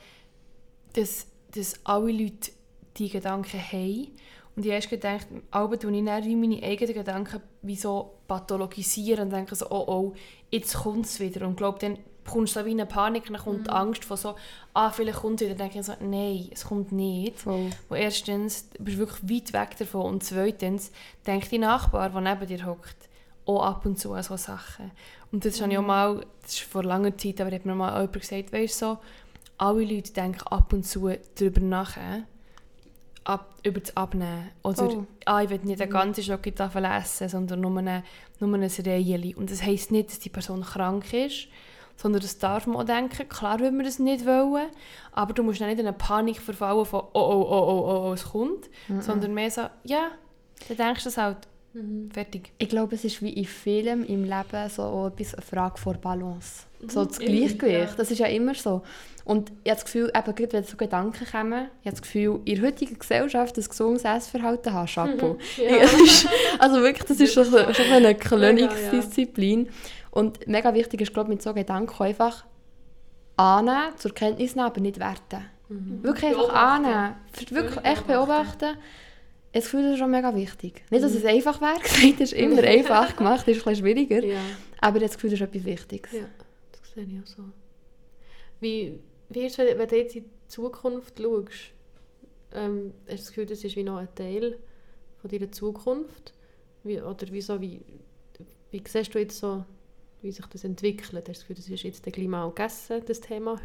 dass, 0.94 1.28
dass 1.54 1.80
alle 1.84 2.12
Leute 2.12 2.52
diese 2.98 3.12
Gedanken 3.14 3.60
haben. 3.60 4.08
Und 4.56 4.66
ich 4.66 4.72
habe 4.72 4.88
gedacht, 4.88 5.28
aber 5.52 5.78
tue 5.78 5.96
ich 5.96 6.04
dann 6.04 6.40
meine 6.40 6.64
eigenen 6.64 6.96
Gedanken 6.96 7.42
wie 7.62 7.76
so 7.76 8.16
pathologisieren 8.28 9.26
und 9.26 9.34
denke 9.34 9.56
so, 9.56 9.70
oh 9.70 9.86
oh, 9.88 10.14
jetzt 10.50 10.74
kommt 10.78 11.06
es 11.06 11.20
wieder. 11.20 11.46
Und 11.46 11.52
ich 11.52 11.58
glaube, 11.58 11.78
dann 11.78 12.00
bekommst 12.28 12.56
du 12.56 12.60
so 12.60 12.66
wie 12.66 12.72
eine 12.72 12.86
Panik, 12.86 13.26
dann 13.26 13.38
kommt 13.38 13.68
mhm. 13.68 13.74
Angst 13.74 14.06
von 14.06 14.18
so, 14.18 14.36
ah, 14.74 14.92
vielleicht 14.92 15.20
kommt 15.20 15.42
es 15.42 15.48
wieder. 15.48 15.58
Dann 15.58 15.70
denke 15.70 15.80
ich 15.80 15.86
so, 15.86 15.94
nein, 16.00 16.48
es 16.52 16.66
kommt 16.66 16.92
nicht. 16.92 17.40
Voll. 17.40 17.72
Und 17.90 17.98
erstens, 17.98 18.70
du 18.70 18.84
bist 18.84 18.98
wirklich 18.98 19.24
weit 19.24 19.54
weg 19.54 19.78
davon 19.78 20.06
und 20.06 20.24
zweitens, 20.24 20.92
denkt 21.26 21.52
die 21.52 21.58
Nachbar, 21.58 22.10
der 22.10 22.22
neben 22.22 22.46
dir 22.46 22.66
hockt, 22.66 23.10
auch 23.46 23.64
ab 23.64 23.86
und 23.86 23.98
zu 23.98 24.14
an 24.14 24.24
solche 24.24 24.44
Sachen. 24.44 24.92
Und 25.32 25.46
das 25.46 25.58
mhm. 25.58 25.64
habe 25.64 25.72
ich 25.72 25.78
auch 25.80 25.82
mhm. 25.82 25.88
mal, 25.88 26.26
das 26.44 26.54
ist 26.54 26.62
vor 26.62 26.84
langer 26.84 27.18
Zeit, 27.18 27.42
aber 27.42 27.52
hat 27.52 27.66
mir 27.66 27.76
mal 27.76 27.94
jemand 27.94 28.14
gesagt, 28.14 28.54
weißt 28.54 28.82
du, 28.82 28.86
so, 28.86 28.98
alle 29.58 29.84
Leute 29.86 30.14
denken 30.14 30.46
ab 30.48 30.72
und 30.74 30.86
zu 30.86 31.10
darüber 31.36 31.62
nach, 31.62 31.98
ab, 33.24 33.56
über 33.64 33.80
das 33.80 33.96
Abnehmen. 33.96 34.50
Oder, 34.64 34.90
oh. 34.90 35.06
ah, 35.26 35.42
ich 35.42 35.50
will 35.50 35.60
nicht 35.64 35.82
eine 35.82 35.90
mhm. 35.90 35.94
ganze 35.94 36.24
Schokotafel 36.24 36.86
essen, 36.86 37.30
sondern 37.30 37.62
nur, 37.62 37.72
nur 37.72 37.82
ein 37.82 38.64
Reihe. 38.64 39.36
Und 39.38 39.50
das 39.50 39.64
heisst 39.64 39.92
nicht, 39.92 40.10
dass 40.10 40.20
die 40.20 40.30
Person 40.30 40.62
krank 40.62 41.14
ist, 41.14 41.48
sondern 41.98 42.22
das 42.22 42.38
darf 42.38 42.68
man 42.68 42.78
auch 42.78 42.86
denken. 42.86 43.28
Klar 43.28 43.60
will 43.60 43.72
man 43.72 43.86
das 43.86 44.00
nicht 44.00 44.26
wollen, 44.26 44.68
aber 45.12 45.34
du 45.34 45.44
musst 45.44 45.60
nicht 45.60 45.72
in 45.72 45.80
eine 45.80 45.94
Panik 45.94 46.40
verfallen 46.40 46.86
von 46.86 47.02
«Oh, 47.14 47.20
oh, 47.20 47.48
oh, 47.50 47.66
oh, 47.68 47.86
oh, 47.90 48.10
oh 48.10 48.14
es 48.14 48.24
kommt», 48.24 48.70
mhm. 48.88 49.02
sondern 49.02 49.34
mehr 49.34 49.52
so 49.52 49.64
«Ja, 49.84 50.12
dann 50.70 50.78
denkst 50.78 51.04
du 51.04 51.10
es 51.10 51.18
halt 51.18 51.48
Fertig. 52.12 52.54
Ich 52.58 52.70
glaube, 52.70 52.96
es 52.96 53.04
ist 53.04 53.22
wie 53.22 53.34
in 53.34 53.46
vielem 53.46 54.04
im 54.04 54.24
Leben 54.24 54.70
so 54.70 54.84
auch 54.84 55.08
etwas 55.08 55.36
eine 55.36 55.44
Frage 55.44 55.78
vor 55.78 55.94
Balance. 55.96 56.64
So 56.88 57.06
das 57.06 57.20
Gleichgewicht, 57.20 57.90
ja. 57.92 57.96
das 57.96 58.12
ist 58.12 58.20
ja 58.20 58.28
immer 58.28 58.56
so. 58.56 58.82
Und 59.26 59.52
ich 59.64 59.70
habe 59.70 59.82
das 59.82 59.86
Gefühl, 59.86 60.12
eben, 60.16 60.36
gerade 60.36 60.54
wenn 60.54 60.64
so 60.64 60.78
Gedanken 60.78 61.26
kommen, 61.30 61.68
ich 61.82 61.88
habe 61.88 61.92
das 61.92 62.02
Gefühl, 62.02 62.40
in 62.46 62.56
der 62.56 62.68
heutigen 62.68 62.98
Gesellschaft 62.98 63.58
ein 63.58 63.64
gesundes 63.64 64.06
Essverhalten 64.06 64.74
haben, 64.74 64.88
Chapeau. 64.88 65.38
Ja. 65.58 65.78
Es 65.78 65.94
ist, 65.94 66.28
also 66.60 66.82
wirklich, 66.82 67.04
das 67.04 67.20
ist 67.20 67.34
schon, 67.34 67.46
schon 67.46 67.92
eine 67.92 68.16
Königsdisziplin. 68.16 69.70
Und 70.12 70.48
mega 70.48 70.74
wichtig 70.74 71.02
ist, 71.02 71.14
glaube 71.14 71.30
ich, 71.30 71.36
mit 71.36 71.42
so 71.42 71.54
Gedanken 71.54 72.04
einfach 72.04 72.46
annehmen, 73.36 73.98
zur 73.98 74.14
Kenntnis 74.14 74.56
nehmen, 74.56 74.68
aber 74.68 74.82
nicht 74.82 75.00
werten. 75.00 75.46
Wirklich 75.70 76.26
einfach 76.26 76.48
Beobachten. 76.48 76.86
annehmen. 76.86 77.16
Wirklich 77.34 77.52
Wirklich 77.52 77.86
echt 77.86 78.08
beobachten. 78.08 78.78
Ich 79.54 79.64
Gefühl, 79.64 79.84
das 79.84 79.94
ist 79.94 80.00
schon 80.00 80.12
mega 80.12 80.36
wichtig. 80.36 80.84
Nicht, 80.90 81.04
dass 81.04 81.14
es 81.14 81.26
einfach 81.26 81.60
wäre, 81.62 81.80
gesagt, 81.82 82.22
es 82.22 82.32
ist 82.32 82.34
immer 82.34 82.64
einfach 82.64 83.16
gemacht, 83.16 83.48
ist 83.48 83.58
ein 83.58 83.64
bisschen 83.64 83.76
schwieriger. 83.76 84.24
Ja. 84.24 84.40
Aber 84.80 85.00
das 85.00 85.16
Gefühl, 85.16 85.32
das 85.32 85.42
ist 85.42 85.48
etwas 85.48 85.66
Wichtiges. 85.66 86.12
Ja, 86.12 86.26
das 86.72 86.94
sehe 86.94 87.04
ich 87.04 87.22
auch 87.22 87.28
so. 87.28 87.44
Wie, 88.60 89.00
wie 89.30 89.46
ist 89.46 89.54
es, 89.54 89.58
wenn, 89.58 89.78
wenn 89.78 89.88
du 89.88 89.98
jetzt 89.98 90.16
in 90.16 90.24
die 90.24 90.48
Zukunft 90.48 91.20
schaust? 91.20 91.72
Ähm, 92.54 92.94
hast 93.06 93.12
du 93.12 93.16
das 93.16 93.28
Gefühl, 93.28 93.46
das 93.46 93.64
ist 93.64 93.76
wie 93.76 93.84
noch 93.84 93.98
ein 93.98 94.14
Teil 94.16 94.58
von 95.22 95.30
deiner 95.30 95.52
Zukunft? 95.52 96.34
Wie, 96.84 97.02
oder 97.02 97.28
wieso, 97.32 97.60
wie, 97.60 97.82
wie 98.72 98.84
siehst 98.88 99.14
du 99.14 99.20
jetzt 99.20 99.40
so, 99.40 99.66
wie 100.28 100.32
sich 100.34 100.46
das 100.48 100.64
entwickelt? 100.66 101.14
Hast 101.14 101.14
du 101.14 101.32
das 101.32 101.40
Gefühl, 101.40 101.56
das 101.56 101.70
ist 101.70 101.84
jetzt 101.84 102.04
gleich 102.04 102.28
mal 102.28 102.50
gegessen, 102.50 103.02
das 103.06 103.22
Thema? 103.22 103.54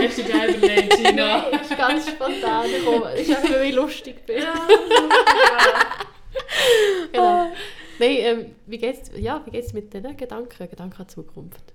Hast 0.00 0.18
du 0.18 0.24
geil 0.24 0.54
überlegt, 0.54 1.02
Nein, 1.02 1.44
das 1.52 1.70
ist 1.70 1.76
ganz 1.76 2.08
spontan 2.08 2.70
gekommen. 2.70 3.14
Ist 3.14 3.30
einfach, 3.30 3.50
weil 3.50 3.66
ich 3.68 3.74
lustig 3.74 4.24
bin. 4.24 4.36
genau. 7.12 7.52
Nein, 7.98 8.16
ähm, 8.20 8.54
wie 8.66 8.78
geht's, 8.78 9.10
ja, 9.18 9.42
wie 9.44 9.50
geht's 9.50 9.74
mit 9.74 9.92
diesen 9.92 10.16
Gedanken, 10.16 10.66
Gedanken 10.66 11.02
an 11.02 11.08
Zukunft? 11.08 11.74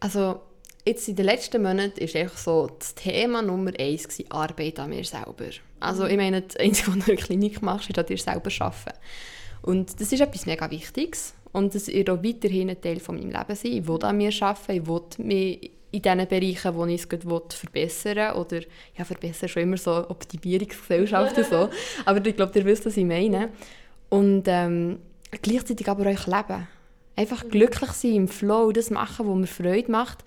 Also, 0.00 0.42
jetzt 0.84 1.08
in 1.08 1.16
den 1.16 1.24
letzten 1.24 1.62
Monaten 1.62 2.00
war 2.00 2.14
echt 2.14 2.38
so 2.38 2.68
das 2.78 2.94
Thema 2.94 3.40
Nummer 3.40 3.72
eins 3.78 4.08
gewesen, 4.08 4.30
Arbeit 4.30 4.78
an 4.78 4.90
mir 4.90 5.04
selber. 5.04 5.48
Also, 5.80 6.04
ich 6.06 6.18
meine, 6.18 6.42
das 6.42 6.56
Einzige, 6.58 6.88
was 6.88 6.94
du 6.96 7.12
in 7.12 7.16
der 7.16 7.24
Klinik 7.24 7.62
machst, 7.62 7.88
ist 7.88 7.98
an 7.98 8.04
dir 8.04 8.18
selber 8.18 8.50
arbeiten. 8.60 8.98
Und 9.62 9.98
das 10.00 10.12
ist 10.12 10.20
etwas 10.20 10.44
mega 10.44 10.70
Wichtiges. 10.70 11.34
Und 11.52 11.74
das 11.74 11.88
wird 11.88 12.08
auch 12.08 12.22
weiterhin 12.22 12.70
ein 12.70 12.80
Teil 12.80 12.98
von 12.98 13.16
meinem 13.16 13.30
Leben 13.30 13.54
sein. 13.54 13.72
Ich 13.72 13.86
will 13.86 14.02
an 14.02 14.16
mir 14.16 14.32
arbeiten, 14.40 14.72
ich 14.72 14.86
will 14.86 15.02
mich 15.18 15.70
in 15.92 16.02
den 16.02 16.26
Bereichen, 16.26 16.74
wo 16.74 16.86
ich 16.86 17.02
es 17.02 17.08
gerade 17.08 17.28
will, 17.28 17.42
verbessern 17.50 18.34
Oder, 18.36 18.60
ja, 18.96 19.04
verbessern 19.04 19.48
schon 19.48 19.62
immer 19.62 19.76
so 19.76 20.08
Optimierungsgesellschaft 20.08 21.36
und 21.36 21.46
so. 21.46 21.68
Aber 22.06 22.24
ich 22.24 22.34
glaube, 22.34 22.58
ihr 22.58 22.64
wisst, 22.64 22.86
was 22.86 22.96
ich 22.96 23.04
meine. 23.04 23.50
Und 24.08 24.44
ähm, 24.46 24.98
gleichzeitig 25.42 25.88
aber 25.88 26.10
auch 26.10 26.26
leben. 26.26 26.68
Einfach 27.14 27.46
glücklich 27.48 27.90
sein, 27.90 28.14
im 28.14 28.28
Flow, 28.28 28.72
das 28.72 28.90
machen, 28.90 29.28
was 29.28 29.36
mir 29.36 29.46
Freude 29.46 29.90
macht. 29.90 30.24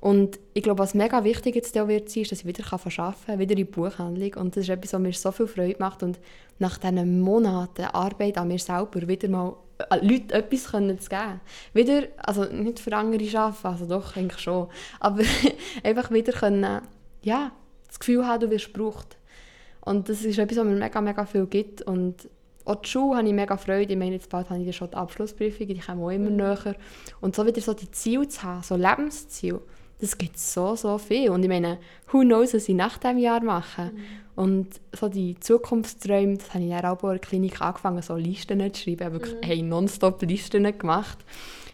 Und 0.00 0.38
ich 0.54 0.62
glaube, 0.62 0.78
was 0.78 0.94
mega 0.94 1.24
wichtig 1.24 1.56
jetzt 1.56 1.76
auch 1.76 1.88
wird 1.88 2.08
sein, 2.08 2.22
ist, 2.22 2.32
dass 2.32 2.40
ich 2.40 2.46
wieder 2.46 2.64
arbeiten 2.70 3.14
kann, 3.26 3.38
wieder 3.38 3.52
in 3.52 3.56
die 3.56 3.64
Buchhandlung. 3.64 4.34
Und 4.34 4.56
das 4.56 4.64
ist 4.64 4.70
etwas, 4.70 4.92
was 4.92 5.00
mir 5.00 5.12
so 5.12 5.32
viel 5.32 5.46
Freude 5.46 5.76
macht. 5.80 6.02
Und 6.02 6.18
nach 6.58 6.78
diesen 6.78 7.20
Monaten 7.20 7.82
Arbeit 7.82 8.38
an 8.38 8.48
mir 8.48 8.58
selber 8.58 9.06
wieder 9.06 9.28
mal 9.28 9.56
Leuten 10.00 10.30
etwas 10.30 10.70
können 10.70 10.98
zu 10.98 11.08
geben. 11.08 11.40
Wieder, 11.72 12.08
also 12.18 12.44
nicht 12.44 12.80
für 12.80 12.94
andere 12.96 13.38
arbeiten, 13.38 13.66
also 13.66 13.86
doch, 13.86 14.16
eigentlich 14.16 14.40
schon. 14.40 14.68
Aber 15.00 15.22
einfach 15.84 16.10
wieder 16.10 16.32
können, 16.32 16.82
ja, 17.22 17.52
das 17.86 17.98
Gefühl 17.98 18.26
haben, 18.26 18.40
du 18.40 18.50
wirst 18.50 18.72
gebraucht. 18.72 19.16
Und 19.80 20.08
das 20.08 20.24
ist 20.24 20.38
etwas, 20.38 20.58
was 20.58 20.64
mir 20.64 20.74
mega, 20.74 21.00
mega 21.00 21.24
viel 21.24 21.46
gibt. 21.46 21.82
Und 21.82 22.28
auch 22.64 22.76
die 22.76 22.88
Schule 22.88 23.16
habe 23.16 23.28
ich 23.28 23.34
mega 23.34 23.56
Freude. 23.56 23.92
Ich 23.92 23.98
meine, 23.98 24.12
jetzt 24.12 24.28
bald 24.28 24.50
habe 24.50 24.60
ich 24.60 24.66
ja 24.66 24.72
schon 24.72 24.90
die 24.90 24.96
Abschlussprüfung, 24.96 25.66
die 25.66 25.78
kommen 25.78 26.02
auch 26.02 26.10
immer 26.10 26.30
näher. 26.30 26.74
Und 27.20 27.34
so 27.34 27.46
wieder 27.46 27.60
so 27.60 27.72
die 27.72 27.90
Ziele 27.90 28.28
zu 28.28 28.42
haben, 28.42 28.62
so 28.62 28.76
Lebensziele, 28.76 29.60
das 30.00 30.18
gibt 30.18 30.38
so, 30.38 30.76
so 30.76 30.98
viel. 30.98 31.30
Und 31.30 31.42
ich 31.42 31.48
meine, 31.48 31.78
who 32.12 32.20
knows, 32.20 32.54
was 32.54 32.68
ich 32.68 32.74
nach 32.74 32.98
diesem 32.98 33.18
Jahr 33.18 33.42
mache. 33.42 33.92
Und 34.38 34.68
so 34.92 35.08
die 35.08 35.34
Zukunftsträume, 35.40 36.36
das 36.36 36.54
habe 36.54 36.62
ich 36.62 36.70
dann 36.70 36.84
auch 36.84 37.02
in 37.02 37.08
der 37.08 37.18
Klinik 37.18 37.60
angefangen, 37.60 38.00
so 38.02 38.14
Listen 38.14 38.60
zu 38.72 38.82
schreiben. 38.82 39.00
Ich 39.00 39.04
habe 39.04 39.14
wirklich 39.14 39.34
hey, 39.42 39.62
nonstop 39.62 40.22
Listen 40.22 40.78
gemacht. 40.78 41.18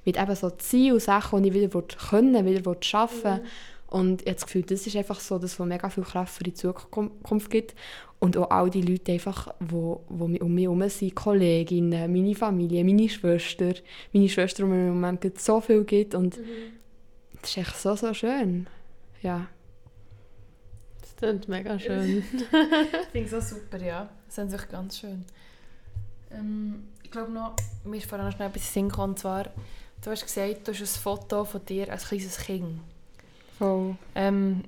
Mit 0.07 0.17
eben 0.17 0.35
so 0.35 0.49
Zielen 0.49 0.95
und 0.95 1.03
Sachen, 1.03 1.43
die 1.43 1.51
ich 1.51 1.55
wieder 1.55 1.83
können 2.09 2.47
wieder 2.47 2.77
schaffen 2.81 3.23
will. 3.23 3.45
Und 3.89 4.23
ich 4.23 4.29
habe 4.29 4.37
das 4.37 4.47
Gefühl, 4.47 4.63
das 4.63 4.87
ist 4.87 4.97
einfach 4.97 5.21
so, 5.21 5.39
das, 5.39 5.61
was 5.61 5.67
mega 5.67 5.91
viel 5.91 6.05
Kraft 6.05 6.37
für 6.37 6.45
die 6.45 6.55
Zukunft 6.55 7.51
gibt. 7.51 7.75
Und 8.19 8.35
auch 8.39 8.51
all 8.51 8.71
die 8.71 8.81
Leute, 8.81 9.13
einfach, 9.13 9.53
die, 9.61 9.97
die 10.09 10.41
um 10.41 10.55
mich 10.55 10.65
herum 10.65 10.89
sind, 10.89 11.15
Kolleginnen, 11.15 12.11
meine 12.11 12.35
Familie, 12.35 12.83
meine 12.83 13.11
Schwester, 13.11 13.75
meine 14.15 14.29
Schwester, 14.31 14.63
die 14.63 14.71
mir 14.71 14.89
im 14.89 15.01
Moment 15.01 15.39
so 15.39 15.61
viel 15.61 15.85
gibt. 15.85 16.15
Und 16.15 16.39
das 17.43 17.51
ist 17.51 17.59
echt 17.59 17.77
so, 17.77 17.95
so 17.95 18.15
schön. 18.15 18.69
Ja. 19.21 19.49
Das 21.17 21.31
klingt 21.31 21.49
mega 21.49 21.79
schön. 21.79 22.19
Ich 22.19 22.45
finde 23.13 23.29
es 23.29 23.35
auch 23.35 23.57
super, 23.57 23.81
ja. 23.81 24.09
Das 24.27 24.39
ist 24.39 24.51
wirklich 24.51 24.71
ganz 24.71 24.99
schön. 24.99 25.25
Ähm, 26.31 26.89
ich 27.03 27.11
glaube 27.11 27.33
noch, 27.33 27.55
mir 27.85 27.99
ist 27.99 28.07
vorhin 28.07 28.27
noch 28.27 28.35
schnell 28.35 28.49
etwas 28.49 28.73
Sinn 28.73 28.89
gekommen, 28.89 29.13
und 29.13 29.19
zwar, 29.19 29.45
du 30.03 30.11
hast 30.11 30.23
gesagt, 30.23 30.67
du 30.67 30.73
hast 30.73 30.81
ein 30.81 30.87
Foto 30.87 31.45
von 31.45 31.65
dir 31.65 31.91
als 31.91 32.09
kleines 32.09 32.39
Kind. 32.39 32.81
Voll. 33.59 33.97
Ähm, 34.15 34.65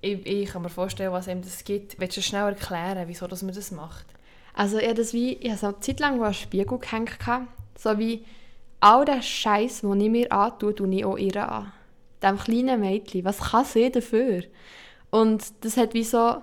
ich, 0.00 0.24
ich 0.26 0.48
kann 0.48 0.62
mir 0.62 0.68
vorstellen, 0.68 1.12
was 1.12 1.26
ihm 1.26 1.42
das 1.42 1.64
gibt. 1.64 1.98
Willst 1.98 2.16
du 2.16 2.22
schnell 2.22 2.44
erklären, 2.44 3.08
wieso 3.08 3.26
dass 3.26 3.42
man 3.42 3.54
das 3.54 3.72
macht? 3.72 4.06
Also 4.54 4.78
ich 4.78 4.94
das 4.94 5.12
wie, 5.12 5.34
ich 5.34 5.50
habe 5.50 5.58
so 5.58 5.66
eine 5.66 5.80
Zeit 5.80 6.00
lang 6.00 6.22
einen 6.22 6.32
Spiegel 6.32 6.78
gehängt, 6.78 7.18
so 7.76 7.98
wie 7.98 8.24
all 8.80 9.04
der 9.04 9.22
Scheiß, 9.22 9.80
den 9.82 10.00
ich 10.00 10.10
mir 10.10 10.32
antue, 10.32 10.74
tue 10.74 10.94
ich 10.94 11.04
auch 11.04 11.18
ihr 11.18 11.48
an. 11.48 11.72
Dem 12.22 12.38
kleinen 12.38 12.80
Mädchen, 12.80 13.24
was 13.24 13.38
kann 13.38 13.64
sie 13.64 13.90
dafür? 13.90 14.44
Und 15.16 15.64
das 15.64 15.78
hat 15.78 15.94
wie 15.94 16.04
so 16.04 16.42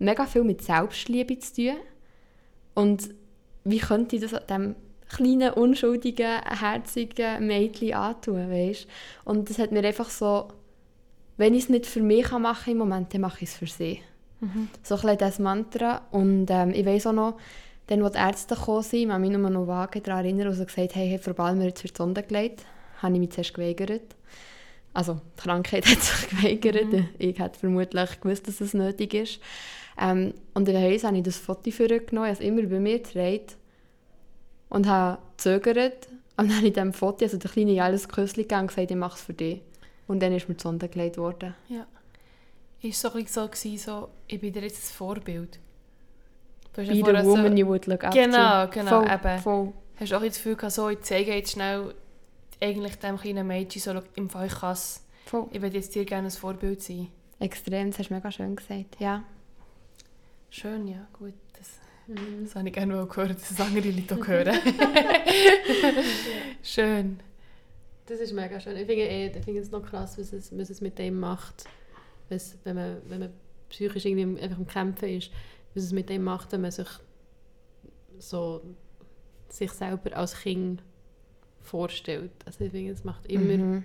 mega 0.00 0.26
viel 0.26 0.42
mit 0.42 0.60
Selbstliebe 0.60 1.38
zu 1.38 1.54
tun. 1.54 1.76
Und 2.74 3.10
wie 3.62 3.78
könnte 3.78 4.16
ich 4.16 4.22
das 4.22 4.44
dem 4.46 4.74
kleinen, 5.08 5.52
unschuldigen, 5.52 6.40
herzigen 6.42 7.46
Mädchen 7.46 7.94
antun, 7.94 8.50
weißt? 8.50 8.88
Und 9.24 9.48
das 9.48 9.60
hat 9.60 9.70
mir 9.70 9.84
einfach 9.84 10.10
so, 10.10 10.48
wenn 11.36 11.54
ich 11.54 11.64
es 11.64 11.68
nicht 11.68 11.86
für 11.86 12.02
mich 12.02 12.28
machen 12.32 12.64
kann 12.64 12.72
im 12.72 12.78
Moment, 12.78 13.14
dann 13.14 13.20
mache 13.20 13.44
ich 13.44 13.50
es 13.50 13.56
für 13.56 13.68
sie. 13.68 14.00
So 14.82 14.96
ein 14.96 15.00
bisschen 15.02 15.18
das 15.18 15.38
Mantra. 15.38 16.02
Und 16.10 16.46
ähm, 16.50 16.70
ich 16.70 16.86
weiss 16.86 17.06
auch 17.06 17.12
noch, 17.12 17.36
dann, 17.86 18.02
als 18.02 18.14
die 18.14 18.18
Ärzte 18.18 18.54
gekommen 18.56 18.82
sind, 18.82 19.00
ich 19.00 19.08
kann 19.08 19.20
mich 19.20 19.30
nur 19.30 19.48
noch 19.48 19.68
vage 19.68 20.00
daran 20.00 20.24
erinnern, 20.24 20.48
als 20.48 20.58
sie 20.58 20.66
gesagt 20.66 20.96
haben, 20.96 21.06
hey, 21.06 21.18
Frau 21.18 21.34
Balmer 21.34 21.66
jetzt 21.66 21.82
für 21.82 21.88
die 21.88 21.96
Sonde 21.96 22.24
gelegt, 22.24 22.64
habe 23.00 23.14
ich 23.14 23.20
mich 23.20 23.30
zuerst 23.30 23.54
geweigert. 23.54 24.16
Also, 24.98 25.20
die 25.38 25.42
Krankheit 25.42 25.86
hat 25.90 26.00
sich 26.02 26.28
geweigert. 26.28 27.04
Ich 27.20 27.38
hätte 27.38 27.56
vermutlich 27.56 28.20
gewusst, 28.20 28.48
dass 28.48 28.60
es 28.60 28.74
nötig 28.74 29.14
ist. 29.14 29.38
Ähm, 29.96 30.34
und 30.54 30.68
in 30.68 30.74
der 30.74 30.82
Haus 30.92 31.04
habe 31.04 31.16
ich 31.16 31.22
das 31.22 31.36
Foto 31.36 31.70
habe 31.70 32.28
es 32.30 32.40
immer 32.40 32.62
bei 32.62 32.80
mir 32.80 32.98
getragen 32.98 33.46
und 34.70 34.88
habe 34.88 35.18
gezögert. 35.36 36.08
Und 36.36 36.48
dann 36.50 36.56
habe 36.56 36.66
ich 36.66 36.72
dem 36.72 36.92
Foto, 36.92 37.24
also 37.24 37.36
der 37.36 37.48
kleine 37.48 37.70
Jelles 37.72 38.08
Küssli 38.08 38.42
gegeben 38.42 38.62
und 38.62 38.66
gesagt, 38.68 38.90
ich 38.90 38.96
mache 38.96 39.14
es 39.16 39.22
für 39.22 39.34
dich. 39.34 39.60
Und 40.08 40.20
dann 40.20 40.32
ist 40.32 40.48
mir 40.48 40.56
die 40.56 40.62
Sonde 40.62 40.88
gelegt 40.88 41.16
worden. 41.16 41.54
Ja. 41.68 41.86
Ist 42.82 43.00
so 43.00 43.08
ein 43.12 43.22
bisschen 43.22 43.42
so, 43.44 43.48
gewesen, 43.48 43.78
so, 43.78 44.08
ich 44.26 44.40
bin 44.40 44.52
dir 44.52 44.62
jetzt 44.62 44.78
ein 44.78 44.96
Vorbild. 44.96 45.60
Du 46.72 46.82
Be 46.82 46.92
the 46.92 47.00
vorher 47.02 47.24
so- 47.24 47.30
woman 47.30 47.56
you 47.56 47.66
would 47.68 47.86
look 47.86 48.02
up 48.02 48.12
Genau, 48.12 48.66
to. 48.66 48.72
genau, 48.72 49.02
Voll, 49.02 49.10
eben. 49.12 49.38
voll. 49.42 49.72
Hast 50.00 50.10
du 50.10 50.16
auch 50.16 50.22
das 50.24 50.34
Gefühl 50.36 50.56
gehabt, 50.56 50.72
so, 50.74 50.88
ich 50.88 51.02
zeige 51.02 51.34
jetzt 51.34 51.52
schnell 51.52 51.94
eigentlich 52.60 52.96
dem 52.96 53.16
kleinen 53.16 53.46
Mädchen, 53.46 53.80
so, 53.80 54.00
im 54.14 54.30
Fall 54.30 54.46
ich 54.46 54.54
kann's. 54.54 55.04
voll. 55.26 55.48
Ich 55.52 55.62
würde 55.62 55.76
jetzt 55.76 55.94
dir 55.94 56.04
gerne 56.04 56.28
ein 56.28 56.32
Vorbild 56.32 56.82
sein. 56.82 57.08
Extrem, 57.40 57.90
das 57.90 58.00
hast 58.00 58.10
du 58.10 58.14
mega 58.14 58.32
schön 58.32 58.56
gesagt. 58.56 58.96
Ja. 58.98 59.22
Schön, 60.50 60.88
ja, 60.88 61.06
gut. 61.12 61.34
Das, 61.56 61.78
das 62.42 62.56
habe 62.56 62.68
ich 62.68 62.74
gerne 62.74 62.94
mal 62.94 63.06
gehört, 63.06 63.30
dass 63.30 63.48
das 63.48 63.60
andere 63.60 63.90
Leute 63.90 64.16
auch 64.16 64.26
hören. 64.26 64.58
Schön. 66.62 67.20
Das 68.06 68.20
ist 68.20 68.32
mega 68.32 68.58
schön. 68.58 68.74
Ich 68.76 68.86
finde, 68.86 69.02
eh, 69.02 69.26
ich 69.26 69.44
finde 69.44 69.60
es 69.60 69.70
noch 69.70 69.84
krass, 69.84 70.16
was 70.16 70.32
es, 70.32 70.56
was 70.56 70.70
es 70.70 70.80
mit 70.80 70.98
dem 70.98 71.20
macht, 71.20 71.64
was, 72.30 72.56
wenn, 72.64 72.76
man, 72.76 72.96
wenn 73.06 73.20
man 73.20 73.32
psychisch 73.68 74.06
irgendwie 74.06 74.40
einfach 74.40 74.56
am 74.56 74.66
Kämpfen 74.66 75.10
ist, 75.10 75.30
was 75.74 75.84
es 75.84 75.92
mit 75.92 76.08
dem 76.08 76.24
macht, 76.24 76.50
wenn 76.52 76.62
man 76.62 76.70
sich 76.70 76.88
so 78.18 78.62
sich 79.50 79.70
selber 79.72 80.16
als 80.16 80.40
Kind 80.40 80.82
vorstellt. 81.68 82.30
Also 82.44 82.64
ich 82.64 82.70
finde, 82.70 82.92
es 82.92 83.04
macht 83.04 83.26
immer, 83.30 83.56
Mhm. 83.56 83.84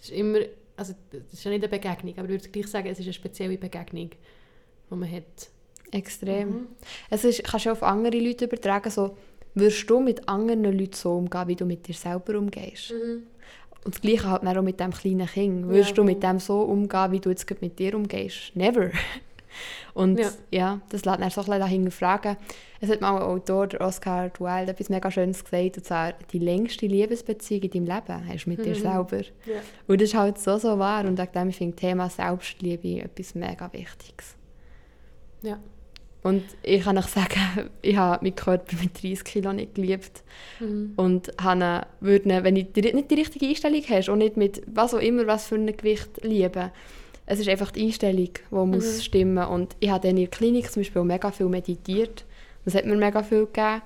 es 0.00 0.08
ist 0.10 0.16
immer, 0.16 0.38
also 0.76 0.94
es 1.12 1.32
ist 1.34 1.44
ja 1.44 1.50
nicht 1.50 1.62
eine 1.64 1.68
Begegnung, 1.68 2.14
aber 2.16 2.24
ich 2.28 2.30
würde 2.42 2.48
gleich 2.48 2.66
sagen, 2.68 2.88
es 2.88 2.98
ist 2.98 3.06
eine 3.06 3.12
spezielle 3.12 3.58
Begegnung, 3.58 4.10
die 4.90 4.94
man 4.94 5.10
hat. 5.10 5.50
Extrem. 5.92 6.48
Mhm. 6.48 6.66
Es 7.10 7.24
ist, 7.24 7.42
kannst 7.44 7.66
du 7.66 7.70
auf 7.72 7.82
andere 7.82 8.18
Leute 8.18 8.44
übertragen, 8.44 8.90
so, 8.90 9.16
wirst 9.54 9.90
du 9.90 10.00
mit 10.00 10.28
anderen 10.28 10.62
Leuten 10.64 10.92
so 10.94 11.16
umgehen, 11.16 11.48
wie 11.48 11.56
du 11.56 11.64
mit 11.66 11.86
dir 11.88 11.94
selber 11.94 12.38
umgehst. 12.38 12.92
Und 13.84 13.94
das 13.94 14.00
Gleiche 14.00 14.28
halt 14.30 14.46
auch 14.46 14.62
mit 14.62 14.78
dem 14.78 14.92
kleinen 14.92 15.26
Kind. 15.26 15.68
Wirst 15.68 15.88
Ja, 15.90 15.94
du 15.96 16.04
mit 16.04 16.22
dem 16.22 16.38
so 16.38 16.60
umgehen, 16.62 17.12
wie 17.12 17.18
du 17.20 17.30
jetzt 17.30 17.60
mit 17.60 17.78
dir 17.78 17.94
umgehst? 17.96 18.54
Never. 18.54 18.90
Und 19.94 20.18
Ja. 20.18 20.30
ja, 20.50 20.80
das 20.90 21.04
lässt 21.04 21.20
dann 21.20 21.30
so 21.30 21.40
ein 21.52 21.60
bisschen 21.60 21.90
fragen. 21.90 22.36
Es 22.80 22.88
hat 22.90 23.00
mal 23.00 23.16
ein 23.16 23.22
Autor, 23.22 23.66
der 23.66 23.80
Oscar 23.82 24.30
Wilde, 24.38 24.72
etwas 24.72 24.88
mega 24.88 25.10
Schönes 25.10 25.44
gesagt, 25.44 25.76
und 25.76 25.84
zwar, 25.84 26.12
die 26.32 26.38
längste 26.38 26.86
Liebesbeziehung 26.86 27.62
in 27.64 27.70
deinem 27.70 27.86
Leben 27.96 28.28
hast 28.28 28.44
du 28.46 28.50
mit 28.50 28.64
dir 28.64 28.70
Mhm. 28.70 28.80
selber. 28.80 29.18
Ja. 29.46 29.60
Und 29.86 30.00
das 30.00 30.08
ist 30.10 30.14
halt 30.14 30.38
so, 30.38 30.56
so 30.58 30.78
wahr. 30.78 31.04
Und 31.04 31.18
wegen 31.18 31.32
dem, 31.32 31.48
ich 31.50 31.56
finde 31.56 31.76
Thema 31.76 32.08
Selbstliebe 32.08 33.02
etwas 33.02 33.34
mega 33.34 33.70
Wichtiges. 33.72 34.36
Ja. 35.42 35.58
Und 36.22 36.42
ich 36.62 36.84
kann 36.84 36.98
euch 36.98 37.06
sagen, 37.06 37.70
ich 37.82 37.96
habe 37.96 38.22
meinen 38.22 38.34
Körper 38.34 38.76
mit 38.82 39.02
30 39.02 39.24
Kilo 39.24 39.52
nicht 39.54 39.74
geliebt. 39.74 40.22
Mhm. 40.60 40.92
Und 40.96 41.30
habe, 41.40 41.86
würde 42.00 42.28
ihn, 42.28 42.44
wenn 42.44 42.56
ich 42.56 42.72
die, 42.72 42.82
nicht 42.92 43.10
die 43.10 43.14
richtige 43.14 43.46
Einstellung 43.46 43.82
hast 43.88 44.08
und 44.10 44.18
nicht 44.18 44.36
mit 44.36 44.62
was 44.66 44.92
auch 44.94 44.98
immer, 45.00 45.26
was 45.26 45.46
für 45.46 45.54
ein 45.54 45.74
Gewicht 45.74 46.22
lieben, 46.22 46.70
es 47.30 47.38
ist 47.38 47.48
einfach 47.48 47.70
die 47.70 47.86
Einstellung, 47.86 48.28
die 48.50 48.54
muss 48.54 48.96
Mhm. 48.96 49.00
stimmen. 49.02 49.46
Und 49.46 49.76
ich 49.78 49.88
habe 49.90 50.00
dann 50.08 50.16
in 50.16 50.24
der 50.24 50.26
Klinik 50.28 50.70
zum 50.70 50.80
Beispiel 50.80 51.04
mega 51.04 51.30
viel 51.30 51.46
meditiert. 51.46 52.24
Das 52.64 52.74
hat 52.74 52.86
mir 52.86 52.96
mega 52.96 53.22
viel 53.22 53.46
gegeben. 53.46 53.82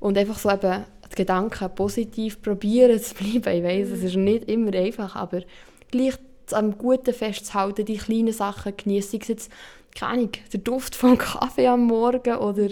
Und 0.00 0.18
einfach 0.18 0.38
so 0.38 0.50
eben 0.50 0.84
die 1.10 1.14
Gedanken 1.16 1.74
positiv 1.74 2.42
probieren 2.42 2.98
zu 3.02 3.14
bleiben. 3.14 3.56
Ich 3.58 3.64
weiss, 3.64 3.88
es 3.88 4.02
ist 4.04 4.16
nicht 4.16 4.50
immer 4.50 4.74
einfach, 4.74 5.16
aber 5.16 5.42
gleich 5.90 6.14
am 6.52 6.76
Guten 6.76 7.14
festzuhalten, 7.14 7.86
die 7.86 7.96
kleinen 7.96 8.32
Sachen 8.34 8.76
genießen. 8.76 9.12
Sei 9.12 9.18
es 9.22 9.28
jetzt, 9.28 9.52
keine 9.98 10.12
Ahnung, 10.12 10.30
der 10.52 10.60
Duft 10.60 10.94
vom 10.94 11.16
Kaffee 11.18 11.66
am 11.68 11.86
Morgen 11.86 12.36
oder 12.36 12.68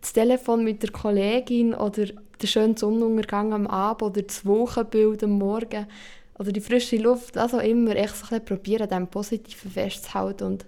das 0.00 0.12
Telefon 0.12 0.64
mit 0.64 0.82
der 0.82 0.90
Kollegin 0.90 1.72
oder 1.72 2.06
der 2.06 2.46
schöne 2.48 2.76
Sonnenuntergang 2.76 3.52
am 3.52 3.68
Abend 3.68 4.02
oder 4.02 4.22
das 4.22 4.44
Wochenbild 4.44 5.22
am 5.22 5.38
Morgen 5.38 5.86
oder 6.42 6.52
die 6.52 6.60
frische 6.60 6.96
Luft, 6.96 7.38
also 7.38 7.60
immer 7.60 7.94
echt 7.94 8.16
so 8.16 8.34
ein 8.34 8.44
probieren, 8.44 8.88
dem 8.88 9.06
Positiven 9.06 9.70
festzuhalten 9.70 10.44
und 10.44 10.66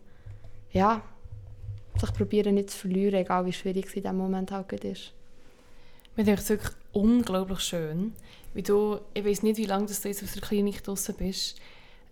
ja, 0.71 1.03
sich 2.01 2.13
probieren 2.13 2.55
nicht 2.55 2.71
zu 2.71 2.79
verlieren, 2.79 3.15
egal 3.15 3.45
wie 3.47 3.53
schwierig 3.53 3.87
es 3.87 3.95
in 3.95 4.03
diesem 4.03 4.17
Moment 4.17 4.51
halt 4.53 4.73
ist. 4.85 5.13
Mir 6.17 6.25
denkt 6.25 6.43
es 6.43 6.49
wirklich 6.49 6.73
unglaublich 6.93 7.61
schön, 7.61 8.13
wie 8.55 8.63
du, 8.63 9.01
ich 9.15 9.25
weiß 9.25 9.43
nicht, 9.43 9.57
wie 9.57 9.67
lange 9.67 9.87
du 9.87 9.93
jetzt 9.93 10.23
aus 10.23 10.33
der 10.33 10.43
Klinik 10.43 10.83
draußen 10.85 11.15
bist, 11.17 11.59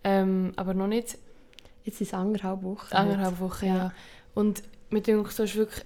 ähm, 0.05 0.53
aber 0.57 0.75
noch 0.75 0.89
nicht 0.89 1.17
Jetzt 1.85 1.99
sind 1.99 2.07
es 2.07 2.15
anderthalb 2.15 2.63
Wochen. 2.63 2.95
anderthalb 2.95 3.41
Wochen, 3.41 3.67
ja. 3.67 3.77
Ja. 3.77 3.93
Und 4.35 4.63
mir 4.91 5.01
denkt, 5.01 5.39
du 5.39 5.43
hast 5.43 5.57
wirklich 5.57 5.85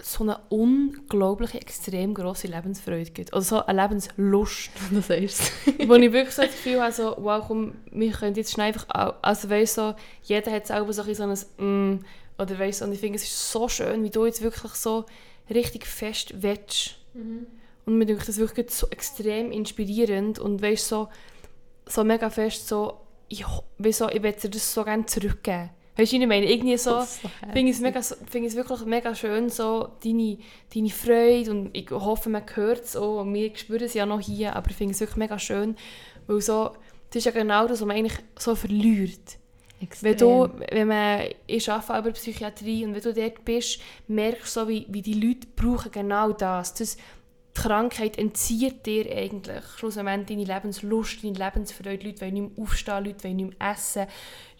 so 0.00 0.22
eine 0.22 0.38
unglaubliche, 0.48 1.60
extrem 1.60 2.14
grosse 2.14 2.46
Lebensfreude 2.46 3.10
gibt. 3.10 3.32
Oder 3.32 3.42
so 3.42 3.66
eine 3.66 3.82
Lebenslust. 3.82 4.70
Das 4.92 5.08
sagst 5.08 5.52
wo 5.86 5.94
ich 5.94 6.12
wirklich 6.12 6.34
so 6.34 6.42
das 6.42 6.52
Gefühl 6.52 6.80
habe, 6.80 6.92
so, 6.92 7.16
wow, 7.18 7.44
komm, 7.46 7.74
wir 7.90 8.12
können 8.12 8.36
jetzt 8.36 8.52
schnell 8.52 8.68
einfach, 8.68 8.86
also 9.22 9.50
weißt 9.50 9.74
so, 9.74 9.94
jeder 10.22 10.52
hat 10.52 10.66
selber 10.66 10.92
so 10.92 11.02
ein 11.02 11.14
so 11.14 11.22
ein 11.24 11.94
mm, 11.96 12.04
oder 12.38 12.58
weißt 12.58 12.82
und 12.82 12.92
ich 12.92 13.00
finde, 13.00 13.16
es 13.16 13.24
ist 13.24 13.50
so 13.50 13.68
schön, 13.68 14.04
wie 14.04 14.10
du 14.10 14.24
jetzt 14.24 14.42
wirklich 14.42 14.72
so 14.74 15.04
richtig 15.50 15.86
fest 15.86 16.42
willst. 16.42 16.96
Und 17.84 17.98
mir 17.98 18.06
denkt 18.06 18.28
das 18.28 18.38
wirklich 18.38 18.70
so 18.70 18.86
extrem 18.90 19.50
inspirierend 19.50 20.38
und 20.38 20.62
weißt 20.62 20.86
so, 20.86 21.08
so 21.86 22.04
mega 22.04 22.30
fest 22.30 22.68
so, 22.68 23.00
ich, 23.28 23.44
wie 23.78 23.92
so, 23.92 24.08
ich 24.08 24.22
will 24.22 24.32
dir 24.32 24.50
das 24.50 24.72
so 24.72 24.84
gerne 24.84 25.06
zurückgeben. 25.06 25.70
Weißt 25.98 26.12
du, 26.12 26.16
ich 26.16 26.26
meine? 26.28 26.48
Irgendwie 26.48 26.76
so, 26.76 27.00
so 27.00 27.28
finde 27.52 27.70
ich 27.70 27.76
es 27.76 27.80
mega, 27.80 28.00
finde 28.00 28.48
ich 28.48 28.54
wirklich 28.54 28.84
mega 28.84 29.16
schön, 29.16 29.50
so 29.50 29.88
deine, 30.04 30.38
deine 30.72 30.90
Freude 30.90 31.50
und 31.50 31.70
ich 31.76 31.90
hoffe, 31.90 32.30
man 32.30 32.44
hört 32.54 32.84
es 32.84 32.94
auch 32.94 33.22
und 33.22 33.34
wir 33.34 33.54
spüren 33.56 33.82
es 33.82 33.94
ja 33.94 34.06
noch 34.06 34.20
hier, 34.20 34.54
aber 34.54 34.70
ich 34.70 34.76
finde 34.76 34.94
es 34.94 35.00
wirklich 35.00 35.16
mega 35.16 35.40
schön, 35.40 35.74
weil 36.28 36.40
so, 36.40 36.70
das 37.10 37.16
ist 37.16 37.24
ja 37.24 37.32
genau 37.32 37.66
das, 37.66 37.80
was 37.80 37.86
man 37.86 37.96
eigentlich 37.96 38.18
so 38.38 38.54
verliert. 38.54 39.38
Extrem. 39.80 40.10
Wenn, 40.10 40.18
du, 40.18 40.48
wenn 40.70 40.88
man, 40.88 41.22
ich 41.48 41.70
arbeite 41.70 42.02
bei 42.02 42.10
Psychiatrie 42.12 42.84
und 42.84 42.94
wenn 42.94 43.02
du 43.02 43.12
dort 43.12 43.44
bist, 43.44 43.80
merkst 44.06 44.56
du 44.56 44.60
so, 44.60 44.68
wie, 44.68 44.86
wie 44.88 45.02
die 45.02 45.14
Leute 45.14 45.48
brauchen 45.56 45.90
genau 45.90 46.32
das. 46.32 46.74
das. 46.74 46.96
Die 46.96 47.60
Krankheit 47.60 48.18
entzieht 48.18 48.86
dir 48.86 49.10
eigentlich 49.16 49.64
schlussendlich 49.76 50.28
deine 50.28 50.54
Lebenslust, 50.54 51.24
deine 51.24 51.38
Lebensfreude. 51.38 52.06
Leute 52.06 52.20
wollen 52.20 52.34
nicht 52.34 52.56
mehr 52.56 52.64
aufstehen, 52.64 53.04
Leute 53.04 53.24
wollen 53.24 53.36
nicht 53.36 53.58
mehr 53.58 53.70
essen, 53.72 54.06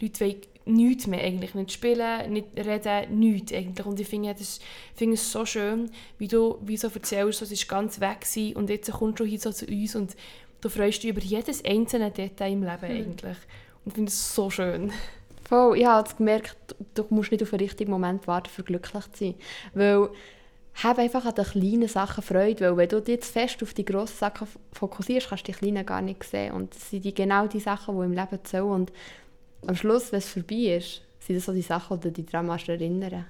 Leute 0.01 0.21
wollen 0.21 0.37
nichts 0.69 1.07
mehr 1.07 1.23
eigentlich. 1.23 1.55
Nicht 1.55 1.73
spielen, 1.73 2.33
nicht 2.33 2.49
reden, 2.57 3.19
nichts 3.19 3.53
eigentlich. 3.53 3.87
Und 3.87 4.01
ich 4.01 4.09
finde 4.09 4.35
es 4.35 5.33
so 5.33 5.45
schön, 5.45 5.91
wie 6.19 6.29
du 6.29 6.59
wie 6.63 6.77
so 6.77 6.89
erzählst, 6.89 7.43
es 7.43 7.51
ist 7.51 7.69
ganz 7.69 8.01
weg 8.01 8.21
gewesen 8.21 8.57
und 8.57 8.71
jetzt 8.71 8.91
kommst 8.93 9.21
du 9.21 9.25
hier 9.25 9.41
so 9.41 9.53
zu 9.53 9.67
uns 9.67 9.95
und 9.95 10.17
du 10.61 10.69
freust 10.69 11.03
dich 11.03 11.11
über 11.11 11.21
jedes 11.21 11.65
einzelne 11.65 12.11
Detail 12.11 12.53
im 12.53 12.63
Leben 12.63 12.85
eigentlich. 12.85 13.37
Und 13.85 13.89
ich 13.89 13.95
finde 13.95 14.11
es 14.11 14.35
so 14.35 14.51
schön. 14.51 14.93
Voll, 15.49 15.79
ich 15.79 15.87
habe 15.87 16.07
jetzt 16.07 16.19
gemerkt, 16.19 16.57
du 16.95 17.07
musst 17.11 17.33
nicht 17.33 17.43
auf 17.43 17.51
den 17.51 17.61
richtigen 17.61 17.91
Moment 17.91 18.27
warten, 18.27 18.51
für 18.51 18.63
glücklich 18.63 19.05
zu 19.13 19.25
sein. 19.25 19.35
Weil, 19.73 20.11
hab 20.83 20.99
einfach 20.99 21.25
an 21.25 21.35
den 21.35 21.45
kleinen 21.45 21.89
Sachen 21.89 22.23
Freude, 22.23 22.67
weil 22.67 22.77
wenn 22.77 22.89
du 22.89 23.01
dich 23.01 23.15
jetzt 23.15 23.33
fest 23.33 23.63
auf 23.63 23.75
die 23.75 23.85
grossen 23.85 24.17
Sachen 24.17 24.47
fokussierst, 24.73 25.29
kannst 25.29 25.49
du 25.49 25.53
die 25.53 25.59
kleinen 25.59 25.85
gar 25.85 26.03
nicht 26.03 26.23
sehen. 26.23 26.53
Und 26.53 26.75
das 26.75 26.91
sind 26.91 27.05
die, 27.05 27.15
genau 27.15 27.47
die 27.47 27.61
Sachen, 27.61 27.99
die 27.99 28.05
im 28.05 28.13
Leben 28.13 28.45
zählen. 28.45 28.65
Und 28.65 28.93
am 29.67 29.77
Schluss, 29.77 30.13
wenn 30.13 30.19
es 30.19 30.29
vorbei 30.29 30.77
ist, 30.77 31.03
sind 31.21 31.37
das 31.37 31.45
so 31.45 31.53
die 31.53 31.63
Sachen, 31.63 32.01
die 32.01 32.13
dich 32.13 32.27
daran 32.27 32.49
erinnern 32.49 33.27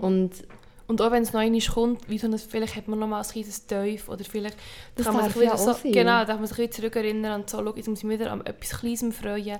Und 0.00 0.46
Und 0.86 1.02
auch 1.02 1.10
wenn 1.10 1.22
es 1.22 1.32
noch 1.32 1.40
einmal 1.40 1.60
kommt, 1.60 2.08
wie 2.08 2.18
so 2.18 2.28
ein, 2.28 2.38
vielleicht 2.38 2.76
hat 2.76 2.86
man 2.88 2.98
noch 2.98 3.08
mal 3.08 3.20
ein 3.20 3.28
kleines 3.28 3.66
Teuf 3.66 4.08
oder 4.08 4.24
vielleicht 4.24 4.56
Das 4.94 5.06
kann 5.06 5.16
man 5.16 5.28
sich 5.30 5.40
wieder 5.40 5.58
so, 5.58 5.72
sein. 5.72 5.92
genau, 5.92 6.24
darf 6.24 6.38
man 6.38 6.46
sich 6.46 6.58
wieder 6.58 6.70
zurückerinnern 6.70 7.40
und 7.40 7.50
so, 7.50 7.58
schau, 7.58 7.74
jetzt 7.74 7.88
muss 7.88 8.02
ich 8.04 8.08
wieder 8.08 8.30
an 8.30 8.46
etwas 8.46 8.80
Kleines 8.80 9.16
freuen. 9.16 9.58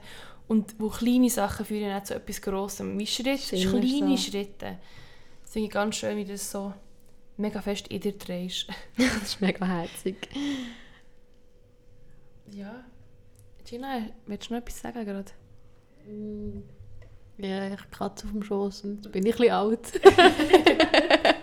Und 0.48 0.76
wo 0.78 0.88
kleine 0.88 1.28
Sachen 1.28 1.66
führen 1.66 1.92
auch 1.92 2.04
zu 2.04 2.14
etwas 2.14 2.40
Grossem. 2.40 2.96
Wie 2.98 3.06
Schritte, 3.06 3.56
kleine 3.56 4.16
so. 4.16 4.16
Schritte. 4.16 4.78
Das 5.42 5.52
finde 5.52 5.66
ich 5.66 5.72
ganz 5.72 5.96
schön, 5.96 6.16
wie 6.16 6.24
du 6.24 6.32
das 6.32 6.48
so 6.48 6.72
mega 7.36 7.60
fest 7.60 7.88
in 7.88 8.00
dir 8.00 8.12
drehst. 8.12 8.68
das 8.96 9.22
ist 9.22 9.40
mega 9.40 9.66
herzig. 9.66 10.28
Ja. 12.52 12.84
Gina, 13.68 14.02
willst 14.26 14.48
du 14.48 14.54
noch 14.54 14.60
etwas 14.60 14.80
sagen 14.80 15.04
gerade? 15.04 15.32
Ja, 17.38 17.68
ich 17.72 17.90
kratze 17.90 18.24
auf 18.26 18.32
dem 18.32 18.42
Schoß 18.42 18.84
und 18.84 18.96
jetzt 19.04 19.12
bin 19.12 19.26
ich 19.26 19.34
ein 19.34 19.38
bisschen 19.38 19.52
alt. 19.52 19.92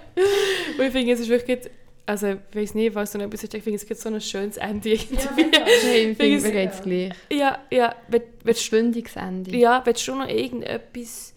Und 0.78 0.86
ich 0.86 0.91
finde, 0.91 1.11
es 1.14 1.20
ist 1.20 1.30
wirklich, 1.30 1.70
also 2.05 2.28
ich 2.30 2.38
weiß 2.55 2.74
nicht, 2.76 2.95
was 2.95 3.11
du 3.11 3.20
noch 3.20 3.26
etwas 3.26 3.41
sagst, 3.41 3.53
ich 3.53 3.64
finde, 3.64 3.76
es 3.78 3.86
gibt 3.86 3.99
so 3.99 4.09
ein 4.09 4.20
schönes 4.20 4.57
Ende 4.57 4.89
irgendwie. 4.89 5.18
Hey, 5.84 6.11
ich 6.11 6.18
Finde 6.18 6.38
es- 6.38 6.51
geht 6.51 6.84
gleich. 6.84 7.14
Ja, 7.39 7.59
ja, 7.72 7.95
du 8.43 8.53
Stündiges 8.55 9.16
Ende. 9.16 9.55
Ja, 9.55 9.82
willst 9.86 10.07
du 10.07 10.16
noch 10.16 10.28
irgendetwas 10.28 11.34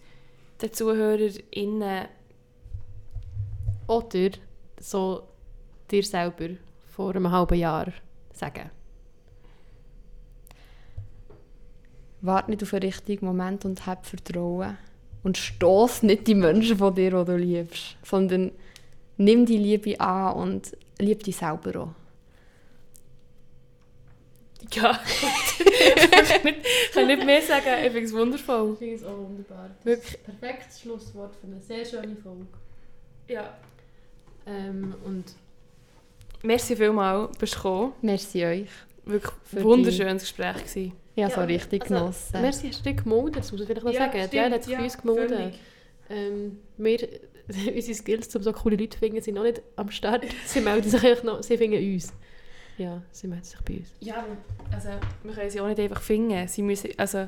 den 0.61 0.73
ZuhörerInnen... 0.73 2.07
Oder 3.87 4.31
so 4.79 5.23
dir 5.89 6.03
selber 6.03 6.49
vor 6.87 7.15
einem 7.15 7.31
halben 7.31 7.57
Jahr 7.57 7.93
sagen. 8.33 8.69
Warte 12.27 12.51
nicht 12.51 12.63
auf 12.63 12.69
den 12.69 12.83
richtigen 12.83 13.25
Moment 13.25 13.65
und 13.65 13.85
hab 13.85 14.05
Vertrauen. 14.05 14.77
Und 15.23 15.37
stoß 15.37 16.03
nicht 16.03 16.27
die 16.27 16.35
Menschen 16.35 16.77
von 16.77 16.93
dir, 16.93 17.11
die 17.11 17.25
du 17.25 17.35
liebst, 17.35 17.97
sondern 18.03 18.51
nimm 19.17 19.45
die 19.45 19.57
Liebe 19.57 19.99
an 19.99 20.33
und 20.33 20.77
lieb 20.99 21.23
dich 21.23 21.37
selber 21.37 21.81
auch. 21.81 21.89
Ja, 24.73 24.99
ich 25.07 26.09
kann 26.29 26.43
nicht, 26.43 26.57
ich 26.65 26.91
kann 26.91 27.07
nicht 27.07 27.25
mehr 27.25 27.41
sagen, 27.41 27.67
ich 27.85 27.91
finde 27.91 28.05
es 28.05 28.13
wundervoll. 28.13 28.73
Ich 28.73 28.79
finde 28.79 28.95
es 28.95 29.03
auch 29.03 29.17
wunderbar. 29.17 29.69
Wirklich. 29.83 30.23
perfektes 30.23 30.81
Schlusswort 30.81 31.35
für 31.35 31.47
eine 31.47 31.61
sehr 31.61 31.85
schöne 31.85 32.15
Folge. 32.15 32.47
Ja. 33.27 33.53
Ähm, 34.45 34.95
und 35.05 35.25
Merci 36.43 36.75
vielmals, 36.75 37.37
bist 37.37 37.55
du 37.55 37.57
gekommen. 37.57 37.93
Merci 38.01 38.45
euch. 38.45 38.69
Wirklich 39.05 39.33
ein 39.55 39.63
wunderschönes 39.63 40.23
Gespräch 40.23 40.57
gewesen. 40.57 41.06
Ich 41.17 41.23
habe 41.23 41.33
so 41.33 41.39
Ja, 41.41 41.45
richtig 41.47 41.81
also, 41.81 41.95
genossen. 41.95 42.41
Merci, 42.41 42.67
hast 42.67 42.85
du 42.85 42.93
dich 42.93 43.03
gemeldet, 43.03 43.37
das 43.37 43.51
muss 43.51 43.61
ich 43.61 43.67
vielleicht 43.67 43.85
noch 43.85 43.93
sagen. 43.93 44.29
Der 44.31 44.51
hat 44.51 44.63
sich 44.63 44.77
bei 44.77 44.83
uns 44.83 44.97
gemeldet. 44.99 45.55
Ähm, 46.11 46.59
wir, 46.77 47.09
unsere 47.75 47.95
Skills, 47.95 48.35
um 48.35 48.43
so 48.43 48.53
coole 48.53 48.75
Leute 48.75 48.91
zu 48.91 48.99
finden, 48.99 49.19
sind 49.19 49.33
noch 49.33 49.41
nicht 49.41 49.63
am 49.77 49.89
Start. 49.89 50.25
Sie 50.45 50.61
melden 50.61 50.87
sich 50.87 51.03
einfach 51.03 51.23
noch, 51.23 51.41
sie 51.41 51.57
finden 51.57 51.83
uns. 51.93 52.13
Ja, 52.77 53.01
sie 53.11 53.27
melden 53.27 53.43
sich 53.43 53.59
bei 53.61 53.73
uns. 53.77 53.89
Ja, 53.99 54.17
aber 54.17 54.37
also, 54.71 54.89
wir 55.23 55.33
können 55.33 55.49
sie 55.49 55.59
auch 55.59 55.67
nicht 55.67 55.79
einfach 55.79 56.01
finden. 56.01 56.47
Sie 56.47 56.61
müssen, 56.61 56.91
also, 56.97 57.27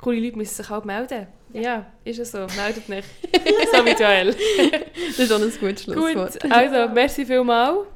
coole 0.00 0.18
Leute 0.18 0.36
müssen 0.36 0.54
sich 0.54 0.68
halt 0.68 0.84
melden. 0.84 1.28
Ja, 1.52 1.92
ist 2.02 2.18
es 2.18 2.32
so. 2.32 2.38
Meldet 2.38 2.88
nicht. 2.88 3.08
so 3.72 3.84
wie 3.84 4.02
Joel. 4.02 4.34
Das 5.06 5.18
ist 5.20 5.32
auch 5.32 5.40
ein 5.40 5.50
gutes 5.60 5.84
Schlusswort. 5.84 6.42
Gut, 6.42 6.52
also, 6.52 6.92
merci 6.92 7.24
vielmals. 7.24 7.86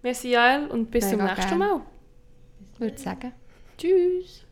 Merci 0.00 0.32
Joel 0.32 0.68
und 0.68 0.92
bis 0.92 1.10
zum 1.10 1.18
Mega 1.18 1.34
nächsten 1.34 1.48
gern. 1.48 1.58
Mal. 1.58 1.80
Ich 2.74 2.80
würde 2.80 2.98
sagen. 2.98 3.32
Tschüss! 3.76 4.43